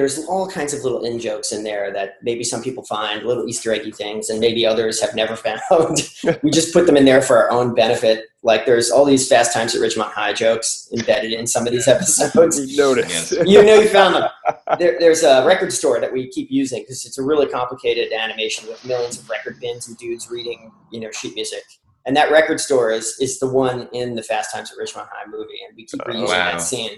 there's 0.00 0.24
all 0.24 0.48
kinds 0.48 0.72
of 0.72 0.82
little 0.82 1.04
in 1.04 1.18
jokes 1.18 1.52
in 1.52 1.62
there 1.62 1.92
that 1.92 2.14
maybe 2.22 2.42
some 2.42 2.62
people 2.62 2.82
find 2.84 3.22
little 3.22 3.46
Easter 3.46 3.70
eggy 3.70 3.92
things, 3.92 4.30
and 4.30 4.40
maybe 4.40 4.64
others 4.64 4.98
have 4.98 5.14
never 5.14 5.36
found. 5.36 6.08
we 6.42 6.50
just 6.50 6.72
put 6.72 6.86
them 6.86 6.96
in 6.96 7.04
there 7.04 7.20
for 7.20 7.36
our 7.36 7.50
own 7.50 7.74
benefit. 7.74 8.24
Like 8.42 8.64
there's 8.64 8.90
all 8.90 9.04
these 9.04 9.28
Fast 9.28 9.52
Times 9.52 9.74
at 9.74 9.82
Ridgemont 9.82 10.12
High 10.12 10.32
jokes 10.32 10.88
embedded 10.96 11.34
in 11.34 11.46
some 11.46 11.66
of 11.66 11.74
these 11.74 11.86
episodes. 11.94 12.58
you 12.58 12.76
noticed. 12.82 13.32
you 13.44 13.62
know 13.62 13.74
you 13.74 13.90
found 13.90 14.14
them. 14.14 14.30
There, 14.78 14.98
there's 14.98 15.22
a 15.22 15.44
record 15.44 15.70
store 15.70 16.00
that 16.00 16.10
we 16.10 16.30
keep 16.30 16.50
using 16.50 16.80
because 16.80 17.04
it's 17.04 17.18
a 17.18 17.22
really 17.22 17.46
complicated 17.46 18.10
animation 18.10 18.68
with 18.68 18.82
millions 18.86 19.18
of 19.18 19.28
record 19.28 19.60
bins 19.60 19.86
and 19.86 19.98
dudes 19.98 20.30
reading, 20.30 20.72
you 20.90 21.00
know, 21.00 21.10
sheet 21.10 21.34
music. 21.34 21.64
And 22.06 22.16
that 22.16 22.32
record 22.32 22.58
store 22.58 22.90
is 22.90 23.18
is 23.20 23.38
the 23.38 23.48
one 23.48 23.86
in 23.92 24.14
the 24.14 24.22
Fast 24.22 24.50
Times 24.54 24.72
at 24.72 24.78
Ridgemont 24.78 25.08
High 25.12 25.28
movie, 25.28 25.60
and 25.68 25.76
we 25.76 25.84
keep 25.84 26.00
oh, 26.06 26.10
reusing 26.10 26.20
oh, 26.20 26.38
wow. 26.38 26.52
that 26.52 26.62
scene. 26.62 26.96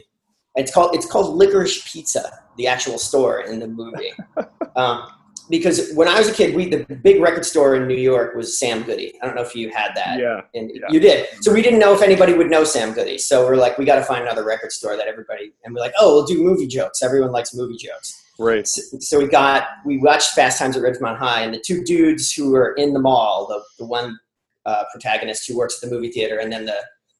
It's 0.55 0.73
called 0.73 0.95
it's 0.95 1.07
called 1.07 1.37
Licorice 1.37 1.83
Pizza, 1.91 2.41
the 2.57 2.67
actual 2.67 2.99
store 2.99 3.41
in 3.41 3.59
the 3.59 3.69
movie. 3.69 4.12
um, 4.77 5.09
because 5.51 5.93
when 5.95 6.09
I 6.09 6.19
was 6.19 6.29
a 6.29 6.33
kid, 6.33 6.55
we 6.55 6.69
the 6.69 6.85
big 7.03 7.21
record 7.21 7.45
store 7.45 7.75
in 7.75 7.87
New 7.87 7.97
York 7.97 8.35
was 8.35 8.59
Sam 8.59 8.83
Goody. 8.83 9.15
I 9.21 9.27
don't 9.27 9.35
know 9.35 9.43
if 9.43 9.55
you 9.55 9.71
had 9.71 9.93
that. 9.95 10.19
Yeah, 10.19 10.43
and 10.55 10.71
yeah. 10.75 10.87
you 10.91 11.01
did. 11.01 11.27
So 11.43 11.53
we 11.53 11.62
didn't 11.62 11.79
know 11.79 11.95
if 11.95 12.03
anybody 12.03 12.33
would 12.33 12.51
know 12.51 12.65
Sam 12.65 12.93
Goody. 12.93 13.19
So 13.19 13.45
we're 13.45 13.57
like, 13.57 13.77
we 13.79 13.85
got 13.85 13.97
to 13.97 14.05
find 14.05 14.23
another 14.23 14.45
record 14.45 14.73
store 14.73 14.97
that 14.97 15.07
everybody. 15.07 15.53
And 15.65 15.75
we're 15.75 15.81
like, 15.81 15.93
oh, 15.99 16.15
we'll 16.15 16.27
do 16.27 16.43
movie 16.43 16.67
jokes. 16.67 17.03
Everyone 17.03 17.33
likes 17.33 17.55
movie 17.55 17.77
jokes. 17.77 18.23
Right. 18.38 18.67
So, 18.67 18.99
so 18.99 19.19
we 19.19 19.27
got 19.27 19.69
we 19.85 19.99
watched 19.99 20.31
Fast 20.31 20.59
Times 20.59 20.77
at 20.77 20.83
Ridgemont 20.83 21.19
High, 21.19 21.43
and 21.43 21.53
the 21.53 21.61
two 21.61 21.83
dudes 21.83 22.33
who 22.33 22.53
were 22.53 22.73
in 22.75 22.93
the 22.93 23.01
mall, 23.01 23.47
the 23.47 23.62
the 23.79 23.87
one 23.87 24.19
uh, 24.65 24.85
protagonist 24.93 25.49
who 25.49 25.57
works 25.57 25.83
at 25.83 25.88
the 25.88 25.95
movie 25.95 26.11
theater, 26.11 26.38
and 26.38 26.53
then 26.53 26.67
the 26.67 26.77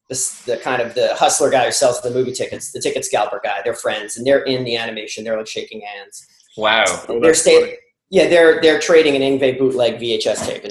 the, 0.09 0.43
the 0.45 0.57
kind 0.57 0.81
of 0.81 0.93
the 0.95 1.13
hustler 1.15 1.49
guy 1.49 1.65
who 1.65 1.71
sells 1.71 2.01
the 2.01 2.11
movie 2.11 2.31
tickets, 2.33 2.71
the 2.71 2.79
ticket 2.81 3.05
scalper 3.05 3.39
guy. 3.43 3.61
They're 3.63 3.73
friends, 3.73 4.17
and 4.17 4.25
they're 4.27 4.43
in 4.43 4.63
the 4.63 4.75
animation. 4.75 5.23
They're 5.23 5.37
like 5.37 5.47
shaking 5.47 5.81
hands. 5.81 6.25
Wow, 6.57 6.85
oh, 7.09 7.19
they're 7.19 7.33
staying. 7.33 7.75
Yeah, 8.09 8.27
they're 8.27 8.61
they're 8.61 8.79
trading 8.79 9.15
an 9.15 9.21
Yngwie 9.21 9.57
bootleg 9.57 9.99
VHS 9.99 10.45
tape. 10.45 10.63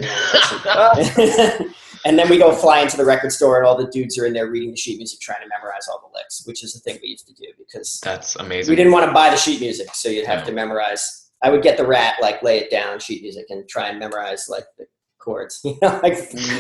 And 2.05 2.19
then 2.19 2.29
we 2.29 2.37
go 2.39 2.53
fly 2.53 2.81
into 2.81 2.97
the 2.97 3.05
record 3.05 3.31
store, 3.31 3.59
and 3.59 3.67
all 3.67 3.77
the 3.77 3.87
dudes 3.87 4.19
are 4.19 4.27
in 4.27 4.33
there 4.33 4.51
reading 4.51 4.71
the 4.73 4.77
sheet 4.77 4.97
music, 4.97 5.21
trying 5.21 5.41
to 5.41 5.49
memorize 5.49 5.87
all 5.89 6.01
the 6.01 6.19
licks, 6.19 6.45
which 6.47 6.65
is 6.65 6.73
the 6.73 6.81
thing 6.81 6.99
we 7.03 7.11
used 7.11 7.29
to 7.29 7.35
do 7.35 7.47
because 7.59 8.01
That's 8.03 8.35
amazing. 8.37 8.73
we 8.73 8.77
didn't 8.77 8.93
want 8.93 9.07
to 9.07 9.13
buy 9.13 9.31
the 9.31 9.37
sheet 9.37 9.61
music, 9.61 9.95
so 9.95 10.09
you'd 10.09 10.27
have 10.27 10.41
No. 10.41 10.47
to 10.47 10.53
memorize. 10.53 11.31
I 11.45 11.51
would 11.51 11.63
get 11.63 11.77
the 11.77 11.87
rat, 11.87 12.17
like 12.21 12.43
lay 12.43 12.59
it 12.59 12.71
down 12.71 12.99
sheet 12.99 13.23
music, 13.23 13.47
and 13.51 13.69
try 13.69 13.89
and 13.89 13.99
memorize 14.01 14.47
like 14.49 14.65
the 14.79 14.87
chords. 15.19 15.61
You 15.65 15.79
know, 15.81 16.01
like 16.03 16.17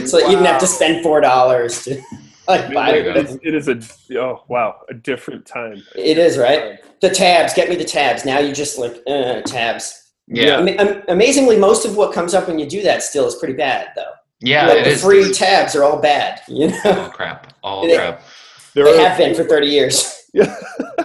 so 0.06 0.18
you 0.18 0.28
didn't 0.28 0.44
have 0.44 0.60
to 0.60 0.66
spend 0.66 1.02
four 1.02 1.20
dollars 1.20 1.82
to 1.84 2.00
like 2.48 2.72
buy 2.74 2.90
There 2.92 3.02
you 3.04 3.10
it. 3.10 3.14
go. 3.14 3.20
It's- 3.20 3.38
it 3.42 3.54
is 3.54 3.68
a 3.68 4.18
oh 4.20 4.44
wow 4.48 4.76
a 4.90 4.94
different 4.94 5.46
time. 5.46 5.82
It 5.94 6.18
is 6.18 6.38
right. 6.38 6.78
The 7.00 7.10
tabs, 7.10 7.52
get 7.54 7.68
me 7.68 7.76
the 7.76 7.84
tabs. 7.84 8.24
Now 8.24 8.38
you 8.38 8.52
just 8.52 8.78
like 8.78 9.00
uh, 9.06 9.40
tabs. 9.42 9.98
Yeah, 10.28 10.58
Ama- 10.58 10.70
am- 10.72 11.02
amazingly, 11.08 11.58
most 11.58 11.84
of 11.84 11.96
what 11.96 12.12
comes 12.12 12.32
up 12.32 12.46
when 12.48 12.58
you 12.58 12.66
do 12.68 12.80
that 12.82 13.02
still 13.02 13.26
is 13.26 13.34
pretty 13.34 13.54
bad, 13.54 13.88
though. 13.96 14.12
yeah, 14.40 14.66
Like, 14.68 14.78
it 14.78 14.84
the 14.84 14.90
is. 14.90 15.02
free 15.02 15.20
It's- 15.22 15.38
tabs 15.38 15.74
are 15.74 15.82
all 15.84 15.98
bad. 16.00 16.40
You 16.48 16.68
know, 16.68 16.78
Oh 16.84 17.10
crap! 17.12 17.52
All 17.62 17.86
They- 17.86 17.96
crap. 17.96 18.22
There 18.74 18.84
they 18.84 18.96
are- 19.04 19.08
have 19.08 19.18
been 19.18 19.34
for 19.34 19.44
thirty 19.44 19.66
years. 19.68 20.16
Yeah. 20.32 20.54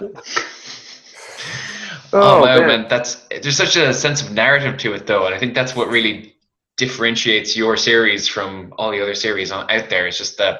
Oh, 2.10 2.38
oh 2.40 2.44
man, 2.44 2.58
man. 2.60 2.66
man, 2.68 2.86
that's 2.88 3.16
there's 3.42 3.56
such 3.56 3.76
a 3.76 3.92
sense 3.92 4.22
of 4.22 4.32
narrative 4.32 4.78
to 4.78 4.94
it, 4.94 5.06
though, 5.06 5.26
and 5.26 5.34
I 5.34 5.38
think 5.38 5.54
that's 5.54 5.76
what 5.76 5.88
really 5.90 6.34
differentiates 6.78 7.54
your 7.54 7.76
series 7.76 8.26
from 8.26 8.72
all 8.78 8.90
the 8.90 9.02
other 9.02 9.14
series 9.14 9.52
on, 9.52 9.70
out 9.70 9.90
there. 9.90 10.06
It's 10.06 10.16
just 10.16 10.38
the 10.38 10.58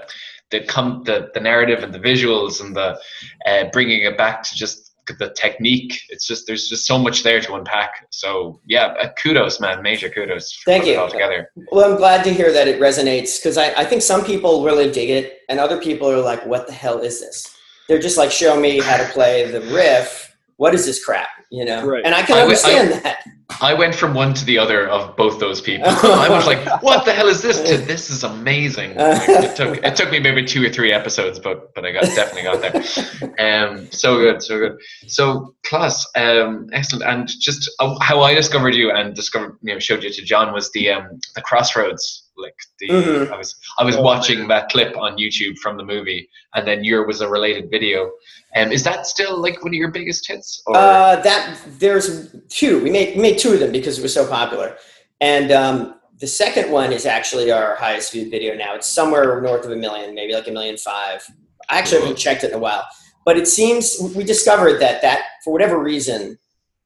the 0.51 0.65
com- 0.65 1.03
the 1.05 1.31
the 1.35 1.41
narrative 1.41 1.83
and 1.83 1.93
the 1.93 1.99
visuals 1.99 2.61
and 2.61 2.75
the 2.75 2.99
uh, 3.47 3.65
bringing 3.73 4.03
it 4.03 4.17
back 4.17 4.43
to 4.45 4.55
just 4.55 4.89
the 5.19 5.31
technique. 5.31 6.01
It's 6.11 6.27
just 6.27 6.47
there's 6.47 6.69
just 6.69 6.87
so 6.87 6.99
much 6.99 7.23
there 7.23 7.41
to 7.41 7.55
unpack. 7.55 8.07
So 8.11 8.61
yeah, 8.67 8.95
uh, 9.01 9.11
kudos, 9.23 9.61
man, 9.61 9.83
major 9.83 10.09
kudos. 10.09 10.61
Thank 10.65 10.87
you. 10.87 10.99
All 10.99 11.09
together. 11.09 11.51
Well, 11.73 11.91
I'm 11.91 11.97
glad 11.97 12.25
to 12.25 12.33
hear 12.33 12.53
that 12.53 12.69
it 12.69 12.81
resonates 12.81 13.39
because 13.39 13.57
I, 13.57 13.73
I 13.75 13.85
think 13.85 14.03
some 14.03 14.25
people 14.25 14.65
really 14.65 14.91
dig 14.91 15.11
it, 15.11 15.39
and 15.49 15.59
other 15.59 15.81
people 15.81 16.11
are 16.11 16.21
like, 16.21 16.45
"What 16.47 16.67
the 16.67 16.73
hell 16.73 17.01
is 17.01 17.21
this?" 17.21 17.55
They're 17.89 17.99
just 17.99 18.19
like, 18.19 18.31
"Show 18.31 18.59
me 18.61 18.81
how 18.81 18.97
to 18.97 19.09
play 19.13 19.51
the 19.51 19.61
riff." 19.73 20.37
What 20.57 20.75
is 20.75 20.87
this 20.87 21.05
crap? 21.05 21.29
You 21.51 21.65
know, 21.65 21.87
Right. 21.87 22.05
and 22.05 22.15
I 22.15 22.23
can 22.23 22.37
I 22.37 22.41
w- 22.41 22.57
understand 22.57 22.93
that. 23.05 23.21
I 23.63 23.73
went 23.73 23.95
from 23.95 24.13
one 24.13 24.35
to 24.35 24.45
the 24.45 24.59
other 24.59 24.87
of 24.87 25.17
both 25.17 25.41
those 25.41 25.63
people. 25.63 25.89
I 26.03 26.29
was 26.29 26.47
like, 26.47 26.83
"What 26.83 27.07
the 27.07 27.13
hell 27.15 27.27
is 27.29 27.41
this?" 27.41 27.59
To 27.63 27.79
this 27.79 28.11
is 28.11 28.23
amazing. 28.23 28.95
Like, 28.97 29.27
it 29.29 29.57
took 29.57 29.83
it 29.83 29.97
took 29.97 30.11
me 30.11 30.21
maybe 30.21 30.45
two 30.45 30.63
or 30.65 30.69
three 30.69 30.93
episodes, 30.93 31.39
but 31.39 31.75
but 31.75 31.87
I 31.87 31.93
got 31.93 32.03
definitely 32.05 32.43
got 32.43 32.61
there. 32.61 33.65
Um, 33.65 33.91
so 33.91 34.19
good, 34.19 34.43
so 34.43 34.59
good. 34.59 34.77
So 35.07 35.55
class, 35.65 36.07
um, 36.15 36.69
excellent. 36.75 37.05
And 37.05 37.27
just 37.41 37.71
uh, 37.81 37.99
how 38.01 38.21
I 38.21 38.35
discovered 38.35 38.75
you 38.75 38.91
and 38.91 39.15
discovered 39.15 39.57
you 39.63 39.73
know 39.73 39.79
showed 39.81 40.03
you 40.05 40.13
to 40.13 40.23
John 40.23 40.53
was 40.53 40.71
the 40.73 40.91
um 40.91 41.19
the 41.35 41.41
Crossroads. 41.41 42.25
Like 42.39 42.55
the 42.79 42.89
Mhm. 42.89 43.33
I 43.33 43.37
was 43.37 43.57
I 43.79 43.85
was 43.85 43.97
Oh, 43.97 44.03
watching 44.03 44.49
that 44.49 44.69
clip 44.69 44.97
on 44.97 45.17
YouTube 45.19 45.59
from 45.59 45.77
the 45.77 45.85
movie, 45.85 46.29
and 46.55 46.67
then 46.67 46.85
your 46.85 47.07
was 47.07 47.21
a 47.21 47.29
related 47.29 47.71
video. 47.71 48.11
Um, 48.57 48.71
is 48.73 48.85
that 48.85 49.07
still 49.07 49.41
like 49.41 49.63
one 49.65 49.73
of 49.73 49.75
your 49.75 49.91
biggest 49.91 50.27
hits? 50.29 50.63
Or? 50.67 50.77
Uh, 50.77 51.17
that 51.17 51.59
there's 51.79 52.35
two. 52.49 52.81
We 52.83 52.91
made 52.91 53.17
we 53.17 53.23
made 53.23 53.39
two 53.39 53.53
of 53.55 53.61
them 53.61 53.73
because 53.73 53.99
it 53.99 54.03
was 54.03 54.15
so 54.15 54.27
popular, 54.27 54.77
and 55.21 55.51
um, 55.51 55.95
the 56.21 56.27
second 56.29 56.71
one 56.71 56.93
is 56.93 57.07
actually 57.07 57.51
our 57.51 57.75
highest 57.77 58.13
viewed 58.13 58.31
video 58.31 58.55
now. 58.55 58.75
It's 58.75 58.89
somewhere 58.89 59.41
north 59.41 59.65
of 59.65 59.73
a 59.73 59.77
million, 59.77 60.15
maybe 60.15 60.33
like 60.33 60.49
a 60.49 60.53
million 60.53 60.77
five. 60.77 61.27
I 61.69 61.79
actually 61.79 62.01
haven't 62.01 62.17
checked 62.17 62.45
it 62.45 62.51
in 62.51 62.55
a 62.57 62.59
while, 62.59 62.87
but 63.25 63.37
it 63.37 63.47
seems 63.49 63.99
we 64.17 64.25
discovered 64.25 64.81
that 64.81 65.03
that 65.03 65.23
for 65.45 65.53
whatever 65.53 65.79
reason, 65.79 66.39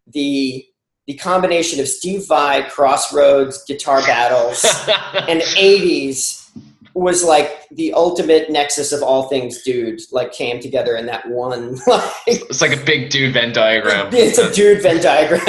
the 0.08 0.64
the 1.06 1.14
combination 1.14 1.80
of 1.80 1.88
Steve 1.88 2.26
Vai, 2.28 2.62
Crossroads, 2.70 3.64
guitar 3.64 4.00
battles, 4.02 4.64
and 5.28 5.40
80s 5.40 6.42
was 6.94 7.24
like 7.24 7.66
the 7.70 7.92
ultimate 7.94 8.50
nexus 8.50 8.92
of 8.92 9.02
all 9.02 9.28
things 9.28 9.62
dude 9.62 10.00
like 10.12 10.30
came 10.32 10.60
together 10.60 10.94
in 10.96 11.06
that 11.06 11.26
one 11.28 11.74
like 11.86 12.04
it's 12.26 12.60
like 12.60 12.76
a 12.76 12.84
big 12.84 13.08
dude 13.08 13.32
Venn 13.32 13.52
diagram. 13.52 14.08
it's 14.12 14.38
a 14.38 14.52
dude 14.52 14.82
Venn 14.82 15.02
diagram. 15.02 15.40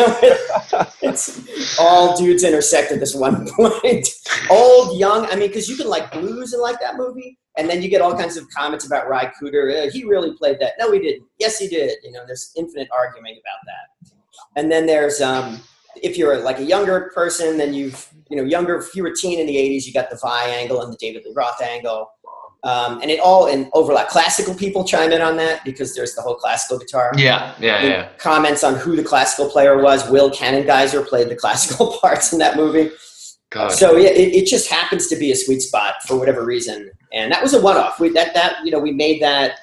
it's 1.01 1.77
all 1.77 2.15
dudes 2.17 2.43
intersect 2.43 2.91
at 2.91 2.99
this 2.99 3.13
one 3.13 3.45
point. 3.47 4.07
Old, 4.49 4.97
young. 4.97 5.25
I 5.25 5.35
mean, 5.35 5.49
because 5.49 5.67
you 5.67 5.75
can 5.75 5.87
like 5.87 6.11
blues 6.11 6.53
and 6.53 6.61
like 6.61 6.79
that 6.79 6.95
movie, 6.95 7.37
and 7.57 7.69
then 7.69 7.81
you 7.81 7.89
get 7.89 8.01
all 8.01 8.15
kinds 8.15 8.37
of 8.37 8.49
comments 8.49 8.85
about 8.85 9.09
Ry 9.09 9.31
Cooder. 9.41 9.87
"Uh, 9.87 9.91
he 9.91 10.05
really 10.05 10.33
played 10.37 10.59
that. 10.59 10.73
No, 10.79 10.91
he 10.91 10.99
didn't. 10.99 11.27
Yes, 11.39 11.57
he 11.57 11.67
did. 11.67 11.97
You 12.03 12.11
know, 12.11 12.21
there's 12.25 12.51
infinite 12.55 12.87
arguing 12.97 13.33
about 13.33 13.59
that. 13.65 14.12
And 14.55 14.71
then 14.71 14.85
there's 14.85 15.21
um, 15.21 15.61
if 16.01 16.17
you're 16.17 16.39
like 16.39 16.59
a 16.59 16.63
younger 16.63 17.11
person, 17.13 17.57
then 17.57 17.73
you've 17.73 18.07
you 18.29 18.37
know 18.37 18.43
younger. 18.43 18.77
If 18.77 18.95
you 18.95 19.03
were 19.03 19.09
a 19.09 19.15
teen 19.15 19.39
in 19.39 19.47
the 19.47 19.55
'80s, 19.55 19.85
you 19.85 19.93
got 19.93 20.09
the 20.09 20.19
Vai 20.21 20.49
angle 20.49 20.81
and 20.81 20.91
the 20.91 20.97
David 20.97 21.23
Lee 21.25 21.33
Roth 21.35 21.61
angle. 21.61 22.11
Um, 22.63 23.01
and 23.01 23.11
it 23.11 23.19
all 23.19 23.47
in 23.47 23.69
overlap. 23.73 24.07
Classical 24.07 24.55
people 24.55 24.85
chime 24.85 25.11
in 25.11 25.21
on 25.21 25.35
that 25.35 25.65
because 25.65 25.93
there's 25.95 26.15
the 26.15 26.21
whole 26.21 26.35
classical 26.35 26.79
guitar 26.79 27.11
yeah, 27.17 27.53
yeah, 27.59 27.83
yeah. 27.83 28.09
comments 28.19 28.63
on 28.63 28.75
who 28.75 28.95
the 28.95 29.03
classical 29.03 29.49
player 29.49 29.81
was. 29.81 30.09
Will 30.09 30.31
Kanengiser 30.31 31.05
played 31.05 31.27
the 31.27 31.35
classical 31.35 31.97
parts 32.01 32.31
in 32.31 32.39
that 32.39 32.55
movie. 32.55 32.89
God. 33.49 33.71
So 33.71 33.97
yeah, 33.97 34.09
it, 34.09 34.33
it 34.33 34.45
just 34.47 34.69
happens 34.69 35.07
to 35.07 35.17
be 35.17 35.31
a 35.31 35.35
sweet 35.35 35.61
spot 35.61 35.95
for 36.07 36.17
whatever 36.17 36.43
reason, 36.45 36.89
and 37.11 37.31
that 37.31 37.43
was 37.43 37.53
a 37.53 37.61
one-off. 37.61 37.99
We 37.99 38.09
that 38.09 38.33
that 38.33 38.65
you 38.65 38.71
know 38.71 38.79
we 38.79 38.91
made 38.91 39.21
that 39.21 39.59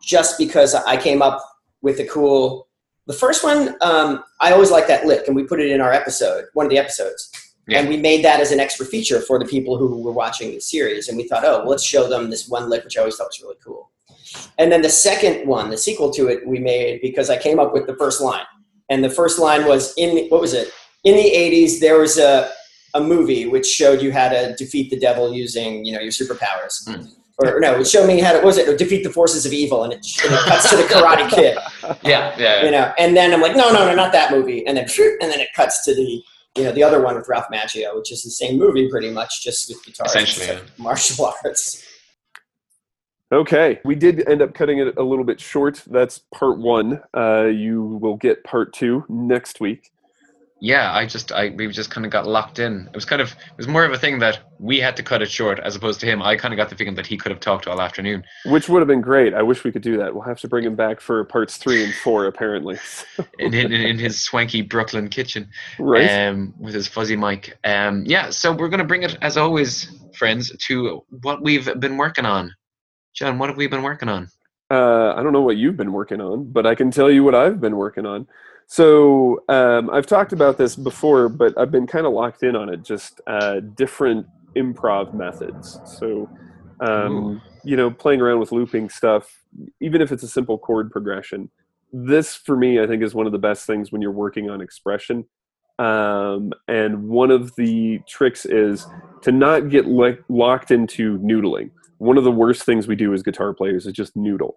just 0.00 0.38
because 0.38 0.74
I 0.74 0.96
came 0.96 1.22
up 1.22 1.44
with 1.82 1.98
a 2.00 2.04
cool. 2.06 2.68
The 3.06 3.14
first 3.14 3.42
one, 3.42 3.76
um, 3.80 4.22
I 4.40 4.52
always 4.52 4.70
like 4.70 4.86
that 4.88 5.06
lick, 5.06 5.26
and 5.26 5.34
we 5.34 5.44
put 5.44 5.60
it 5.60 5.70
in 5.70 5.80
our 5.80 5.92
episode, 5.92 6.44
one 6.52 6.66
of 6.66 6.70
the 6.70 6.78
episodes. 6.78 7.30
Yeah. 7.66 7.80
And 7.80 7.88
we 7.88 7.96
made 7.96 8.24
that 8.24 8.40
as 8.40 8.52
an 8.52 8.60
extra 8.60 8.84
feature 8.84 9.20
for 9.20 9.38
the 9.38 9.44
people 9.44 9.78
who 9.78 10.02
were 10.02 10.12
watching 10.12 10.50
the 10.50 10.60
series. 10.60 11.08
And 11.08 11.16
we 11.16 11.28
thought, 11.28 11.44
oh, 11.44 11.60
well, 11.60 11.68
let's 11.68 11.84
show 11.84 12.08
them 12.08 12.30
this 12.30 12.48
one 12.48 12.68
lick, 12.68 12.84
which 12.84 12.96
I 12.96 13.00
always 13.00 13.16
thought 13.16 13.28
was 13.28 13.40
really 13.40 13.56
cool. 13.64 13.90
And 14.58 14.70
then 14.70 14.82
the 14.82 14.88
second 14.88 15.46
one, 15.46 15.70
the 15.70 15.78
sequel 15.78 16.12
to 16.12 16.28
it, 16.28 16.46
we 16.46 16.58
made 16.58 17.00
because 17.00 17.30
I 17.30 17.36
came 17.36 17.58
up 17.58 17.72
with 17.72 17.86
the 17.86 17.96
first 17.96 18.20
line. 18.20 18.44
And 18.88 19.04
the 19.04 19.10
first 19.10 19.38
line 19.38 19.66
was 19.66 19.94
in 19.96 20.16
the, 20.16 20.28
what 20.28 20.40
was 20.40 20.52
it? 20.52 20.72
In 21.04 21.14
the 21.14 21.22
80s, 21.22 21.80
there 21.80 21.98
was 21.98 22.18
a, 22.18 22.50
a 22.94 23.00
movie 23.00 23.46
which 23.46 23.66
showed 23.66 24.02
you 24.02 24.12
how 24.12 24.28
to 24.28 24.54
defeat 24.56 24.90
the 24.90 24.98
devil 24.98 25.32
using, 25.32 25.84
you 25.84 25.92
know, 25.92 26.00
your 26.00 26.10
superpowers. 26.10 26.88
Hmm. 26.88 27.06
Or 27.42 27.58
no, 27.58 27.80
it 27.80 27.86
showed 27.86 28.06
me 28.06 28.20
how 28.20 28.32
to, 28.32 28.38
what 28.38 28.46
was 28.46 28.58
it? 28.58 28.78
Defeat 28.78 29.02
the 29.02 29.10
forces 29.10 29.46
of 29.46 29.52
evil. 29.52 29.84
And 29.84 29.94
it, 29.94 30.06
and 30.24 30.34
it 30.34 30.40
cuts 30.40 30.68
to 30.70 30.76
the 30.76 30.82
Karate 30.82 31.28
Kid 31.30 31.56
yeah, 32.02 32.34
yeah, 32.38 32.64
you 32.64 32.70
know, 32.70 32.92
and 32.98 33.16
then 33.16 33.32
I'm 33.32 33.40
like, 33.40 33.56
no, 33.56 33.72
no, 33.72 33.86
no, 33.86 33.94
not 33.94 34.12
that 34.12 34.30
movie, 34.30 34.66
and 34.66 34.76
then 34.76 34.84
and 34.84 35.30
then 35.30 35.40
it 35.40 35.48
cuts 35.54 35.84
to 35.84 35.94
the 35.94 36.22
you 36.56 36.64
know 36.64 36.72
the 36.72 36.82
other 36.82 37.02
one 37.02 37.16
with 37.16 37.28
Ralph 37.28 37.46
Macchio, 37.52 37.96
which 37.96 38.12
is 38.12 38.22
the 38.22 38.30
same 38.30 38.58
movie 38.58 38.88
pretty 38.88 39.10
much, 39.10 39.42
just 39.42 39.68
with 39.68 39.84
guitars, 39.84 40.10
Essentially, 40.10 40.48
instead 40.48 40.68
of 40.68 40.78
martial 40.78 41.32
arts. 41.44 41.86
Okay, 43.32 43.80
we 43.84 43.94
did 43.94 44.28
end 44.28 44.42
up 44.42 44.54
cutting 44.54 44.78
it 44.78 44.96
a 44.96 45.02
little 45.02 45.24
bit 45.24 45.40
short. 45.40 45.82
That's 45.86 46.22
part 46.34 46.58
one. 46.58 47.00
Uh, 47.16 47.44
you 47.44 47.98
will 48.02 48.16
get 48.16 48.42
part 48.42 48.72
two 48.72 49.04
next 49.08 49.60
week. 49.60 49.92
Yeah. 50.60 50.94
I 50.94 51.06
just, 51.06 51.32
I, 51.32 51.50
we 51.50 51.68
just 51.68 51.90
kind 51.90 52.04
of 52.04 52.12
got 52.12 52.26
locked 52.26 52.58
in. 52.58 52.86
It 52.88 52.94
was 52.94 53.04
kind 53.04 53.20
of, 53.20 53.30
it 53.30 53.56
was 53.56 53.68
more 53.68 53.84
of 53.84 53.92
a 53.92 53.98
thing 53.98 54.18
that 54.20 54.40
we 54.58 54.78
had 54.78 54.96
to 54.96 55.02
cut 55.02 55.22
it 55.22 55.30
short 55.30 55.58
as 55.60 55.74
opposed 55.74 56.00
to 56.00 56.06
him. 56.06 56.22
I 56.22 56.36
kind 56.36 56.52
of 56.52 56.58
got 56.58 56.68
the 56.68 56.76
feeling 56.76 56.94
that 56.96 57.06
he 57.06 57.16
could 57.16 57.30
have 57.30 57.40
talked 57.40 57.66
all 57.66 57.80
afternoon. 57.80 58.24
Which 58.44 58.68
would 58.68 58.80
have 58.80 58.88
been 58.88 59.00
great. 59.00 59.34
I 59.34 59.42
wish 59.42 59.64
we 59.64 59.72
could 59.72 59.82
do 59.82 59.96
that. 59.96 60.14
We'll 60.14 60.24
have 60.24 60.38
to 60.40 60.48
bring 60.48 60.64
him 60.64 60.76
back 60.76 61.00
for 61.00 61.24
parts 61.24 61.56
three 61.56 61.82
and 61.82 61.94
four, 61.94 62.26
apparently. 62.26 62.78
in, 63.38 63.54
in, 63.54 63.72
in 63.72 63.98
his 63.98 64.22
swanky 64.22 64.62
Brooklyn 64.62 65.08
kitchen 65.08 65.48
right? 65.78 66.08
um, 66.10 66.54
with 66.58 66.74
his 66.74 66.86
fuzzy 66.86 67.16
mic. 67.16 67.56
Um, 67.64 68.04
yeah, 68.06 68.30
so 68.30 68.52
we're 68.52 68.68
going 68.68 68.78
to 68.78 68.84
bring 68.84 69.02
it, 69.02 69.16
as 69.22 69.36
always, 69.36 69.98
friends, 70.14 70.56
to 70.66 71.04
what 71.22 71.42
we've 71.42 71.68
been 71.80 71.96
working 71.96 72.26
on. 72.26 72.54
John, 73.14 73.38
what 73.38 73.48
have 73.48 73.56
we 73.56 73.66
been 73.66 73.82
working 73.82 74.08
on? 74.08 74.28
Uh, 74.70 75.14
I 75.16 75.22
don't 75.22 75.32
know 75.32 75.42
what 75.42 75.56
you've 75.56 75.76
been 75.76 75.92
working 75.92 76.20
on, 76.20 76.52
but 76.52 76.64
I 76.64 76.76
can 76.76 76.90
tell 76.90 77.10
you 77.10 77.24
what 77.24 77.34
I've 77.34 77.60
been 77.60 77.76
working 77.76 78.06
on. 78.06 78.28
So 78.70 79.42
um, 79.48 79.90
I've 79.90 80.06
talked 80.06 80.32
about 80.32 80.56
this 80.56 80.76
before, 80.76 81.28
but 81.28 81.58
I've 81.58 81.72
been 81.72 81.88
kind 81.88 82.06
of 82.06 82.12
locked 82.12 82.44
in 82.44 82.54
on 82.54 82.72
it. 82.72 82.84
Just 82.84 83.20
uh, 83.26 83.58
different 83.58 84.28
improv 84.56 85.12
methods. 85.12 85.80
So 85.84 86.30
um, 86.78 87.42
you 87.64 87.76
know, 87.76 87.90
playing 87.90 88.20
around 88.20 88.38
with 88.38 88.52
looping 88.52 88.88
stuff, 88.88 89.42
even 89.80 90.00
if 90.00 90.12
it's 90.12 90.22
a 90.22 90.28
simple 90.28 90.56
chord 90.56 90.92
progression. 90.92 91.50
This, 91.92 92.36
for 92.36 92.56
me, 92.56 92.80
I 92.80 92.86
think 92.86 93.02
is 93.02 93.12
one 93.12 93.26
of 93.26 93.32
the 93.32 93.38
best 93.38 93.66
things 93.66 93.90
when 93.90 94.00
you're 94.00 94.12
working 94.12 94.48
on 94.48 94.60
expression. 94.60 95.24
Um, 95.80 96.52
and 96.68 97.08
one 97.08 97.32
of 97.32 97.52
the 97.56 97.98
tricks 98.06 98.46
is 98.46 98.86
to 99.22 99.32
not 99.32 99.68
get 99.68 99.86
le- 99.86 100.18
locked 100.28 100.70
into 100.70 101.18
noodling. 101.18 101.72
One 101.98 102.16
of 102.16 102.22
the 102.22 102.30
worst 102.30 102.62
things 102.62 102.86
we 102.86 102.94
do 102.94 103.12
as 103.14 103.24
guitar 103.24 103.52
players 103.52 103.86
is 103.86 103.94
just 103.94 104.14
noodle. 104.14 104.54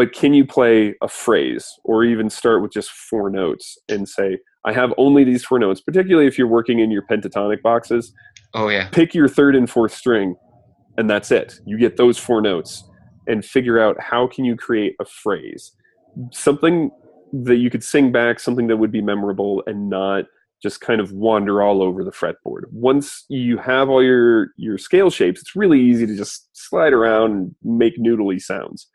But 0.00 0.14
can 0.14 0.32
you 0.32 0.46
play 0.46 0.94
a 1.02 1.08
phrase 1.08 1.68
or 1.84 2.04
even 2.04 2.30
start 2.30 2.62
with 2.62 2.72
just 2.72 2.90
four 2.90 3.28
notes 3.28 3.76
and 3.90 4.08
say, 4.08 4.38
I 4.64 4.72
have 4.72 4.94
only 4.96 5.24
these 5.24 5.44
four 5.44 5.58
notes, 5.58 5.82
particularly 5.82 6.26
if 6.26 6.38
you're 6.38 6.46
working 6.46 6.78
in 6.78 6.90
your 6.90 7.02
pentatonic 7.02 7.60
boxes? 7.60 8.10
Oh, 8.54 8.70
yeah. 8.70 8.88
pick 8.88 9.14
your 9.14 9.28
third 9.28 9.54
and 9.54 9.68
fourth 9.68 9.92
string 9.92 10.36
and 10.96 11.08
that's 11.08 11.30
it 11.30 11.60
you 11.66 11.76
get 11.78 11.98
those 11.98 12.16
four 12.16 12.40
notes 12.40 12.82
and 13.26 13.44
figure 13.44 13.78
out 13.78 14.00
how 14.00 14.26
can 14.26 14.46
you 14.46 14.56
create 14.56 14.96
a 15.00 15.04
phrase 15.04 15.72
something 16.32 16.90
that 17.32 17.56
you 17.56 17.68
could 17.68 17.84
sing 17.84 18.10
back 18.10 18.40
something 18.40 18.68
that 18.68 18.78
would 18.78 18.90
be 18.90 19.02
memorable 19.02 19.62
and 19.66 19.90
not 19.90 20.24
just 20.62 20.80
kind 20.80 21.00
of 21.00 21.12
wander 21.12 21.62
all 21.62 21.82
over 21.82 22.04
the 22.04 22.10
fretboard. 22.10 22.62
Once 22.70 23.24
you 23.28 23.56
have 23.58 23.88
all 23.88 24.02
your 24.02 24.48
your 24.56 24.78
scale 24.78 25.10
shapes, 25.10 25.40
it's 25.40 25.54
really 25.54 25.80
easy 25.80 26.06
to 26.06 26.16
just 26.16 26.48
slide 26.52 26.92
around 26.92 27.30
and 27.32 27.54
make 27.62 27.98
noodly 27.98 28.40
sounds. 28.40 28.88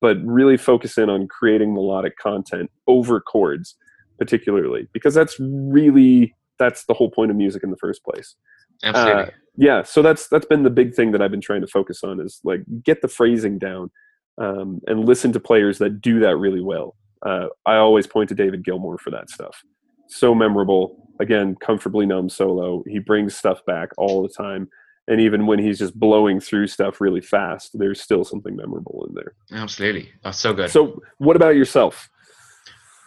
But 0.00 0.16
really 0.24 0.56
focus 0.56 0.96
in 0.96 1.10
on 1.10 1.28
creating 1.28 1.74
melodic 1.74 2.16
content 2.16 2.70
over 2.86 3.20
chords, 3.20 3.76
particularly 4.18 4.88
because 4.92 5.14
that's 5.14 5.36
really 5.38 6.34
that's 6.58 6.84
the 6.84 6.94
whole 6.94 7.10
point 7.10 7.30
of 7.30 7.36
music 7.36 7.62
in 7.62 7.70
the 7.70 7.76
first 7.76 8.02
place. 8.04 8.36
Absolutely. 8.82 9.22
Uh, 9.22 9.30
yeah, 9.56 9.82
so 9.82 10.00
that's 10.00 10.28
that's 10.28 10.46
been 10.46 10.62
the 10.62 10.70
big 10.70 10.94
thing 10.94 11.12
that 11.12 11.20
I've 11.20 11.30
been 11.30 11.40
trying 11.40 11.60
to 11.60 11.66
focus 11.66 12.02
on 12.02 12.20
is 12.20 12.40
like 12.44 12.62
get 12.82 13.02
the 13.02 13.08
phrasing 13.08 13.58
down 13.58 13.90
um, 14.38 14.80
and 14.86 15.04
listen 15.04 15.32
to 15.32 15.40
players 15.40 15.78
that 15.78 16.00
do 16.00 16.18
that 16.20 16.36
really 16.36 16.62
well. 16.62 16.96
Uh, 17.24 17.48
I 17.66 17.76
always 17.76 18.06
point 18.06 18.28
to 18.30 18.34
David 18.34 18.64
Gilmour 18.64 18.98
for 18.98 19.10
that 19.10 19.28
stuff. 19.28 19.62
So 20.08 20.34
memorable. 20.34 21.08
Again, 21.20 21.54
comfortably 21.56 22.06
numb 22.06 22.30
solo. 22.30 22.82
He 22.86 22.98
brings 22.98 23.36
stuff 23.36 23.64
back 23.66 23.90
all 23.98 24.22
the 24.22 24.30
time. 24.30 24.70
And 25.10 25.20
even 25.20 25.46
when 25.46 25.58
he's 25.58 25.80
just 25.80 25.98
blowing 25.98 26.38
through 26.38 26.68
stuff 26.68 27.00
really 27.00 27.20
fast, 27.20 27.72
there's 27.74 28.00
still 28.00 28.24
something 28.24 28.54
memorable 28.54 29.04
in 29.08 29.14
there. 29.14 29.34
Absolutely. 29.50 30.08
that's 30.22 30.38
so 30.38 30.54
good. 30.54 30.70
So, 30.70 31.02
what 31.18 31.34
about 31.34 31.56
yourself? 31.56 32.08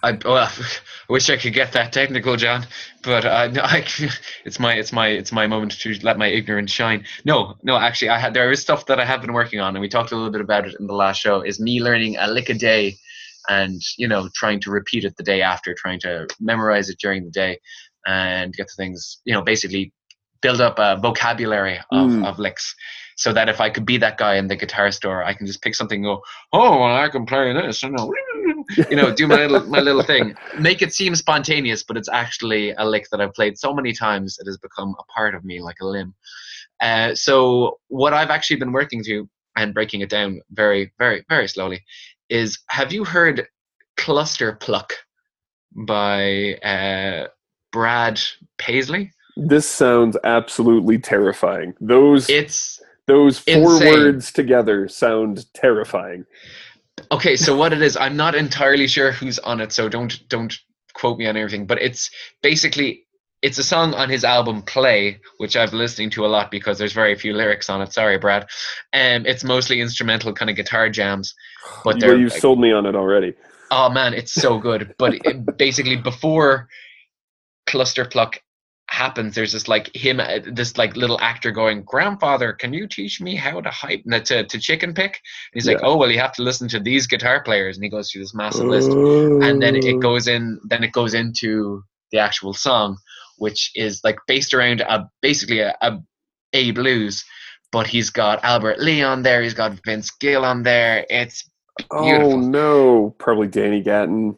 I 0.04 0.20
well, 0.26 0.36
I 0.50 0.52
wish 1.08 1.30
I 1.30 1.38
could 1.38 1.54
get 1.54 1.72
that 1.72 1.94
technical, 1.94 2.36
John, 2.36 2.68
but 3.04 3.24
uh, 3.24 3.48
no, 3.48 3.62
I, 3.64 3.86
it's 4.44 4.60
my 4.60 4.74
it's 4.74 4.92
my 4.92 5.08
it's 5.08 5.32
my 5.32 5.48
moment 5.48 5.80
to 5.80 5.98
let 6.04 6.18
my 6.18 6.28
ignorance 6.28 6.72
shine. 6.72 7.06
No, 7.24 7.56
no, 7.64 7.78
actually, 7.78 8.10
I 8.10 8.20
had 8.20 8.34
there 8.34 8.52
is 8.52 8.60
stuff 8.60 8.86
that 8.88 9.00
I 9.00 9.06
have 9.06 9.22
been 9.22 9.32
working 9.32 9.62
on, 9.62 9.74
and 9.74 9.82
we 9.82 9.88
talked 9.88 10.12
a 10.12 10.16
little 10.16 10.32
bit 10.32 10.42
about 10.42 10.68
it 10.68 10.76
in 10.78 10.88
the 10.88 10.94
last 10.94 11.22
show. 11.22 11.40
Is 11.40 11.62
me 11.62 11.82
learning 11.82 12.18
a 12.18 12.28
lick 12.28 12.50
a 12.50 12.54
day, 12.54 12.98
and 13.48 13.82
you 13.98 14.10
know, 14.10 14.30
trying 14.36 14.60
to 14.60 14.72
repeat 14.72 15.06
it 15.06 15.16
the 15.16 15.24
day 15.24 15.42
after, 15.42 15.74
trying 15.74 16.02
to 16.02 16.28
memorize 16.42 16.90
it 16.90 17.00
during 17.00 17.24
the 17.24 17.32
day, 17.32 17.58
and 18.06 18.54
get 18.54 18.68
the 18.68 18.76
things, 18.76 19.22
you 19.24 19.34
know, 19.34 19.42
basically 19.42 19.94
build 20.44 20.62
up 20.62 20.78
a 20.78 20.98
vocabulary 21.02 21.78
of, 21.92 22.10
Mm. 22.12 22.28
of 22.28 22.38
licks 22.38 22.76
so 23.16 23.32
that 23.34 23.48
if 23.48 23.62
I 23.62 23.70
could 23.70 23.86
be 23.86 23.98
that 23.98 24.18
guy 24.18 24.36
in 24.36 24.48
the 24.48 24.56
guitar 24.56 24.92
store, 24.92 25.24
I 25.24 25.34
can 25.34 25.46
just 25.48 25.62
pick 25.62 25.76
something 25.76 26.00
and 26.04 26.06
go, 26.06 26.22
oh, 26.52 26.80
well, 26.80 26.96
I 26.96 27.10
can 27.10 27.26
play 27.26 27.54
this, 27.54 27.82
you 27.84 27.92
know, 27.92 28.14
you 28.90 28.96
know, 28.96 29.14
do 29.14 29.28
my 29.28 29.46
little 29.46 29.68
my 29.68 29.80
little 29.80 30.04
thing, 30.04 30.36
make 30.60 30.82
it 30.82 30.94
seem 30.94 31.16
spontaneous, 31.16 31.84
but 31.84 31.96
it's 31.98 32.10
actually 32.10 32.72
a 32.72 32.86
lick 32.86 33.06
that 33.12 33.22
I've 33.22 33.34
played 33.34 33.58
so 33.58 33.74
many 33.74 33.94
times 33.94 34.38
it 34.40 34.46
has 34.48 34.58
become 34.58 34.96
a 35.00 35.04
part 35.16 35.34
of 35.36 35.44
me, 35.46 35.62
like 35.62 35.78
a 35.82 35.86
limb. 35.86 36.14
Uh, 36.82 37.14
so 37.16 37.80
what 37.88 38.14
I've 38.14 38.30
actually 38.32 38.58
been 38.58 38.74
working 38.74 39.04
to 39.06 39.30
and 39.56 39.74
breaking 39.74 40.02
it 40.02 40.10
down 40.10 40.42
very, 40.52 40.92
very, 40.98 41.24
very 41.30 41.48
slowly 41.48 41.80
is: 42.30 42.60
Have 42.70 42.92
you 42.92 43.04
heard 43.06 43.48
"Cluster 43.96 44.54
Pluck" 44.54 44.94
by 45.76 46.56
uh, 46.56 47.28
Brad 47.72 48.20
Paisley? 48.58 49.12
This 49.36 49.68
sounds 49.68 50.18
absolutely 50.24 51.00
terrifying. 51.00 51.74
Those 51.82 52.30
It's 52.30 52.82
those 53.08 53.40
four 53.40 53.74
insane. 53.74 53.94
words 53.94 54.32
together 54.32 54.88
sound 54.88 55.46
terrifying. 55.54 56.26
okay 57.12 57.36
so 57.36 57.56
what 57.56 57.74
it 57.74 57.82
is 57.82 57.98
i'm 57.98 58.16
not 58.16 58.36
entirely 58.36 58.88
sure 58.88 59.12
who's 59.12 59.40
on 59.40 59.60
it 59.60 59.72
so 59.72 59.90
don't 59.90 60.28
don't 60.30 60.58
quote 60.94 61.18
me 61.18 61.26
on 61.26 61.36
everything 61.36 61.66
but 61.66 61.82
it's 61.82 62.10
basically 62.42 63.04
it's 63.42 63.58
a 63.58 63.64
song 63.64 63.94
on 63.96 64.10
his 64.10 64.24
album 64.24 64.62
Play, 64.62 65.20
which 65.40 65.58
i've 65.58 65.72
been 65.72 65.80
listening 65.80 66.12
to 66.12 66.26
a 66.26 66.28
lot 66.28 66.52
because 66.52 66.78
there's 66.78 66.94
very 66.94 67.16
few 67.16 67.34
lyrics 67.34 67.70
on 67.70 67.82
it 67.82 67.92
sorry 67.92 68.18
brad 68.18 68.44
um 68.94 69.26
it's 69.26 69.44
mostly 69.44 69.82
instrumental 69.82 70.32
kind 70.34 70.50
of 70.52 70.56
guitar 70.56 70.88
jams 70.90 71.34
but 71.84 72.00
you, 72.02 72.16
you've 72.16 72.32
like, 72.32 72.42
sold 72.42 72.60
me 72.60 72.72
on 72.72 72.86
it 72.86 72.96
already. 72.96 73.34
oh 73.72 73.90
man 73.90 74.14
it's 74.14 74.34
so 74.34 74.60
good 74.60 74.94
but 75.00 75.16
it, 75.26 75.58
basically 75.58 75.98
before 75.98 76.70
cluster 77.66 78.06
pluck 78.06 78.40
happens 78.94 79.34
there's 79.34 79.54
this 79.54 79.68
like 79.68 79.94
him 79.96 80.20
uh, 80.20 80.40
this 80.46 80.78
like 80.78 80.96
little 80.96 81.20
actor 81.20 81.52
going 81.52 81.82
grandfather 81.84 82.54
can 82.54 82.72
you 82.74 82.88
teach 82.88 83.20
me 83.20 83.36
how 83.36 83.60
to 83.60 83.72
hype 83.72 84.04
to, 84.04 84.44
to 84.44 84.60
chicken 84.60 84.94
pick? 84.94 85.14
And 85.14 85.56
he's 85.56 85.68
like 85.68 85.80
oh 85.82 85.98
well 85.98 86.12
you 86.12 86.20
have 86.20 86.34
to 86.34 86.44
listen 86.44 86.68
to 86.70 86.80
these 86.80 87.08
guitar 87.08 87.42
players. 87.44 87.76
And 87.76 87.84
he 87.84 87.90
goes 87.90 88.12
through 88.12 88.22
this 88.22 88.36
massive 88.36 88.68
list. 88.68 88.92
And 88.92 89.62
then 89.62 89.76
it 89.76 90.00
goes 90.00 90.28
in 90.28 90.60
then 90.66 90.84
it 90.84 90.92
goes 90.92 91.14
into 91.16 91.84
the 92.12 92.20
actual 92.20 92.54
song 92.54 92.98
which 93.38 93.72
is 93.76 94.02
like 94.04 94.20
based 94.28 94.54
around 94.54 94.82
a 94.82 95.10
basically 95.22 95.60
a, 95.60 95.76
a, 95.82 96.00
a 96.54 96.70
blues 96.72 97.26
but 97.72 97.88
he's 97.88 98.12
got 98.12 98.44
albert 98.44 98.80
lee 98.80 99.02
on 99.02 99.24
there 99.24 99.42
he's 99.42 99.56
got 99.56 99.80
vince 99.84 100.12
gill 100.12 100.46
on 100.46 100.62
there. 100.62 101.06
It's 101.10 101.50
Oh 101.92 102.04
beautiful. 102.04 102.38
no, 102.38 103.16
probably 103.18 103.48
Danny 103.48 103.82
Gatton. 103.82 104.38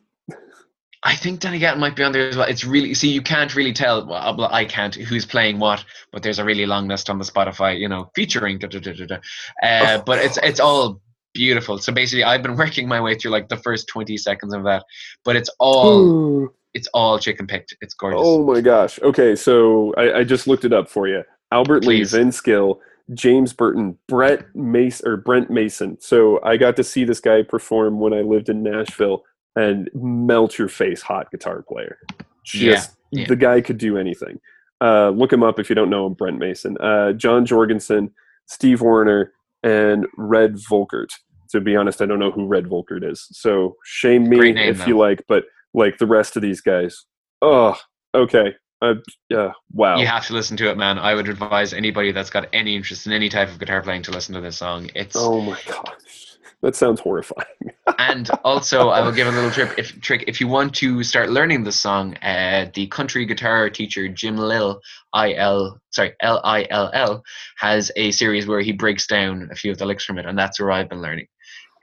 I 1.08 1.16
think 1.16 1.40
Danny 1.40 1.60
Gatton 1.60 1.80
might 1.80 1.96
be 1.96 2.04
on 2.04 2.12
there 2.12 2.28
as 2.28 2.36
well. 2.36 2.48
It's 2.50 2.66
really 2.66 2.96
see 2.96 3.10
you 3.10 3.22
can't 3.22 3.56
really 3.56 3.72
tell. 3.74 4.06
Well, 4.08 4.50
I 4.52 4.66
can't 4.66 4.96
who's 4.96 5.26
playing 5.26 5.60
what, 5.60 5.86
but 6.12 6.24
there's 6.24 6.40
a 6.40 6.44
really 6.44 6.66
long 6.66 6.88
list 6.88 7.10
on 7.12 7.20
the 7.20 7.24
Spotify, 7.24 7.80
you 7.80 7.88
know, 7.88 8.10
featuring. 8.16 8.58
Da, 8.58 8.68
da, 8.68 8.80
da, 8.80 8.92
da, 8.94 9.06
da. 9.06 9.16
Uh, 9.64 9.98
Oh. 10.00 10.04
but 10.04 10.18
it's 10.18 10.38
it's 10.42 10.60
all 10.60 11.00
beautiful. 11.36 11.78
So 11.78 11.94
basically, 11.94 12.24
I've 12.24 12.42
been 12.42 12.58
working 12.64 12.88
my 12.88 13.00
way 13.00 13.14
through 13.16 13.32
like 13.32 13.50
the 13.50 13.58
first 13.58 13.88
twenty 13.88 14.18
seconds 14.18 14.54
of 14.54 14.64
that, 14.64 14.84
but 15.24 15.36
it's 15.36 15.50
all 15.60 16.50
it's 16.74 16.88
all 16.94 17.20
chicken 17.20 17.46
picked. 17.46 17.76
It's 17.82 17.94
gorgeous. 17.94 18.20
Oh 18.24 18.44
my 18.44 18.60
gosh. 18.62 19.00
Okay, 19.02 19.36
so 19.36 19.94
I, 19.98 20.20
I 20.20 20.24
just 20.24 20.48
looked 20.48 20.66
it 20.66 20.74
up 20.74 20.90
for 20.90 21.08
you. 21.08 21.24
Albert 21.52 21.84
Please. 21.84 22.14
Lee, 22.14 22.20
Vince 22.20 22.42
Gill, 22.42 22.82
James 23.14 23.54
Burton, 23.54 23.98
Brett 24.08 24.44
Mason 24.56 25.08
or 25.08 25.18
Brent 25.18 25.52
Mason. 25.52 25.98
So 26.02 26.40
I 26.44 26.58
got 26.58 26.76
to 26.78 26.84
see 26.84 27.04
this 27.04 27.20
guy 27.20 27.44
perform 27.44 28.00
when 28.00 28.12
I 28.14 28.22
lived 28.22 28.50
in 28.50 28.64
Nashville 28.64 29.24
and 29.56 29.90
melt 29.94 30.58
your 30.58 30.68
face 30.68 31.02
hot 31.02 31.32
guitar 31.32 31.64
player. 31.68 31.98
Just 32.44 32.96
Yeah, 33.12 33.22
yeah. 33.22 33.28
the 33.28 33.36
guy 33.36 33.62
could 33.62 33.78
do 33.78 33.98
anything. 33.98 34.40
Uh, 34.82 35.10
look 35.10 35.32
him 35.32 35.44
up 35.44 35.60
if 35.60 35.70
you 35.70 35.76
don't 35.76 35.90
know 35.90 36.06
him, 36.06 36.14
Brent 36.14 36.38
Mason. 36.38 36.78
Uh, 36.80 37.14
John 37.14 37.46
Jorgensen, 37.46 38.12
Steve 38.48 38.82
Wariner, 38.82 39.32
and 39.64 40.06
Red 40.18 40.56
Volkert. 40.56 41.10
To 41.52 41.62
be 41.62 41.76
honest, 41.76 42.02
I 42.02 42.06
don't 42.06 42.20
know 42.20 42.32
who 42.32 42.46
Red 42.46 42.66
Volkert 42.66 43.10
is. 43.10 43.28
So 43.32 43.76
shame 43.84 44.28
me 44.28 44.52
name, 44.52 44.58
if 44.58 44.80
though. 44.80 44.86
you 44.88 44.98
like, 44.98 45.24
but 45.28 45.46
like 45.74 45.98
the 45.98 46.08
rest 46.08 46.36
of 46.36 46.42
these 46.42 46.60
guys. 46.62 47.06
Oh, 47.42 47.78
okay. 48.14 48.56
Uh, 48.82 48.96
yeah. 49.30 49.52
Wow. 49.72 49.98
You 49.98 50.08
have 50.08 50.26
to 50.28 50.34
listen 50.34 50.58
to 50.58 50.70
it, 50.70 50.78
man. 50.78 51.00
I 51.00 51.16
would 51.16 51.30
advise 51.30 51.74
anybody 51.74 52.12
that's 52.12 52.30
got 52.30 52.48
any 52.52 52.76
interest 52.76 53.08
in 53.08 53.14
any 53.14 53.30
type 53.30 53.50
of 53.50 53.60
guitar 53.60 53.82
playing 53.82 54.02
to 54.04 54.12
listen 54.12 54.36
to 54.36 54.42
this 54.42 54.58
song. 54.58 54.90
It's 54.96 55.16
Oh 55.16 55.42
my 55.42 55.60
gosh, 55.66 56.35
that 56.62 56.76
sounds 56.76 57.00
horrifying. 57.00 57.46
and 58.00 58.30
also 58.44 58.90
I 58.90 59.02
will 59.02 59.12
give 59.12 59.28
a 59.28 59.32
little 59.32 59.52
trip 59.52 59.74
if 59.78 60.00
trick 60.02 60.26
if 60.28 60.42
you 60.42 60.48
want 60.48 60.74
to 60.76 61.04
start 61.04 61.30
learning 61.30 61.64
this 61.64 61.80
song. 61.80 62.16
Uh, 62.18 62.70
the 62.74 62.88
country 62.88 63.26
guitar 63.26 63.70
teacher 63.70 64.08
Jim 64.08 64.38
Lill, 64.38 64.82
I 65.14 65.34
L 65.34 65.80
sorry 65.92 66.14
L 66.22 66.42
I 66.44 66.68
L 66.70 66.90
L, 66.94 67.24
has 67.58 67.92
a 67.96 68.12
series 68.12 68.48
where 68.48 68.62
he 68.62 68.72
breaks 68.72 69.08
down 69.08 69.50
a 69.52 69.56
few 69.56 69.72
of 69.72 69.78
the 69.78 69.86
licks 69.86 70.06
from 70.06 70.18
it, 70.18 70.26
and 70.26 70.38
that's 70.38 70.60
where 70.60 70.72
I've 70.72 70.90
been 70.90 71.02
learning. 71.02 71.28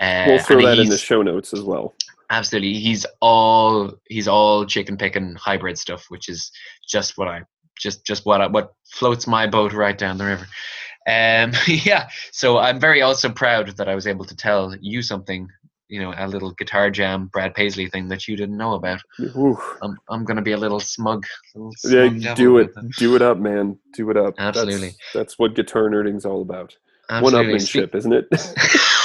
Uh, 0.00 0.24
we'll 0.26 0.38
throw 0.38 0.62
that 0.62 0.78
in 0.78 0.88
the 0.88 0.98
show 0.98 1.22
notes 1.22 1.52
as 1.52 1.62
well. 1.62 1.94
absolutely 2.30 2.72
he's 2.72 3.06
all 3.20 3.92
he's 4.08 4.26
all 4.26 4.64
chicken 4.64 4.96
picking 4.96 5.34
hybrid 5.36 5.78
stuff 5.78 6.06
which 6.08 6.28
is 6.28 6.50
just 6.88 7.16
what 7.16 7.28
i 7.28 7.42
just 7.78 8.04
just 8.06 8.24
what 8.24 8.40
I, 8.40 8.46
what 8.46 8.74
floats 8.84 9.26
my 9.26 9.46
boat 9.46 9.72
right 9.72 9.96
down 9.96 10.18
the 10.18 10.24
river 10.24 10.46
um 11.06 11.52
yeah 11.66 12.08
so 12.30 12.58
i'm 12.58 12.78
very 12.78 13.02
also 13.02 13.30
proud 13.30 13.76
that 13.76 13.88
i 13.88 13.94
was 13.94 14.06
able 14.06 14.24
to 14.24 14.36
tell 14.36 14.74
you 14.80 15.02
something 15.02 15.48
you 15.88 16.00
know 16.00 16.14
a 16.16 16.26
little 16.26 16.52
guitar 16.52 16.90
jam 16.90 17.26
brad 17.26 17.54
paisley 17.54 17.88
thing 17.88 18.08
that 18.08 18.26
you 18.26 18.36
didn't 18.36 18.56
know 18.56 18.74
about 18.74 19.00
i'm, 19.82 19.96
I'm 20.08 20.24
gonna 20.24 20.42
be 20.42 20.52
a 20.52 20.56
little 20.56 20.80
smug, 20.80 21.26
little 21.54 21.72
Yeah, 21.84 22.08
smug 22.08 22.22
devil 22.22 22.36
do 22.36 22.58
it. 22.58 22.70
Do 22.98 23.16
it 23.16 23.22
up, 23.22 23.38
man. 23.38 23.78
Do 23.94 24.10
it 24.10 24.16
up. 24.16 24.34
Absolutely. 24.38 24.88
That's, 24.88 25.12
that's 25.12 25.38
what 25.38 25.54
guitar 25.54 25.88
nerding's 25.88 26.24
all 26.24 26.40
about. 26.42 26.76
One 27.20 27.34
upmanship, 27.34 27.94
isn't 27.94 28.12
it? 28.12 28.26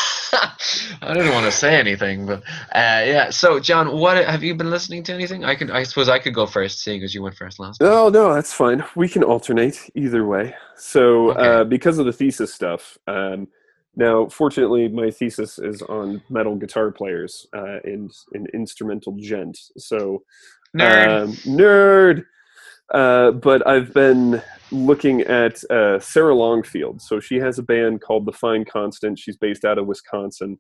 I 1.01 1.13
didn't 1.13 1.33
want 1.33 1.45
to 1.45 1.51
say 1.51 1.75
anything, 1.75 2.25
but 2.25 2.39
uh, 2.73 3.03
yeah. 3.05 3.29
So, 3.29 3.59
John, 3.59 3.97
what 3.97 4.17
have 4.25 4.43
you 4.43 4.55
been 4.55 4.69
listening 4.69 5.03
to? 5.03 5.13
Anything? 5.13 5.43
I 5.45 5.55
can. 5.55 5.71
I 5.71 5.83
suppose 5.83 6.09
I 6.09 6.19
could 6.19 6.33
go 6.33 6.45
first, 6.45 6.79
seeing 6.81 7.03
as 7.03 7.13
you 7.13 7.21
went 7.21 7.35
first 7.35 7.59
last. 7.59 7.77
time. 7.79 7.87
Oh 7.89 8.09
no, 8.09 8.33
that's 8.33 8.53
fine. 8.53 8.83
We 8.95 9.07
can 9.07 9.23
alternate 9.23 9.89
either 9.95 10.25
way. 10.25 10.55
So, 10.75 11.31
Okay. 11.31 11.39
uh, 11.41 11.63
because 11.63 11.97
of 11.99 12.05
the 12.05 12.13
thesis 12.13 12.53
stuff, 12.53 12.97
um, 13.07 13.47
now 13.95 14.27
fortunately, 14.29 14.87
my 14.87 15.09
thesis 15.11 15.59
is 15.59 15.81
on 15.83 16.21
metal 16.29 16.55
guitar 16.55 16.91
players 16.91 17.47
uh, 17.55 17.79
and 17.83 18.11
and 18.33 18.47
instrumental 18.53 19.13
djent. 19.13 19.57
So, 19.77 20.23
Nerd. 20.75 21.23
um, 21.23 21.31
nerd. 21.57 22.25
Uh, 22.93 23.31
but 23.31 23.67
I've 23.67 23.93
been 23.93 24.41
looking 24.71 25.19
at 25.21 25.61
uh, 25.69 25.99
Sarah 25.99 26.33
Longfield. 26.33 27.01
So 27.01 27.19
she 27.19 27.35
has 27.35 27.59
a 27.59 27.63
band 27.63 27.99
called 28.01 28.25
The 28.25 28.31
Fine 28.31 28.63
Constant. 28.63 29.19
She's 29.19 29.35
based 29.35 29.65
out 29.65 29.77
of 29.77 29.87
Wisconsin, 29.87 30.57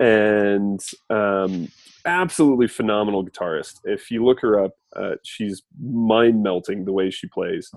and 0.00 0.80
um, 1.10 1.68
absolutely 2.04 2.68
phenomenal 2.68 3.24
guitarist. 3.24 3.80
If 3.84 4.10
you 4.10 4.24
look 4.24 4.40
her 4.40 4.62
up, 4.62 4.72
uh, 4.94 5.16
she's 5.24 5.62
mind 5.82 6.42
melting 6.42 6.84
the 6.84 6.92
way 6.92 7.10
she 7.10 7.28
plays. 7.28 7.70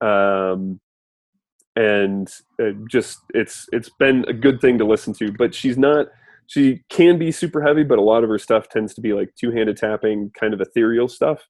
Um, 0.00 0.80
and 1.76 2.32
uh, 2.60 2.70
just 2.90 3.18
it's 3.34 3.66
it's 3.72 3.90
been 3.98 4.24
a 4.28 4.32
good 4.32 4.60
thing 4.60 4.78
to 4.78 4.84
listen 4.84 5.12
to. 5.14 5.32
But 5.32 5.54
she's 5.54 5.76
not. 5.78 6.06
She 6.48 6.82
can 6.88 7.18
be 7.18 7.32
super 7.32 7.60
heavy, 7.60 7.82
but 7.82 7.98
a 7.98 8.02
lot 8.02 8.22
of 8.22 8.30
her 8.30 8.38
stuff 8.38 8.68
tends 8.68 8.94
to 8.94 9.00
be 9.00 9.12
like 9.12 9.34
two 9.34 9.50
handed 9.50 9.76
tapping, 9.76 10.30
kind 10.38 10.54
of 10.54 10.60
ethereal 10.60 11.08
stuff. 11.08 11.46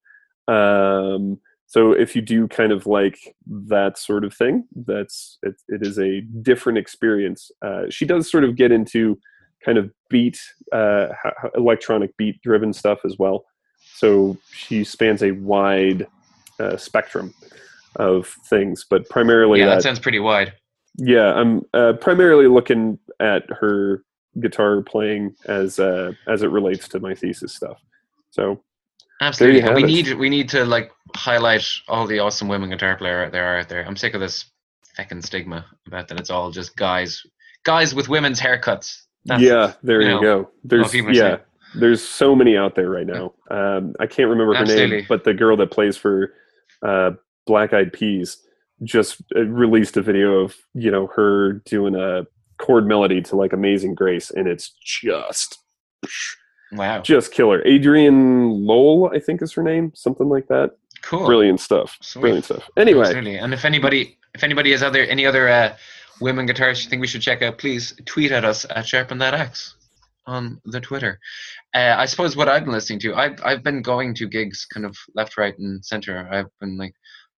Um, 0.49 1.39
so 1.66 1.93
if 1.93 2.16
you 2.16 2.22
do 2.22 2.49
kind 2.49 2.72
of 2.72 2.87
like 2.87 3.18
that 3.47 3.99
sort 3.99 4.24
of 4.24 4.33
thing, 4.33 4.66
that's 4.87 5.39
it, 5.43 5.55
it 5.68 5.87
is 5.87 5.99
a 5.99 6.22
different 6.43 6.79
experience. 6.79 7.51
Uh, 7.64 7.83
she 7.91 8.05
does 8.05 8.31
sort 8.31 8.45
of 8.45 8.57
get 8.57 8.72
into 8.72 9.18
kind 9.65 9.79
of 9.79 9.91
beat, 10.11 10.39
uh, 10.73 11.09
electronic 11.57 12.17
beat 12.17 12.41
driven 12.43 12.73
stuff 12.73 13.01
as 13.05 13.17
well. 13.19 13.45
So 13.95 14.37
she 14.53 14.85
spans 14.85 15.23
a 15.23 15.33
wide 15.33 16.07
uh, 16.61 16.77
spectrum 16.77 17.35
of 17.97 18.29
things, 18.49 18.85
but 18.89 19.09
primarily 19.09 19.61
Yeah, 19.61 19.67
that, 19.67 19.75
that 19.77 19.83
sounds 19.83 19.99
pretty 19.99 20.19
wide. 20.19 20.53
yeah, 20.99 21.33
I'm 21.35 21.63
uh, 21.75 21.95
primarily 21.95 22.47
looking 22.47 22.99
at 23.21 23.45
her 23.51 24.03
guitar 24.41 24.83
playing 24.83 25.35
as 25.47 25.79
uh, 25.79 26.13
as 26.27 26.43
it 26.43 26.49
relates 26.51 26.89
to 26.89 27.01
my 27.01 27.15
thesis 27.15 27.55
stuff. 27.55 27.79
So 28.31 28.63
Absolutely. 29.23 29.63
we 29.75 29.83
it. 29.85 29.87
need 29.87 30.15
we 30.15 30.29
need 30.29 30.49
to 30.51 30.65
like 30.67 30.91
highlight 31.15 31.65
all 31.89 32.07
the 32.07 32.19
awesome 32.19 32.49
women 32.49 32.69
guitar 32.69 32.97
player 32.97 33.31
there 33.31 33.47
are 33.47 33.61
out 33.61 33.69
there. 33.71 33.87
I'm 33.87 33.97
sick 33.97 34.13
of 34.15 34.21
this 34.21 34.45
fucking 34.97 35.23
stigma 35.23 35.65
about 35.87 36.09
that 36.09 36.21
it's 36.21 36.31
all 36.31 36.51
just 36.51 36.77
guys 36.77 37.23
guys 37.65 37.95
with 37.95 38.09
women's 38.09 38.41
haircuts. 38.41 39.06
That's- 39.27 39.47
yeah, 39.47 39.72
there 39.83 40.01
you 40.03 40.09
know, 40.09 40.20
go. 40.20 40.51
There's 40.64 40.95
yeah, 40.95 41.39
there's 41.74 42.03
so 42.03 42.35
many 42.35 42.57
out 42.57 42.74
there 42.74 42.89
right 42.91 43.07
now. 43.07 43.35
Um, 43.51 43.95
I 44.01 44.07
can't 44.07 44.29
remember 44.31 44.55
her 44.55 44.61
Absolutely. 44.62 44.97
name, 44.99 45.07
but 45.09 45.24
the 45.24 45.35
girl 45.35 45.57
that 45.59 45.70
plays 45.70 45.97
for 45.97 46.33
uh, 46.83 47.11
Black 47.47 47.72
Eyed 47.72 47.93
Peas 47.93 48.39
just 48.83 49.22
uh, 49.35 49.41
released 49.45 49.97
a 49.97 50.03
video 50.03 50.39
of 50.41 50.55
you 50.74 50.91
know 50.91 51.07
her 51.09 51.55
doing 51.64 51.95
a 51.95 52.27
chord 52.59 52.87
melody 52.87 53.20
to 53.22 53.37
like 53.37 53.53
Amazing 53.53 53.95
Grace, 53.95 54.31
and 54.31 54.47
it's 54.49 54.70
just 54.83 55.59
Wow. 56.72 57.01
just 57.03 57.33
killer. 57.33 57.62
Adrian 57.64 58.51
Lowell, 58.51 59.11
I 59.14 59.20
think 59.20 59.41
is 59.43 59.53
her 59.53 59.62
name, 59.62 59.93
something 59.95 60.29
like 60.29 60.49
that. 60.49 60.72
Cool. 61.03 61.27
Brilliant 61.27 61.61
stuff. 61.61 61.97
Sweet. 62.01 62.20
Brilliant 62.22 62.45
stuff. 62.47 62.68
Anyway, 62.77 63.03
Absolutely. 63.03 63.37
And 63.39 63.55
if 63.55 63.64
anybody 63.64 64.18
if 64.35 64.43
anybody 64.43 64.72
has 64.72 64.83
other 64.83 65.03
any 65.05 65.24
other 65.27 65.49
uh, 65.49 65.77
women 66.21 66.47
guitarists 66.47 66.85
you 66.85 66.91
think 66.91 67.01
we 67.01 67.07
should 67.07 67.23
check 67.23 67.43
out, 67.43 67.59
please 67.59 67.95
tweet 68.05 68.33
at 68.33 68.45
us 68.45 68.67
at 68.71 68.87
Sharpen 68.87 69.19
That 69.19 69.35
Axe 69.35 69.77
on 70.27 70.61
the 70.64 70.81
Twitter. 70.81 71.19
Uh, 71.75 71.95
I 71.97 72.07
suppose 72.07 72.37
what 72.37 72.49
I've 72.49 72.64
been 72.64 72.73
listening 72.73 72.99
to, 73.01 73.14
I've 73.14 73.39
I've 73.45 73.62
been 73.62 73.83
going 73.83 74.14
to 74.14 74.29
gigs 74.29 74.67
kind 74.67 74.87
of 74.87 74.97
left, 75.14 75.37
right, 75.37 75.57
and 75.59 75.85
center. 75.85 76.29
I've 76.31 76.51
been 76.61 76.77
like 76.77 76.95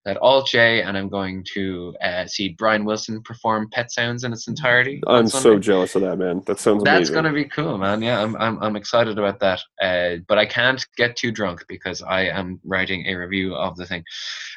at 0.07 0.16
alt-J, 0.18 0.83
and 0.83 0.97
I'm 0.97 1.09
going 1.09 1.45
to 1.55 1.95
uh, 2.03 2.24
see 2.26 2.51
Brian 2.57 2.85
Wilson 2.85 3.20
perform 3.22 3.68
Pet 3.70 3.93
Sounds 3.93 4.24
in 4.24 4.33
its 4.33 4.49
entirety. 4.49 5.03
I'm 5.07 5.29
so 5.29 5.59
jealous 5.59 5.95
of 5.97 6.03
that 6.03 6.16
man. 6.16 6.43
That 6.47 6.59
sounds 6.59 6.83
That's 6.83 7.11
amazing. 7.11 7.14
gonna 7.14 7.33
be 7.33 7.45
cool, 7.45 7.76
man. 7.76 8.01
Yeah, 8.01 8.22
I'm 8.22 8.35
I'm 8.37 8.62
I'm 8.62 8.76
excited 8.76 9.18
about 9.18 9.41
that. 9.41 9.61
Uh, 9.83 10.22
but 10.26 10.39
I 10.39 10.47
can't 10.47 10.85
get 10.97 11.16
too 11.16 11.31
drunk 11.31 11.64
because 11.68 12.03
I 12.03 12.22
am 12.22 12.61
writing 12.64 13.07
a 13.07 13.14
review 13.16 13.55
of 13.55 13.76
the 13.76 13.85
thing. 13.85 14.05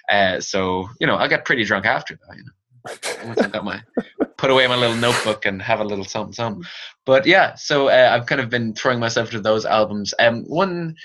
Uh, 0.10 0.40
so 0.40 0.88
you 1.00 1.08
know, 1.08 1.16
I'll 1.16 1.30
get 1.30 1.46
pretty 1.46 1.66
drunk 1.66 1.86
after 1.86 2.16
that. 2.16 2.38
You 2.38 2.44
know, 2.44 2.52
My 2.86 3.82
put 4.38 4.50
away 4.50 4.66
my 4.68 4.76
little 4.76 4.96
notebook 4.96 5.46
and 5.46 5.62
have 5.62 5.80
a 5.80 5.84
little 5.84 6.04
something, 6.04 6.34
something. 6.34 6.64
But 7.06 7.26
yeah, 7.26 7.54
so 7.56 7.90
uh, 7.90 8.10
I've 8.12 8.26
kind 8.26 8.42
of 8.42 8.50
been 8.50 8.74
throwing 8.74 9.00
myself 9.00 9.30
to 9.32 9.40
those 9.40 9.66
albums. 9.66 10.14
Um, 10.20 10.44
one 10.46 10.96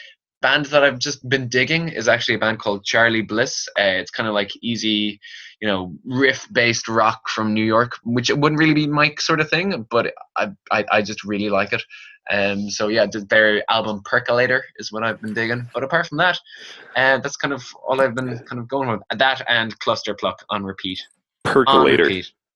band 0.40 0.66
that 0.66 0.82
I've 0.82 0.98
just 0.98 1.28
been 1.28 1.48
digging 1.48 1.88
is 1.88 2.08
actually 2.08 2.36
a 2.36 2.38
band 2.38 2.60
called 2.60 2.84
Charly 2.84 3.20
Bliss. 3.20 3.68
Uh, 3.78 4.00
it's 4.00 4.10
kind 4.10 4.26
of 4.26 4.34
like 4.34 4.52
easy, 4.62 5.20
you 5.60 5.68
know, 5.68 5.94
riff-based 6.04 6.88
rock 6.88 7.28
from 7.28 7.52
New 7.52 7.64
York, 7.64 7.92
which 8.04 8.30
it 8.30 8.38
wouldn't 8.38 8.58
really 8.58 8.74
be 8.74 8.86
my 8.86 9.14
sort 9.18 9.40
of 9.40 9.50
thing, 9.50 9.86
but 9.90 10.14
I 10.36 10.52
I, 10.70 10.84
I 10.90 11.02
just 11.02 11.24
really 11.24 11.50
like 11.50 11.72
it. 11.74 11.82
Um, 12.30 12.70
so 12.70 12.88
yeah, 12.88 13.06
th- 13.06 13.28
their 13.28 13.62
album 13.70 14.02
Percolator 14.04 14.64
is 14.78 14.90
what 14.90 15.04
I've 15.04 15.20
been 15.20 15.34
digging. 15.34 15.68
But 15.72 15.84
apart 15.84 16.08
from 16.08 16.18
that, 16.18 16.38
uh, 16.96 17.18
that's 17.18 17.36
kind 17.36 17.54
of 17.54 17.64
all 17.86 18.00
I've 18.00 18.14
been 18.14 18.38
kind 18.40 18.58
of 18.58 18.66
going 18.68 18.88
with. 18.88 19.00
That 19.16 19.44
and 19.48 19.78
Cluster 19.78 20.14
Pluck 20.14 20.44
on 20.50 20.64
repeat. 20.64 21.00
Percolator. 21.46 22.10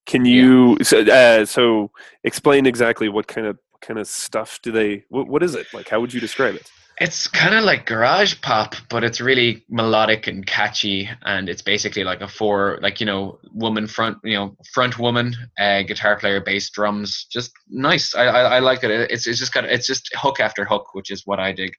Can 0.07 0.24
you 0.24 0.76
so, 0.82 1.01
uh, 1.03 1.45
so 1.45 1.91
explain 2.24 2.66
exactly 2.66 3.09
what 3.09 3.26
kind 3.26 3.47
of 3.47 3.59
what 3.70 3.80
kind 3.80 3.99
of 3.99 4.07
stuff 4.07 4.59
do 4.62 4.72
they? 4.72 5.05
What, 5.09 5.28
what 5.28 5.43
is 5.43 5.55
it 5.55 5.66
like? 5.72 5.88
How 5.88 6.01
would 6.01 6.12
you 6.12 6.20
describe 6.20 6.55
it? 6.55 6.70
It's 7.01 7.26
kind 7.28 7.55
of 7.55 7.64
like 7.64 7.86
garage 7.86 8.43
pop, 8.43 8.74
but 8.91 9.03
it's 9.05 9.22
really 9.22 9.64
melodic 9.70 10.26
and 10.26 10.45
catchy, 10.45 11.09
and 11.24 11.49
it's 11.49 11.62
basically 11.62 12.05
like 12.05 12.20
a 12.20 12.28
four, 12.28 12.78
like 12.82 13.01
you 13.01 13.07
know, 13.07 13.38
woman 13.55 13.86
front, 13.86 14.18
you 14.22 14.34
know, 14.34 14.55
front 14.74 14.99
woman, 14.99 15.34
uh, 15.59 15.82
guitar 15.82 16.18
player, 16.18 16.43
bass, 16.43 16.68
drums, 16.68 17.24
just 17.30 17.53
nice. 17.70 18.14
I, 18.14 18.26
I 18.26 18.41
I 18.57 18.59
like 18.59 18.84
it. 18.84 18.91
It's 18.91 19.26
it's 19.26 19.38
just 19.38 19.55
got 19.55 19.64
it's 19.64 19.86
just 19.86 20.11
hook 20.14 20.41
after 20.41 20.66
hook, 20.66 20.95
which 20.95 21.11
is 21.11 21.26
what 21.26 21.41
I 21.41 21.53
dig. 21.53 21.72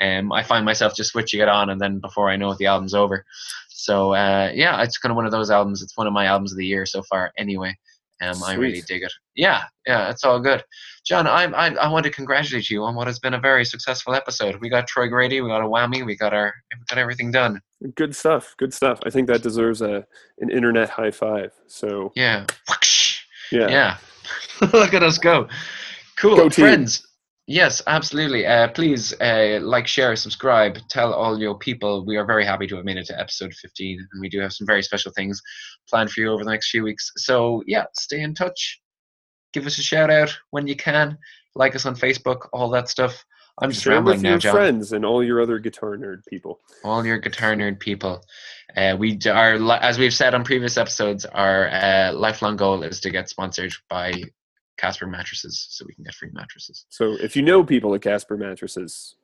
Um, 0.00 0.32
I 0.32 0.42
find 0.42 0.64
myself 0.64 0.96
just 0.96 1.10
switching 1.10 1.40
it 1.40 1.48
on, 1.48 1.68
and 1.68 1.80
then 1.80 1.98
before 1.98 2.30
I 2.30 2.36
know 2.36 2.50
it, 2.50 2.58
the 2.58 2.66
album's 2.66 2.94
over. 2.94 3.24
So 3.82 4.14
uh, 4.14 4.52
yeah, 4.54 4.80
it's 4.82 4.96
kind 4.96 5.10
of 5.10 5.16
one 5.16 5.26
of 5.26 5.32
those 5.32 5.50
albums. 5.50 5.82
It's 5.82 5.96
one 5.96 6.06
of 6.06 6.12
my 6.12 6.26
albums 6.26 6.52
of 6.52 6.58
the 6.58 6.64
year 6.64 6.86
so 6.86 7.02
far, 7.02 7.32
anyway. 7.36 7.76
Um, 8.22 8.40
I 8.44 8.54
really 8.54 8.80
dig 8.82 9.02
it. 9.02 9.12
Yeah, 9.34 9.64
yeah, 9.84 10.08
it's 10.08 10.22
all 10.22 10.38
good. 10.38 10.62
John, 11.04 11.26
I, 11.26 11.46
I 11.46 11.74
I 11.74 11.88
want 11.88 12.04
to 12.04 12.10
congratulate 12.10 12.70
you 12.70 12.84
on 12.84 12.94
what 12.94 13.08
has 13.08 13.18
been 13.18 13.34
a 13.34 13.40
very 13.40 13.64
successful 13.64 14.14
episode. 14.14 14.60
We 14.60 14.68
got 14.68 14.86
Troy 14.86 15.08
Grady, 15.08 15.40
we 15.40 15.48
got 15.48 15.62
a 15.62 15.66
whammy, 15.66 16.06
we 16.06 16.16
got 16.16 16.32
our 16.32 16.54
we 16.72 16.84
got 16.88 16.98
everything 16.98 17.32
done. 17.32 17.60
Good 17.96 18.14
stuff. 18.14 18.54
Good 18.56 18.72
stuff. 18.72 19.00
I 19.04 19.10
think 19.10 19.26
that 19.26 19.42
deserves 19.42 19.82
a 19.82 20.06
an 20.38 20.50
internet 20.50 20.88
high 20.88 21.10
five. 21.10 21.50
So 21.66 22.12
Yeah, 22.14 22.46
yeah, 23.50 23.68
yeah. 23.68 23.96
Look 24.72 24.94
at 24.94 25.02
us 25.02 25.18
go. 25.18 25.48
Cool, 26.16 26.36
Go 26.36 26.50
friends. 26.50 27.04
Yes, 27.48 27.82
absolutely. 27.88 28.46
Uh, 28.46 28.68
please 28.68 29.12
uh, 29.20 29.58
like, 29.60 29.88
share, 29.88 30.14
subscribe, 30.14 30.78
tell 30.88 31.12
all 31.12 31.38
your 31.38 31.58
people. 31.58 32.06
We 32.06 32.16
are 32.16 32.24
very 32.24 32.44
happy 32.44 32.68
to 32.68 32.76
have 32.76 32.84
made 32.84 32.98
it 32.98 33.06
to 33.06 33.18
episode 33.18 33.52
15, 33.54 33.98
and 34.12 34.20
we 34.20 34.28
do 34.28 34.40
have 34.40 34.52
some 34.52 34.66
very 34.66 34.82
special 34.82 35.10
things 35.12 35.42
planned 35.88 36.10
for 36.12 36.20
you 36.20 36.30
over 36.32 36.44
the 36.44 36.50
next 36.50 36.70
few 36.70 36.84
weeks. 36.84 37.10
So, 37.16 37.62
yeah, 37.66 37.84
stay 37.94 38.20
in 38.20 38.34
touch. 38.34 38.80
Give 39.52 39.66
us 39.66 39.78
a 39.78 39.82
shout 39.82 40.10
out 40.10 40.36
when 40.50 40.66
you 40.66 40.76
can. 40.76 41.18
Like 41.54 41.74
us 41.74 41.84
on 41.84 41.96
Facebook, 41.96 42.48
all 42.52 42.70
that 42.70 42.88
stuff. 42.88 43.24
I'm 43.60 43.70
just 43.70 43.82
Share 43.82 43.94
rambling 43.94 44.16
with 44.16 44.22
now, 44.22 44.30
your 44.30 44.38
John. 44.38 44.54
friends 44.54 44.92
and 44.92 45.04
all 45.04 45.22
your 45.22 45.42
other 45.42 45.58
guitar 45.58 45.96
nerd 45.96 46.24
people. 46.26 46.60
all 46.84 47.04
your 47.04 47.18
guitar 47.18 47.54
nerd 47.54 47.78
people. 47.80 48.24
Uh, 48.74 48.96
we 48.98 49.18
are, 49.26 49.54
as 49.82 49.98
we've 49.98 50.14
said 50.14 50.34
on 50.34 50.42
previous 50.44 50.78
episodes, 50.78 51.26
our 51.26 51.68
uh, 51.68 52.12
lifelong 52.14 52.56
goal 52.56 52.82
is 52.82 53.00
to 53.00 53.10
get 53.10 53.28
sponsored 53.28 53.74
by 53.90 54.22
Casper 54.78 55.06
mattresses, 55.06 55.66
so 55.70 55.84
we 55.86 55.94
can 55.94 56.04
get 56.04 56.14
free 56.14 56.30
mattresses. 56.32 56.86
So 56.88 57.16
if 57.20 57.36
you 57.36 57.42
know 57.42 57.62
people 57.64 57.94
at 57.94 58.02
Casper 58.02 58.36
mattresses, 58.36 59.16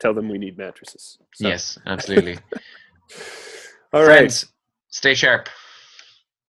tell 0.00 0.14
them 0.14 0.28
we 0.28 0.38
need 0.38 0.58
mattresses. 0.58 1.18
So, 1.34 1.48
Yes, 1.48 1.78
absolutely. 1.86 2.38
All 3.92 4.02
right. 4.02 4.18
Friends, 4.18 4.46
stay 4.88 5.14
sharp. 5.14 5.48